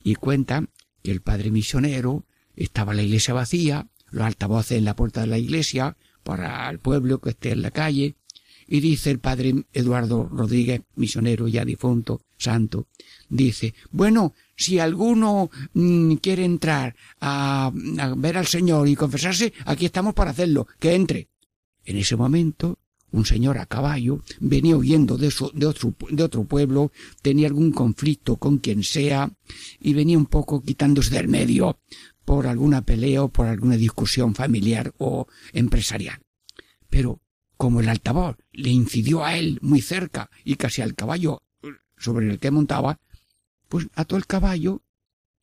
Y 0.04 0.16
cuenta 0.16 0.66
que 1.04 1.12
el 1.12 1.22
padre 1.22 1.52
misionero 1.52 2.26
estaba 2.56 2.94
la 2.94 3.04
iglesia 3.04 3.34
vacía, 3.34 3.88
los 4.10 4.26
altavoces 4.26 4.78
en 4.78 4.86
la 4.86 4.96
puerta 4.96 5.22
de 5.22 5.28
la 5.28 5.38
iglesia, 5.38 5.98
para 6.30 6.70
el 6.70 6.78
pueblo 6.78 7.20
que 7.20 7.32
esté 7.32 7.52
en 7.54 7.64
la 7.64 7.72
calle, 7.72 8.14
y 8.68 8.82
dice 8.82 9.10
el 9.10 9.18
padre 9.18 9.66
Eduardo 9.74 10.30
Rodríguez, 10.32 10.84
misionero 10.96 11.48
ya 11.48 11.66
difunto, 11.66 12.22
santo, 12.38 12.86
dice, 13.28 13.74
bueno, 13.90 14.36
si 14.56 14.78
alguno 14.78 15.50
mm, 15.74 16.14
quiere 16.18 16.46
entrar 16.46 16.96
a, 17.20 17.72
ver 18.16 18.38
al 18.38 18.46
Señor 18.46 18.88
y 18.88 18.96
confesarse, 18.96 19.54
aquí 19.66 19.86
estamos 19.88 20.14
para 20.14 20.30
hacerlo, 20.32 20.68
que 20.80 20.94
entre. 20.94 21.30
En 21.84 21.98
ese 21.98 22.16
momento, 22.16 22.78
un 23.12 23.26
señor 23.26 23.58
a 23.58 23.66
caballo 23.66 24.22
venía 24.40 24.78
huyendo 24.78 25.18
de, 25.18 25.32
su- 25.32 25.52
de, 25.56 25.66
otro, 25.66 25.96
de 26.12 26.22
otro 26.22 26.44
pueblo, 26.44 26.92
tenía 27.24 27.48
algún 27.48 27.72
conflicto 27.72 28.36
con 28.36 28.60
quien 28.60 28.84
sea, 28.84 29.32
y 29.80 29.94
venía 29.96 30.16
un 30.20 30.28
poco 30.28 30.62
quitándose 30.62 31.16
del 31.16 31.28
medio 31.28 31.80
por 32.30 32.46
alguna 32.46 32.84
pelea 32.84 33.24
o 33.24 33.30
por 33.30 33.48
alguna 33.48 33.76
discusión 33.76 34.36
familiar 34.36 34.94
o 35.00 35.26
empresarial. 35.52 36.22
Pero 36.88 37.24
como 37.58 37.80
el 37.80 37.90
altavoz 37.90 38.38
le 38.52 38.70
incidió 38.70 39.26
a 39.26 39.36
él 39.36 39.58
muy 39.64 39.82
cerca 39.82 40.30
y 40.44 40.54
casi 40.54 40.84
al 40.84 40.94
caballo 40.94 41.42
sobre 41.98 42.30
el 42.30 42.38
que 42.38 42.52
montaba, 42.52 43.00
pues 43.68 43.88
ató 43.96 44.16
el 44.16 44.28
caballo 44.28 44.84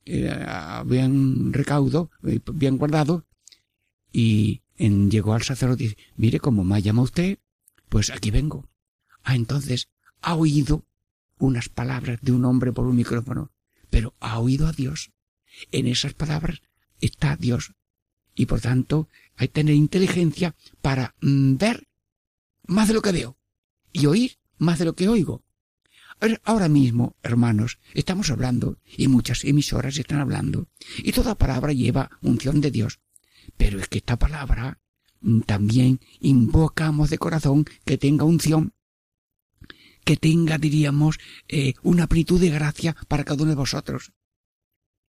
eh, 0.04 0.30
bien 0.86 1.52
recaudo, 1.52 2.12
eh, 2.24 2.38
bien 2.54 2.78
guardado, 2.78 3.26
y 4.12 4.62
en- 4.76 5.10
llegó 5.10 5.34
al 5.34 5.42
sacerdote 5.42 5.82
y 5.82 5.88
dice, 5.88 5.98
mire, 6.14 6.38
como 6.38 6.62
me 6.62 6.80
llama 6.82 7.02
usted, 7.02 7.40
pues 7.88 8.10
aquí 8.10 8.30
vengo. 8.30 8.68
Ah, 9.24 9.34
entonces 9.34 9.88
ha 10.22 10.36
oído 10.36 10.84
unas 11.40 11.68
palabras 11.68 12.20
de 12.22 12.30
un 12.30 12.44
hombre 12.44 12.72
por 12.72 12.86
un 12.86 12.94
micrófono, 12.94 13.50
pero 13.90 14.14
ha 14.20 14.38
oído 14.38 14.68
a 14.68 14.72
Dios. 14.72 15.10
En 15.72 15.88
esas 15.88 16.14
palabras 16.14 16.62
está 17.00 17.36
Dios. 17.36 17.72
Y 18.34 18.46
por 18.46 18.60
tanto, 18.60 19.08
hay 19.36 19.48
que 19.48 19.54
tener 19.54 19.74
inteligencia 19.74 20.54
para 20.82 21.14
mm, 21.20 21.56
ver 21.56 21.88
más 22.66 22.88
de 22.88 22.94
lo 22.94 23.02
que 23.02 23.12
veo 23.12 23.38
y 23.92 24.06
oír 24.06 24.38
más 24.58 24.78
de 24.78 24.84
lo 24.84 24.94
que 24.94 25.08
oigo. 25.08 25.42
Ahora- 26.44 26.68
mismo, 26.68 27.16
hermanos, 27.22 27.78
estamos 27.92 28.30
hablando 28.30 28.78
y 28.96 29.06
muchas 29.08 29.44
emisoras 29.44 29.98
están 29.98 30.20
hablando 30.20 30.68
y 30.98 31.12
toda 31.12 31.34
palabra 31.36 31.72
lleva 31.72 32.10
unción 32.22 32.60
de 32.60 32.70
Dios. 32.70 33.00
Pero 33.56 33.78
es 33.78 33.88
que 33.88 33.98
esta 33.98 34.18
palabra 34.18 34.80
mm, 35.20 35.40
también 35.40 36.00
invocamos 36.20 37.10
de 37.10 37.18
corazón 37.18 37.66
que 37.84 37.98
tenga 37.98 38.24
unción, 38.24 38.72
que 40.04 40.16
tenga, 40.16 40.58
diríamos, 40.58 41.18
eh, 41.48 41.74
una 41.82 42.06
plenitud 42.06 42.40
de 42.40 42.50
gracia 42.50 42.96
para 43.08 43.24
cada 43.24 43.42
uno 43.42 43.50
de 43.50 43.56
vosotros. 43.56 44.12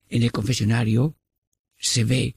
En 0.09 0.23
el 0.23 0.31
confesionario 0.31 1.15
se 1.77 2.03
ve 2.03 2.35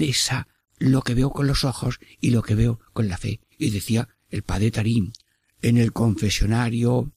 esa 0.00 0.48
lo 0.78 1.02
que 1.02 1.14
veo 1.14 1.30
con 1.30 1.46
los 1.46 1.64
ojos 1.64 1.98
y 2.20 2.30
lo 2.30 2.42
que 2.42 2.54
veo 2.54 2.80
con 2.92 3.08
la 3.08 3.18
fe. 3.18 3.40
Y 3.58 3.70
decía 3.70 4.08
el 4.30 4.42
padre 4.42 4.70
Tarín, 4.70 5.12
en 5.62 5.78
el 5.78 5.92
confesionario 5.92 7.12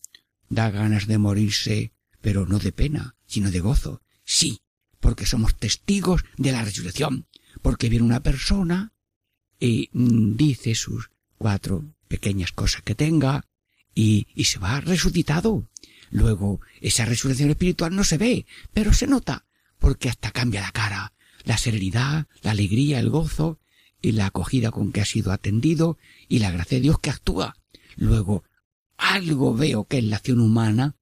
da 0.50 0.70
ganas 0.70 1.08
de 1.08 1.18
morirse, 1.18 1.92
pero 2.22 2.46
no 2.46 2.60
de 2.60 2.72
pena, 2.72 3.16
sino 3.26 3.52
de 3.52 3.60
gozo. 3.60 4.02
Sí, 4.24 4.62
porque 5.00 5.26
somos 5.26 5.58
testigos 5.58 6.24
de 6.38 6.52
la 6.52 6.64
resurrección, 6.64 7.28
porque 7.62 7.90
viene 7.90 8.06
una 8.06 8.24
persona 8.24 8.94
y 9.60 9.90
mm, 9.92 10.36
dice 10.36 10.76
sus 10.76 11.10
cuatro 11.38 11.94
pequeñas 12.08 12.52
cosas 12.52 12.84
que 12.84 12.96
tenga 12.96 13.46
y, 13.94 14.28
y 14.34 14.46
se 14.46 14.60
va 14.60 14.80
resucitado. 14.80 15.70
Luego, 16.10 16.62
esa 16.80 17.06
resurrección 17.06 17.50
espiritual 17.50 17.96
no 17.96 18.04
se 18.04 18.18
ve, 18.18 18.46
pero 18.74 18.94
se 18.94 19.08
nota, 19.08 19.46
porque 19.80 20.10
hasta 20.10 20.32
cambia 20.32 20.62
la 20.62 20.72
cara, 20.72 21.14
la 21.48 21.58
serenidad, 21.58 22.28
la 22.42 22.52
alegría, 22.52 23.00
el 23.00 23.10
gozo 23.10 23.58
y 24.02 24.12
la 24.12 24.28
acogida 24.28 24.70
con 24.70 24.92
que 24.92 25.00
ha 25.00 25.06
sido 25.06 25.32
atendido 25.32 25.98
y 26.28 26.40
la 26.40 26.52
gracia 26.52 26.78
de 26.78 26.82
Dios 26.82 27.00
que 27.00 27.10
actúa. 27.10 27.56
Luego, 27.96 28.44
algo 28.98 29.56
veo 29.56 29.86
que 29.86 30.00
es 30.00 30.04
la 30.04 30.18
acción 30.18 30.42
humana, 30.42 30.98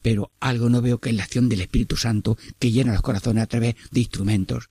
pero 0.00 0.32
algo 0.40 0.70
no 0.70 0.80
veo 0.80 1.00
que 1.00 1.10
es 1.10 1.16
la 1.16 1.24
acción 1.24 1.50
del 1.50 1.60
Espíritu 1.60 1.96
Santo 1.96 2.38
que 2.58 2.70
llena 2.70 2.94
los 2.94 3.02
corazones 3.02 3.42
a 3.42 3.46
través 3.46 3.74
de 3.90 4.00
instrumentos. 4.00 4.70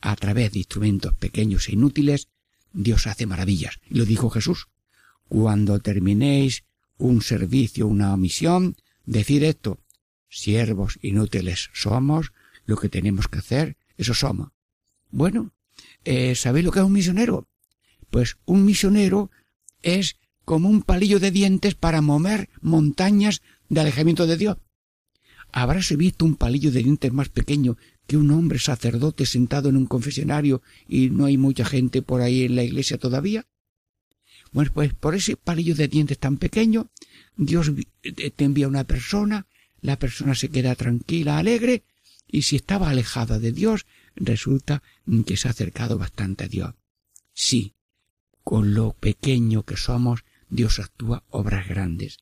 A 0.00 0.14
través 0.14 0.52
de 0.52 0.60
instrumentos 0.60 1.12
pequeños 1.14 1.68
e 1.68 1.72
inútiles, 1.72 2.28
Dios 2.72 3.08
hace 3.08 3.26
maravillas. 3.26 3.80
Y 3.90 3.96
lo 3.98 4.04
dijo 4.04 4.30
Jesús. 4.30 4.68
Cuando 5.28 5.80
terminéis 5.80 6.62
un 6.98 7.20
servicio, 7.20 7.88
una 7.88 8.16
misión, 8.16 8.76
decir 9.06 9.42
esto. 9.42 9.80
Siervos 10.28 11.00
inútiles 11.02 11.70
somos, 11.74 12.32
lo 12.64 12.76
que 12.76 12.88
tenemos 12.88 13.26
que 13.26 13.38
hacer, 13.40 13.76
eso 13.96 14.14
somos. 14.14 14.48
Bueno, 15.10 15.52
eh, 16.04 16.34
¿sabéis 16.34 16.64
lo 16.64 16.72
que 16.72 16.80
es 16.80 16.84
un 16.84 16.92
misionero? 16.92 17.48
Pues 18.10 18.36
un 18.44 18.64
misionero 18.64 19.30
es 19.82 20.16
como 20.44 20.68
un 20.68 20.82
palillo 20.82 21.20
de 21.20 21.30
dientes 21.30 21.74
para 21.74 22.00
mover 22.00 22.48
montañas 22.60 23.42
de 23.68 23.80
alejamiento 23.80 24.26
de 24.26 24.36
Dios. 24.36 24.56
¿Habrás 25.52 25.94
visto 25.96 26.24
un 26.24 26.36
palillo 26.36 26.70
de 26.72 26.82
dientes 26.82 27.12
más 27.12 27.28
pequeño 27.28 27.76
que 28.06 28.16
un 28.16 28.30
hombre 28.30 28.58
sacerdote 28.58 29.26
sentado 29.26 29.68
en 29.68 29.76
un 29.76 29.86
confesionario 29.86 30.62
y 30.88 31.10
no 31.10 31.26
hay 31.26 31.36
mucha 31.36 31.64
gente 31.64 32.02
por 32.02 32.22
ahí 32.22 32.44
en 32.44 32.56
la 32.56 32.64
iglesia 32.64 32.98
todavía? 32.98 33.46
Bueno, 34.50 34.70
pues 34.74 34.94
por 34.94 35.14
ese 35.14 35.36
palillo 35.36 35.74
de 35.74 35.88
dientes 35.88 36.18
tan 36.18 36.36
pequeño, 36.36 36.90
Dios 37.36 37.70
eh, 38.02 38.30
te 38.30 38.44
envía 38.44 38.68
una 38.68 38.84
persona, 38.84 39.46
la 39.80 39.98
persona 39.98 40.34
se 40.34 40.48
queda 40.48 40.74
tranquila, 40.74 41.38
alegre, 41.38 41.84
y 42.32 42.42
si 42.42 42.56
estaba 42.56 42.90
alejada 42.90 43.38
de 43.38 43.52
Dios, 43.52 43.86
resulta 44.16 44.82
que 45.26 45.36
se 45.36 45.46
ha 45.46 45.52
acercado 45.52 45.98
bastante 45.98 46.44
a 46.44 46.48
Dios. 46.48 46.74
Sí, 47.32 47.74
con 48.42 48.74
lo 48.74 48.94
pequeño 48.94 49.64
que 49.64 49.76
somos, 49.76 50.24
Dios 50.48 50.80
actúa 50.80 51.22
obras 51.30 51.68
grandes. 51.68 52.18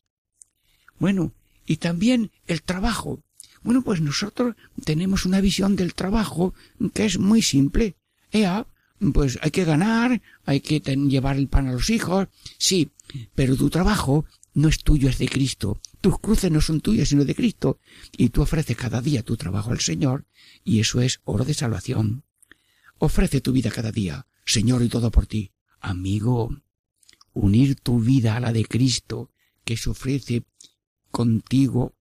Bueno, 0.99 1.33
y 1.65 1.77
también 1.77 2.31
el 2.47 2.63
trabajo. 2.63 3.23
Bueno, 3.63 3.83
pues 3.83 4.01
nosotros 4.01 4.57
tenemos 4.85 5.25
una 5.25 5.41
visión 5.41 5.77
del 5.77 5.95
trabajo 5.95 6.55
que 6.93 7.07
es 7.07 7.19
muy 7.19 7.41
simple. 7.41 7.95
Ea, 8.33 8.67
pues 9.15 9.39
hay 9.43 9.51
que 9.51 9.65
ganar, 9.65 10.21
hay 10.45 10.61
que 10.61 10.81
llevar 10.81 11.37
el 11.37 11.49
pan 11.49 11.69
a 11.69 11.73
los 11.73 11.89
hijos, 11.89 12.29
sí, 12.59 12.91
pero 13.35 13.57
tu 13.57 13.71
trabajo 13.71 14.25
no 14.55 14.69
es 14.69 14.79
tuyo, 14.79 15.09
es 15.09 15.19
de 15.19 15.29
Cristo. 15.29 15.81
Tus 16.01 16.19
cruces 16.19 16.51
no 16.51 16.61
son 16.61 16.81
tuyas, 16.81 17.09
sino 17.09 17.25
de 17.25 17.35
Cristo. 17.35 17.79
Y 18.17 18.31
tú 18.31 18.43
ofreces 18.43 18.77
cada 18.77 19.01
día 19.01 19.23
tu 19.23 19.37
trabajo 19.37 19.71
al 19.71 19.81
Señor, 19.81 20.27
y 20.65 20.81
eso 20.81 21.01
es 21.01 21.21
oro 21.25 21.45
de 21.45 21.55
salvación. 21.55 22.25
Ofrece 22.99 23.41
tu 23.41 23.53
vida 23.53 23.71
cada 23.71 23.93
día, 23.93 24.27
Señor, 24.45 24.83
y 24.83 24.89
todo 24.89 25.11
por 25.11 25.27
ti. 25.27 25.53
Amigo, 25.81 26.51
unir 27.33 27.77
tu 27.77 28.01
vida 28.01 28.37
a 28.37 28.41
la 28.41 28.53
de 28.53 28.65
Cristo, 28.65 29.31
que 29.65 29.77
se 29.77 29.91
ofrece 29.91 30.45
contigo 31.11 31.95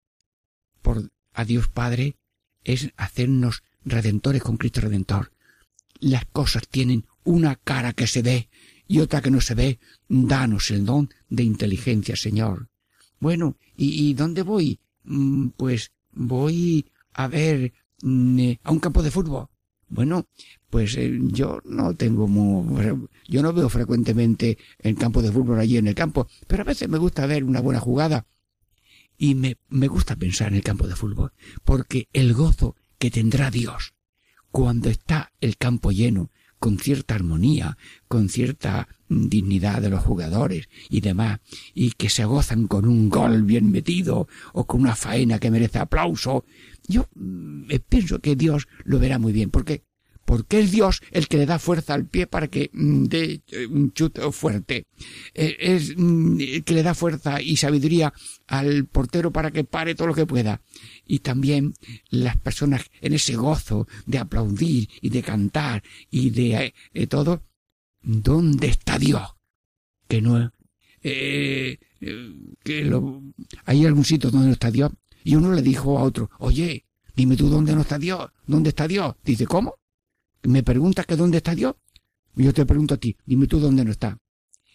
por 0.82 1.10
a 1.32 1.44
Dios 1.44 1.68
Padre, 1.68 2.16
es 2.64 2.90
hacernos 2.96 3.62
redentores 3.84 4.42
con 4.42 4.56
Cristo 4.56 4.80
Redentor. 4.80 5.32
Las 6.00 6.24
cosas 6.26 6.66
tienen 6.68 7.06
una 7.24 7.56
cara 7.56 7.92
que 7.92 8.06
se 8.06 8.22
ve 8.22 8.48
y 8.88 8.98
otra 9.00 9.20
que 9.22 9.30
no 9.30 9.40
se 9.40 9.54
ve. 9.54 9.78
Danos 10.08 10.70
el 10.72 10.84
don 10.84 11.08
de 11.28 11.44
inteligencia, 11.44 12.16
Señor. 12.16 12.68
Bueno, 13.20 13.56
¿y, 13.76 14.14
dónde 14.14 14.42
voy? 14.42 14.80
Mm, 15.04 15.48
Pues 15.56 15.92
voy 16.12 16.90
a 17.12 17.28
ver 17.28 17.72
mm, 18.02 18.38
eh, 18.40 18.60
a 18.64 18.72
un 18.72 18.80
campo 18.80 19.02
de 19.02 19.10
fútbol. 19.12 19.46
Bueno, 19.90 20.26
pues 20.68 20.96
eh, 20.96 21.18
yo 21.32 21.60
no 21.64 21.94
tengo 21.94 22.26
mu- 22.28 23.06
yo 23.26 23.42
no 23.42 23.52
veo 23.54 23.68
frecuentemente 23.70 24.58
el 24.80 24.96
campo 24.96 25.22
de 25.22 25.32
fútbol 25.32 25.58
allí 25.60 25.78
en 25.78 25.86
el 25.88 25.94
campo, 25.94 26.26
pero 26.46 26.62
a 26.62 26.66
veces 26.66 26.88
me 26.88 26.98
gusta 26.98 27.26
ver 27.26 27.42
una 27.44 27.60
buena 27.60 27.80
jugada 27.80 28.26
y 29.16 29.34
me, 29.34 29.56
me 29.68 29.88
gusta 29.88 30.14
pensar 30.16 30.48
en 30.48 30.56
el 30.56 30.62
campo 30.62 30.86
de 30.86 30.94
fútbol, 30.94 31.32
porque 31.64 32.08
el 32.12 32.34
gozo 32.34 32.76
que 32.98 33.10
tendrá 33.10 33.50
Dios 33.50 33.94
cuando 34.50 34.90
está 34.90 35.32
el 35.40 35.56
campo 35.56 35.90
lleno, 35.90 36.30
con 36.58 36.78
cierta 36.78 37.14
armonía, 37.14 37.78
con 38.08 38.28
cierta 38.28 38.88
dignidad 39.08 39.80
de 39.80 39.90
los 39.90 40.02
jugadores 40.02 40.68
y 40.90 41.00
demás, 41.00 41.40
y 41.74 41.92
que 41.92 42.10
se 42.10 42.24
gozan 42.24 42.66
con 42.66 42.86
un 42.86 43.08
gol 43.08 43.42
bien 43.42 43.70
metido 43.70 44.28
o 44.52 44.66
con 44.66 44.82
una 44.82 44.96
faena 44.96 45.38
que 45.38 45.50
merece 45.50 45.78
aplauso, 45.78 46.44
yo 46.86 47.08
mm, 47.14 47.70
eh, 47.70 47.80
pienso 47.80 48.20
que 48.20 48.36
Dios 48.36 48.68
lo 48.84 48.98
verá 48.98 49.18
muy 49.18 49.32
bien, 49.32 49.50
porque 49.50 49.84
porque 50.28 50.60
es 50.60 50.70
Dios 50.70 51.00
el 51.10 51.26
que 51.26 51.38
le 51.38 51.46
da 51.46 51.58
fuerza 51.58 51.94
al 51.94 52.04
pie 52.04 52.26
para 52.26 52.48
que 52.48 52.68
mm, 52.74 53.04
dé 53.04 53.40
eh, 53.46 53.66
un 53.66 53.94
chute 53.94 54.20
fuerte. 54.30 54.86
Eh, 55.32 55.56
Es 55.58 55.96
mm, 55.96 56.38
el 56.38 56.64
que 56.64 56.74
le 56.74 56.82
da 56.82 56.92
fuerza 56.92 57.40
y 57.40 57.56
sabiduría 57.56 58.12
al 58.46 58.84
portero 58.84 59.32
para 59.32 59.50
que 59.50 59.64
pare 59.64 59.94
todo 59.94 60.08
lo 60.08 60.14
que 60.14 60.26
pueda. 60.26 60.60
Y 61.06 61.20
también 61.20 61.72
las 62.10 62.36
personas 62.36 62.90
en 63.00 63.14
ese 63.14 63.36
gozo 63.36 63.88
de 64.04 64.18
aplaudir 64.18 64.90
y 65.00 65.08
de 65.08 65.22
cantar 65.22 65.82
y 66.10 66.28
de 66.28 66.74
eh, 66.92 67.06
todo. 67.06 67.42
¿Dónde 68.02 68.66
está 68.66 68.98
Dios? 68.98 69.22
Que 70.08 70.20
no 70.20 70.52
eh, 71.02 71.78
que 72.62 72.84
lo, 72.84 73.22
hay 73.64 73.86
algún 73.86 74.04
sitio 74.04 74.30
donde 74.30 74.48
no 74.48 74.52
está 74.52 74.70
Dios. 74.70 74.92
Y 75.24 75.36
uno 75.36 75.52
le 75.52 75.62
dijo 75.62 75.98
a 75.98 76.02
otro, 76.02 76.30
oye, 76.38 76.84
dime 77.16 77.34
tú 77.34 77.48
dónde 77.48 77.74
no 77.74 77.80
está 77.80 77.98
Dios, 77.98 78.30
dónde 78.46 78.68
está 78.68 78.86
Dios. 78.86 79.14
Dice, 79.24 79.46
¿cómo? 79.46 79.78
¿Me 80.48 80.62
preguntas 80.62 81.04
que 81.04 81.14
dónde 81.16 81.36
está 81.38 81.54
Dios? 81.54 81.74
Yo 82.34 82.54
te 82.54 82.64
pregunto 82.64 82.94
a 82.94 82.96
ti, 82.96 83.18
dime 83.26 83.46
tú 83.46 83.60
dónde 83.60 83.84
no 83.84 83.90
está. 83.90 84.18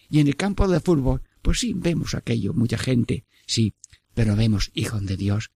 Y 0.07 0.19
en 0.19 0.27
el 0.27 0.35
campo 0.35 0.67
de 0.67 0.79
fútbol, 0.79 1.23
pues 1.41 1.59
sí, 1.61 1.73
vemos 1.73 2.13
aquello, 2.13 2.53
mucha 2.53 2.77
gente, 2.77 3.25
sí, 3.47 3.73
pero 4.13 4.35
vemos 4.35 4.69
hijos 4.75 5.03
de 5.03 5.17
Dios, 5.17 5.49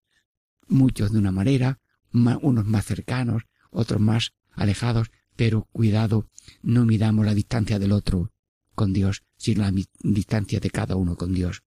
muchos 0.69 1.13
de 1.13 1.19
una 1.19 1.33
manera, 1.33 1.81
ma- 2.13 2.39
unos 2.41 2.65
más 2.65 2.87
cercanos, 2.87 3.43
otros 3.71 4.01
más 4.01 4.33
alejados, 4.53 5.11
pero 5.37 5.69
cuidado, 5.71 6.31
no 6.63 6.87
midamos 6.87 7.27
la 7.27 7.35
distancia 7.35 7.79
del 7.79 7.93
otro 7.93 8.33
con 8.75 8.95
Dios, 8.95 9.23
sino 9.37 9.65
la 9.65 9.73
distancia 10.03 10.61
de 10.61 10.71
cada 10.71 10.97
uno 10.97 11.17
con 11.17 11.35
Dios. 11.35 11.63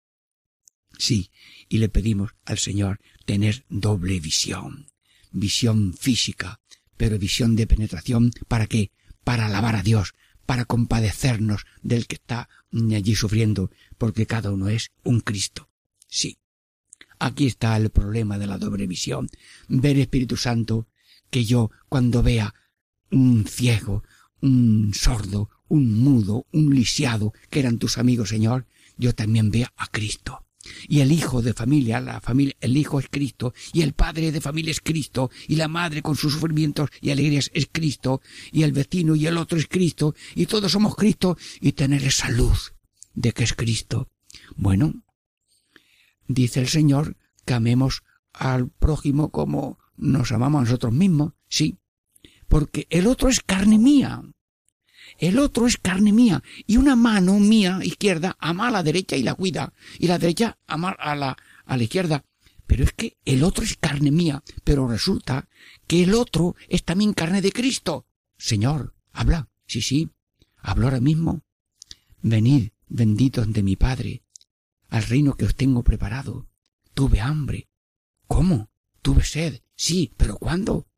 Sí, 0.99 1.33
y 1.69 1.79
le 1.79 1.89
pedimos 1.89 2.37
al 2.45 2.59
Señor 2.59 3.01
tener 3.25 3.65
doble 3.69 4.21
visión, 4.21 4.87
visión 5.33 5.95
física, 5.95 6.61
pero 6.97 7.19
visión 7.19 7.57
de 7.57 7.67
penetración, 7.67 8.31
¿para 8.49 8.67
qué? 8.67 8.91
Para 9.25 9.47
alabar 9.47 9.77
a 9.77 9.83
Dios, 9.83 10.15
para 10.47 10.65
compadecernos 10.65 11.67
del 11.83 12.07
que 12.07 12.17
está 12.17 12.49
allí 12.73 13.15
sufriendo, 13.15 13.71
porque 13.99 14.27
cada 14.27 14.51
uno 14.53 14.69
es 14.69 14.93
un 15.03 15.21
Cristo. 15.21 15.69
Sí. 16.09 16.39
Aquí 17.19 17.47
está 17.47 17.77
el 17.77 17.91
problema 17.91 18.39
de 18.39 18.47
la 18.47 18.59
doble 18.59 18.87
visión. 18.87 19.29
Ver 19.69 19.99
Espíritu 19.99 20.37
Santo, 20.37 20.87
que 21.31 21.45
yo 21.45 21.71
cuando 21.89 22.23
vea 22.23 22.55
un 23.11 23.47
ciego, 23.47 24.05
un 24.41 24.93
sordo, 24.95 25.51
un 25.69 25.99
mudo, 25.99 26.47
un 26.53 26.75
lisiado, 26.75 27.33
que 27.51 27.61
eran 27.61 27.79
tus 27.79 27.99
amigos, 27.99 28.29
Señor, 28.29 28.67
yo 28.97 29.15
también 29.15 29.51
vea 29.51 29.73
a 29.77 29.87
Cristo. 29.89 30.46
Y 30.89 31.01
el 31.01 31.13
hijo 31.13 31.43
de 31.43 31.55
familia, 31.55 32.01
la 32.01 32.21
familia, 32.21 32.55
el 32.61 32.77
hijo 32.77 32.99
es 32.99 33.09
Cristo, 33.11 33.55
y 33.73 33.83
el 33.83 33.93
padre 33.93 34.33
de 34.33 34.41
familia 34.41 34.71
es 34.71 34.81
Cristo, 34.81 35.31
y 35.49 35.57
la 35.57 35.69
madre 35.69 36.03
con 36.03 36.17
sus 36.17 36.35
sufrimientos 36.35 36.91
y 37.01 37.11
alegrías 37.11 37.51
es 37.55 37.69
Cristo, 37.71 38.21
y 38.53 38.63
el 38.63 38.73
vecino 38.73 39.15
y 39.15 39.27
el 39.27 39.37
otro 39.37 39.59
es 39.59 39.67
Cristo, 39.67 40.15
y 40.35 40.47
todos 40.47 40.73
somos 40.73 40.95
Cristo, 40.97 41.37
y 41.61 41.73
tener 41.73 42.05
esa 42.05 42.31
luz 42.31 42.75
de 43.15 43.33
que 43.33 43.45
es 43.45 43.55
Cristo. 43.55 44.11
Bueno, 44.57 45.05
dice 46.29 46.61
el 46.61 46.69
Señor 46.69 47.17
que 47.45 47.55
amemos 47.55 48.03
al 48.33 48.69
prójimo 48.69 49.31
como 49.31 49.79
nos 49.97 50.33
amamos 50.33 50.61
a 50.61 50.65
nosotros 50.65 50.93
mismos, 50.93 51.33
sí, 51.49 51.79
porque 52.49 52.87
el 52.91 53.07
otro 53.07 53.29
es 53.29 53.41
carne 53.41 53.79
mía. 53.79 54.23
El 55.19 55.39
otro 55.39 55.67
es 55.67 55.77
carne 55.77 56.13
mía 56.13 56.43
y 56.67 56.77
una 56.77 56.97
mano 56.97 57.39
mía 57.39 57.81
izquierda 57.83 58.37
ama 58.39 58.69
a 58.69 58.71
la 58.71 58.83
derecha 58.83 59.17
y 59.17 59.23
la 59.23 59.35
cuida 59.35 59.73
y 59.99 60.07
la 60.07 60.19
derecha 60.19 60.59
ama 60.67 60.91
a 60.91 61.15
la 61.15 61.37
a 61.65 61.77
la 61.77 61.83
izquierda. 61.83 62.25
Pero 62.67 62.85
es 62.85 62.93
que 62.93 63.17
el 63.25 63.45
otro 63.45 63.65
es 63.65 63.77
carne 63.77 64.11
mía, 64.11 64.43
pero 64.65 64.89
resulta 64.89 65.49
que 65.87 66.03
el 66.03 66.15
otro 66.15 66.57
es 66.69 66.85
también 66.85 67.13
carne 67.13 67.43
de 67.43 67.53
Cristo. 67.53 68.07
Señor, 68.39 68.95
habla. 69.13 69.49
Sí, 69.67 69.83
sí. 69.83 70.11
Hablo 70.57 70.87
ahora 70.87 71.01
mismo. 71.01 71.43
Venid, 72.23 72.71
benditos 72.89 73.53
de 73.53 73.63
mi 73.63 73.77
Padre, 73.77 74.23
al 74.89 75.05
reino 75.05 75.35
que 75.35 75.45
os 75.45 75.55
tengo 75.55 75.83
preparado. 75.83 76.49
Tuve 76.95 77.21
hambre. 77.21 77.69
¿Cómo? 78.27 78.71
Tuve 79.03 79.23
sed. 79.25 79.61
Sí, 79.77 80.13
pero 80.17 80.37
¿cuándo? 80.37 80.89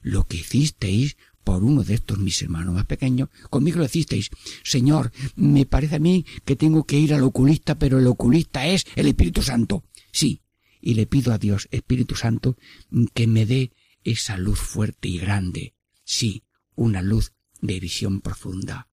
Lo 0.00 0.26
que 0.26 0.38
hicisteis 0.38 1.16
por 1.48 1.64
uno 1.64 1.82
de 1.82 1.94
estos 1.94 2.18
mis 2.18 2.42
hermanos 2.42 2.74
más 2.74 2.84
pequeños, 2.84 3.30
conmigo 3.48 3.78
lo 3.78 3.86
hicisteis. 3.86 4.28
Señor, 4.62 5.12
me 5.34 5.64
parece 5.64 5.96
a 5.96 5.98
mí 5.98 6.26
que 6.44 6.56
tengo 6.56 6.84
que 6.84 6.98
ir 6.98 7.14
al 7.14 7.22
oculista, 7.22 7.78
pero 7.78 7.98
el 7.98 8.06
oculista 8.06 8.66
es 8.66 8.84
el 8.96 9.06
Espíritu 9.06 9.40
Santo. 9.40 9.82
Sí, 10.12 10.42
y 10.82 10.92
le 10.92 11.06
pido 11.06 11.32
a 11.32 11.38
Dios, 11.38 11.66
Espíritu 11.70 12.16
Santo, 12.16 12.58
que 13.14 13.26
me 13.26 13.46
dé 13.46 13.72
esa 14.04 14.36
luz 14.36 14.58
fuerte 14.58 15.08
y 15.08 15.16
grande. 15.16 15.72
Sí, 16.04 16.42
una 16.74 17.00
luz 17.00 17.32
de 17.62 17.80
visión 17.80 18.20
profunda. 18.20 18.88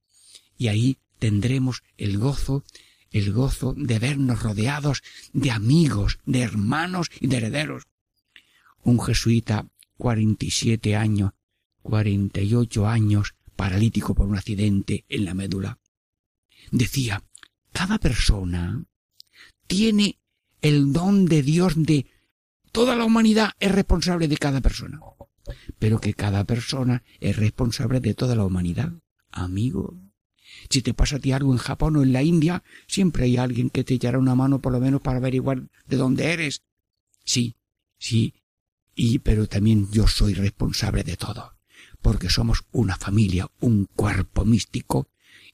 Y 0.57 0.69
ahí 0.69 0.97
tendremos 1.19 1.83
el 1.97 2.17
gozo, 2.17 2.63
el 3.11 3.33
gozo 3.33 3.73
de 3.75 3.99
vernos 3.99 4.43
rodeados 4.43 5.03
de 5.33 5.51
amigos, 5.51 6.19
de 6.25 6.39
hermanos 6.39 7.09
y 7.19 7.27
de 7.27 7.35
herederos. 7.35 7.83
Un 8.81 9.01
jesuita, 9.01 9.67
cuarenta 9.97 10.45
y 10.45 10.51
siete 10.51 10.95
años, 10.95 11.33
cuarenta 11.85 12.41
y 12.41 12.55
ocho 12.55 12.87
años, 12.87 13.35
paralítico 13.55 14.15
por 14.15 14.27
un 14.27 14.35
accidente 14.35 15.05
en 15.07 15.23
la 15.23 15.35
médula. 15.35 15.77
Decía, 16.71 17.23
cada 17.71 17.99
persona 17.99 18.83
tiene 19.67 20.19
el 20.61 20.91
don 20.91 21.25
de 21.25 21.43
Dios 21.43 21.73
de 21.77 22.07
toda 22.71 22.95
la 22.95 23.05
humanidad 23.05 23.51
es 23.59 23.71
responsable 23.71 24.27
de 24.27 24.37
cada 24.37 24.61
persona, 24.61 24.99
pero 25.77 26.01
que 26.01 26.15
cada 26.15 26.43
persona 26.43 27.03
es 27.19 27.37
responsable 27.37 27.99
de 27.99 28.15
toda 28.15 28.35
la 28.35 28.45
humanidad. 28.45 28.91
Amigo, 29.29 29.95
si 30.69 30.81
te 30.81 30.95
pasa 30.95 31.17
a 31.17 31.19
ti 31.19 31.33
algo 31.33 31.53
en 31.53 31.59
Japón 31.59 31.97
o 31.97 32.03
en 32.03 32.13
la 32.13 32.23
India, 32.23 32.63
siempre 32.87 33.25
hay 33.25 33.37
alguien 33.37 33.69
que 33.69 33.83
te 33.83 33.93
echará 33.93 34.17
una 34.17 34.33
mano 34.33 34.59
por 34.59 34.73
lo 34.73 34.79
menos 34.79 35.01
para 35.01 35.17
averiguar 35.17 35.69
de 35.85 35.97
dónde 35.97 36.33
eres. 36.33 36.63
Sí, 37.23 37.55
sí, 37.99 38.33
y 38.95 39.19
pero 39.19 39.47
también 39.47 39.91
yo 39.91 40.07
soy 40.07 40.33
responsable 40.33 41.03
de 41.03 41.17
todo, 41.17 41.54
porque 42.05 42.29
somos 42.29 42.65
una 42.71 42.97
familia, 42.97 43.49
un 43.59 43.85
cuerpo 43.85 44.45
místico, 44.45 45.09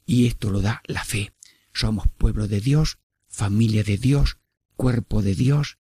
y 0.06 0.26
esto 0.26 0.50
lo 0.50 0.60
da 0.60 0.82
la 0.86 1.06
fe. 1.06 1.32
somos 1.72 2.10
pueblo 2.18 2.50
de 2.50 2.60
Dios, 2.60 2.98
familia 3.30 3.84
de 3.86 3.98
Dios, 3.98 4.38
cuerpo 4.76 5.22
de 5.22 5.34
Dios 5.34 5.78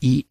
y 0.00 0.26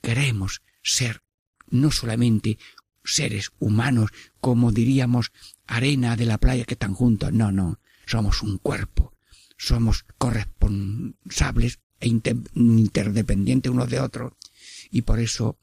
queremos 0.00 0.62
ser 0.82 1.22
no 1.68 1.90
solamente 1.90 2.56
seres 3.04 3.50
humanos, 3.58 4.12
como 4.40 4.72
diríamos 4.72 5.30
arena 5.66 6.16
de 6.16 6.24
la 6.24 6.38
playa 6.38 6.64
que 6.64 6.72
están 6.72 6.94
juntos, 6.94 7.34
no, 7.34 7.52
no, 7.52 7.80
somos 8.06 8.42
un 8.42 8.56
cuerpo, 8.56 9.14
somos 9.58 10.06
corresponsables 10.16 11.80
e 12.00 12.08
interdependientes 12.08 13.70
unos 13.70 13.90
de 13.90 14.00
otros 14.00 14.32
y 14.90 15.02
por 15.02 15.20
eso 15.20 15.58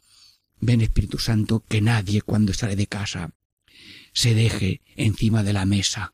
ven 0.60 0.82
Espíritu 0.82 1.18
Santo 1.18 1.64
que 1.68 1.82
nadie 1.82 2.22
cuando 2.22 2.54
sale 2.54 2.76
de 2.76 2.88
casa 2.88 3.34
se 4.14 4.34
deje 4.34 4.82
encima 4.96 5.44
de 5.44 5.54
la 5.54 5.66
mesa 5.66 6.14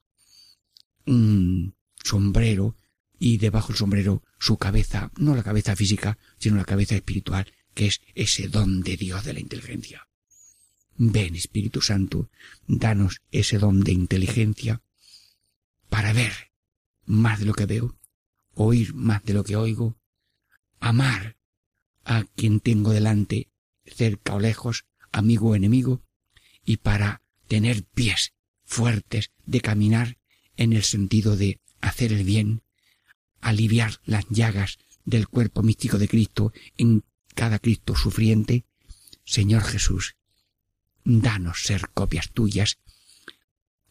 un 1.06 1.76
sombrero 2.04 2.76
y 3.20 3.38
debajo 3.38 3.70
del 3.70 3.78
sombrero 3.78 4.24
su 4.40 4.58
cabeza, 4.58 5.12
no 5.18 5.36
la 5.36 5.44
cabeza 5.44 5.76
física, 5.76 6.18
sino 6.38 6.58
la 6.58 6.66
cabeza 6.66 6.96
espiritual, 6.96 7.52
que 7.74 7.88
es 7.88 8.02
ese 8.16 8.50
don 8.50 8.82
de 8.82 8.98
Dios 8.98 9.24
de 9.24 9.34
la 9.34 9.40
inteligencia. 9.40 10.08
Ven, 10.98 11.36
Espíritu 11.36 11.82
Santo, 11.82 12.30
danos 12.68 13.22
ese 13.32 13.58
don 13.58 13.82
de 13.82 13.94
inteligencia 13.94 14.82
para 15.90 16.12
ver 16.14 16.52
más 17.06 17.40
de 17.40 17.46
lo 17.46 17.54
que 17.54 17.66
veo, 17.66 17.98
oír 18.54 18.94
más 18.94 19.24
de 19.24 19.34
lo 19.34 19.44
que 19.44 19.56
oigo, 19.56 19.98
amar 20.80 21.38
a 22.04 22.26
quien 22.36 22.60
tengo 22.60 22.92
delante, 22.92 23.50
cerca 23.86 24.36
o 24.36 24.40
lejos, 24.40 24.86
amigo 25.12 25.50
o 25.50 25.56
enemigo, 25.56 26.04
y 26.64 26.78
para 26.78 27.22
tener 27.48 27.84
pies 27.84 28.34
fuertes 28.64 29.32
de 29.46 29.62
caminar 29.62 30.18
en 30.56 30.74
el 30.74 30.84
sentido 30.84 31.36
de 31.36 31.60
hacer 31.82 32.14
el 32.14 32.24
bien, 32.24 32.64
aliviar 33.42 34.00
las 34.06 34.26
llagas 34.30 34.80
del 35.06 35.28
cuerpo 35.28 35.64
místico 35.64 35.98
de 35.98 36.08
Cristo 36.08 36.54
en 36.78 37.04
cada 37.36 37.60
Cristo 37.60 37.96
sufriente, 37.96 38.66
Señor 39.26 39.64
Jesús, 39.64 40.16
danos 41.04 41.64
ser 41.64 41.90
copias 41.94 42.32
tuyas, 42.32 42.80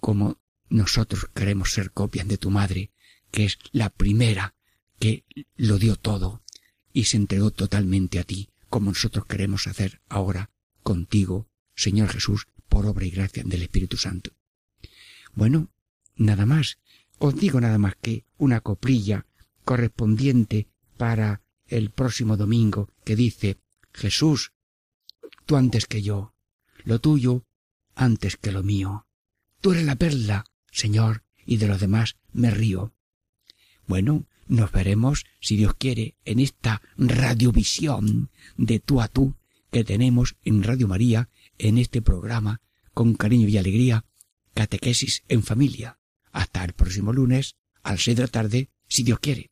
como 0.01 0.41
nosotros 0.69 1.27
queremos 1.35 1.73
ser 1.73 1.93
copias 1.93 2.27
de 2.27 2.39
tu 2.39 2.51
Madre, 2.51 2.91
que 3.31 3.45
es 3.45 3.59
la 3.73 3.91
primera 3.91 4.55
que 4.99 5.25
lo 5.57 5.79
dio 5.79 5.97
todo 5.97 6.43
y 6.93 7.05
se 7.05 7.17
entregó 7.17 7.51
totalmente 7.51 8.19
a 8.19 8.25
ti, 8.25 8.49
como 8.73 8.91
nosotros 8.91 9.27
queremos 9.27 9.67
hacer 9.67 10.01
ahora 10.09 10.49
contigo, 10.83 11.47
Señor 11.75 12.09
Jesús, 12.09 12.47
por 12.71 12.87
obra 12.87 13.05
y 13.05 13.11
gracia 13.11 13.43
del 13.45 13.61
Espíritu 13.61 13.99
Santo. 13.99 14.31
Bueno, 15.35 15.71
nada 16.17 16.47
más. 16.47 16.79
Os 17.19 17.37
digo 17.37 17.61
nada 17.61 17.77
más 17.77 17.97
que 18.01 18.25
una 18.39 18.63
coprilla 18.63 19.27
correspondiente 19.67 20.69
para 20.97 21.43
el 21.67 21.91
próximo 21.91 22.39
domingo 22.39 22.89
que 23.05 23.15
dice 23.15 23.59
Jesús, 23.93 24.55
tú 25.45 25.57
antes 25.57 25.85
que 25.85 26.01
yo, 26.01 26.33
lo 26.83 26.99
tuyo 26.99 27.45
antes 27.95 28.39
que 28.39 28.53
lo 28.53 28.63
mío. 28.63 29.07
Tú 29.61 29.73
eres 29.73 29.85
la 29.85 29.97
perla, 29.97 30.47
Señor, 30.71 31.25
y 31.45 31.59
de 31.59 31.69
los 31.69 31.79
demás 31.79 32.17
me 32.33 32.51
río. 32.51 32.95
Bueno, 33.87 34.25
nos 34.47 34.73
veremos, 34.73 35.25
si 35.41 35.57
Dios 35.57 35.75
quiere, 35.75 36.17
en 36.25 36.41
esta 36.41 36.83
radiovisión 36.97 38.31
de 38.57 38.81
tú 38.81 39.01
a 39.01 39.09
tú 39.09 39.37
que 39.71 39.85
tenemos 39.85 40.37
en 40.43 40.63
Radio 40.63 40.89
María, 40.89 41.31
en 41.59 41.79
este 41.79 42.03
programa, 42.03 42.61
con 42.93 43.15
cariño 43.15 43.49
y 43.49 43.57
alegría, 43.57 44.05
Catequesis 44.55 45.23
en 45.29 45.43
Familia. 45.43 45.99
Hasta 46.31 46.65
el 46.65 46.73
próximo 46.73 47.13
lunes, 47.13 47.57
a 47.83 47.93
las 47.93 48.03
seis 48.03 48.17
de 48.17 48.25
la 48.25 48.29
tarde, 48.29 48.71
si 48.89 49.03
Dios 49.03 49.19
quiere. 49.21 49.52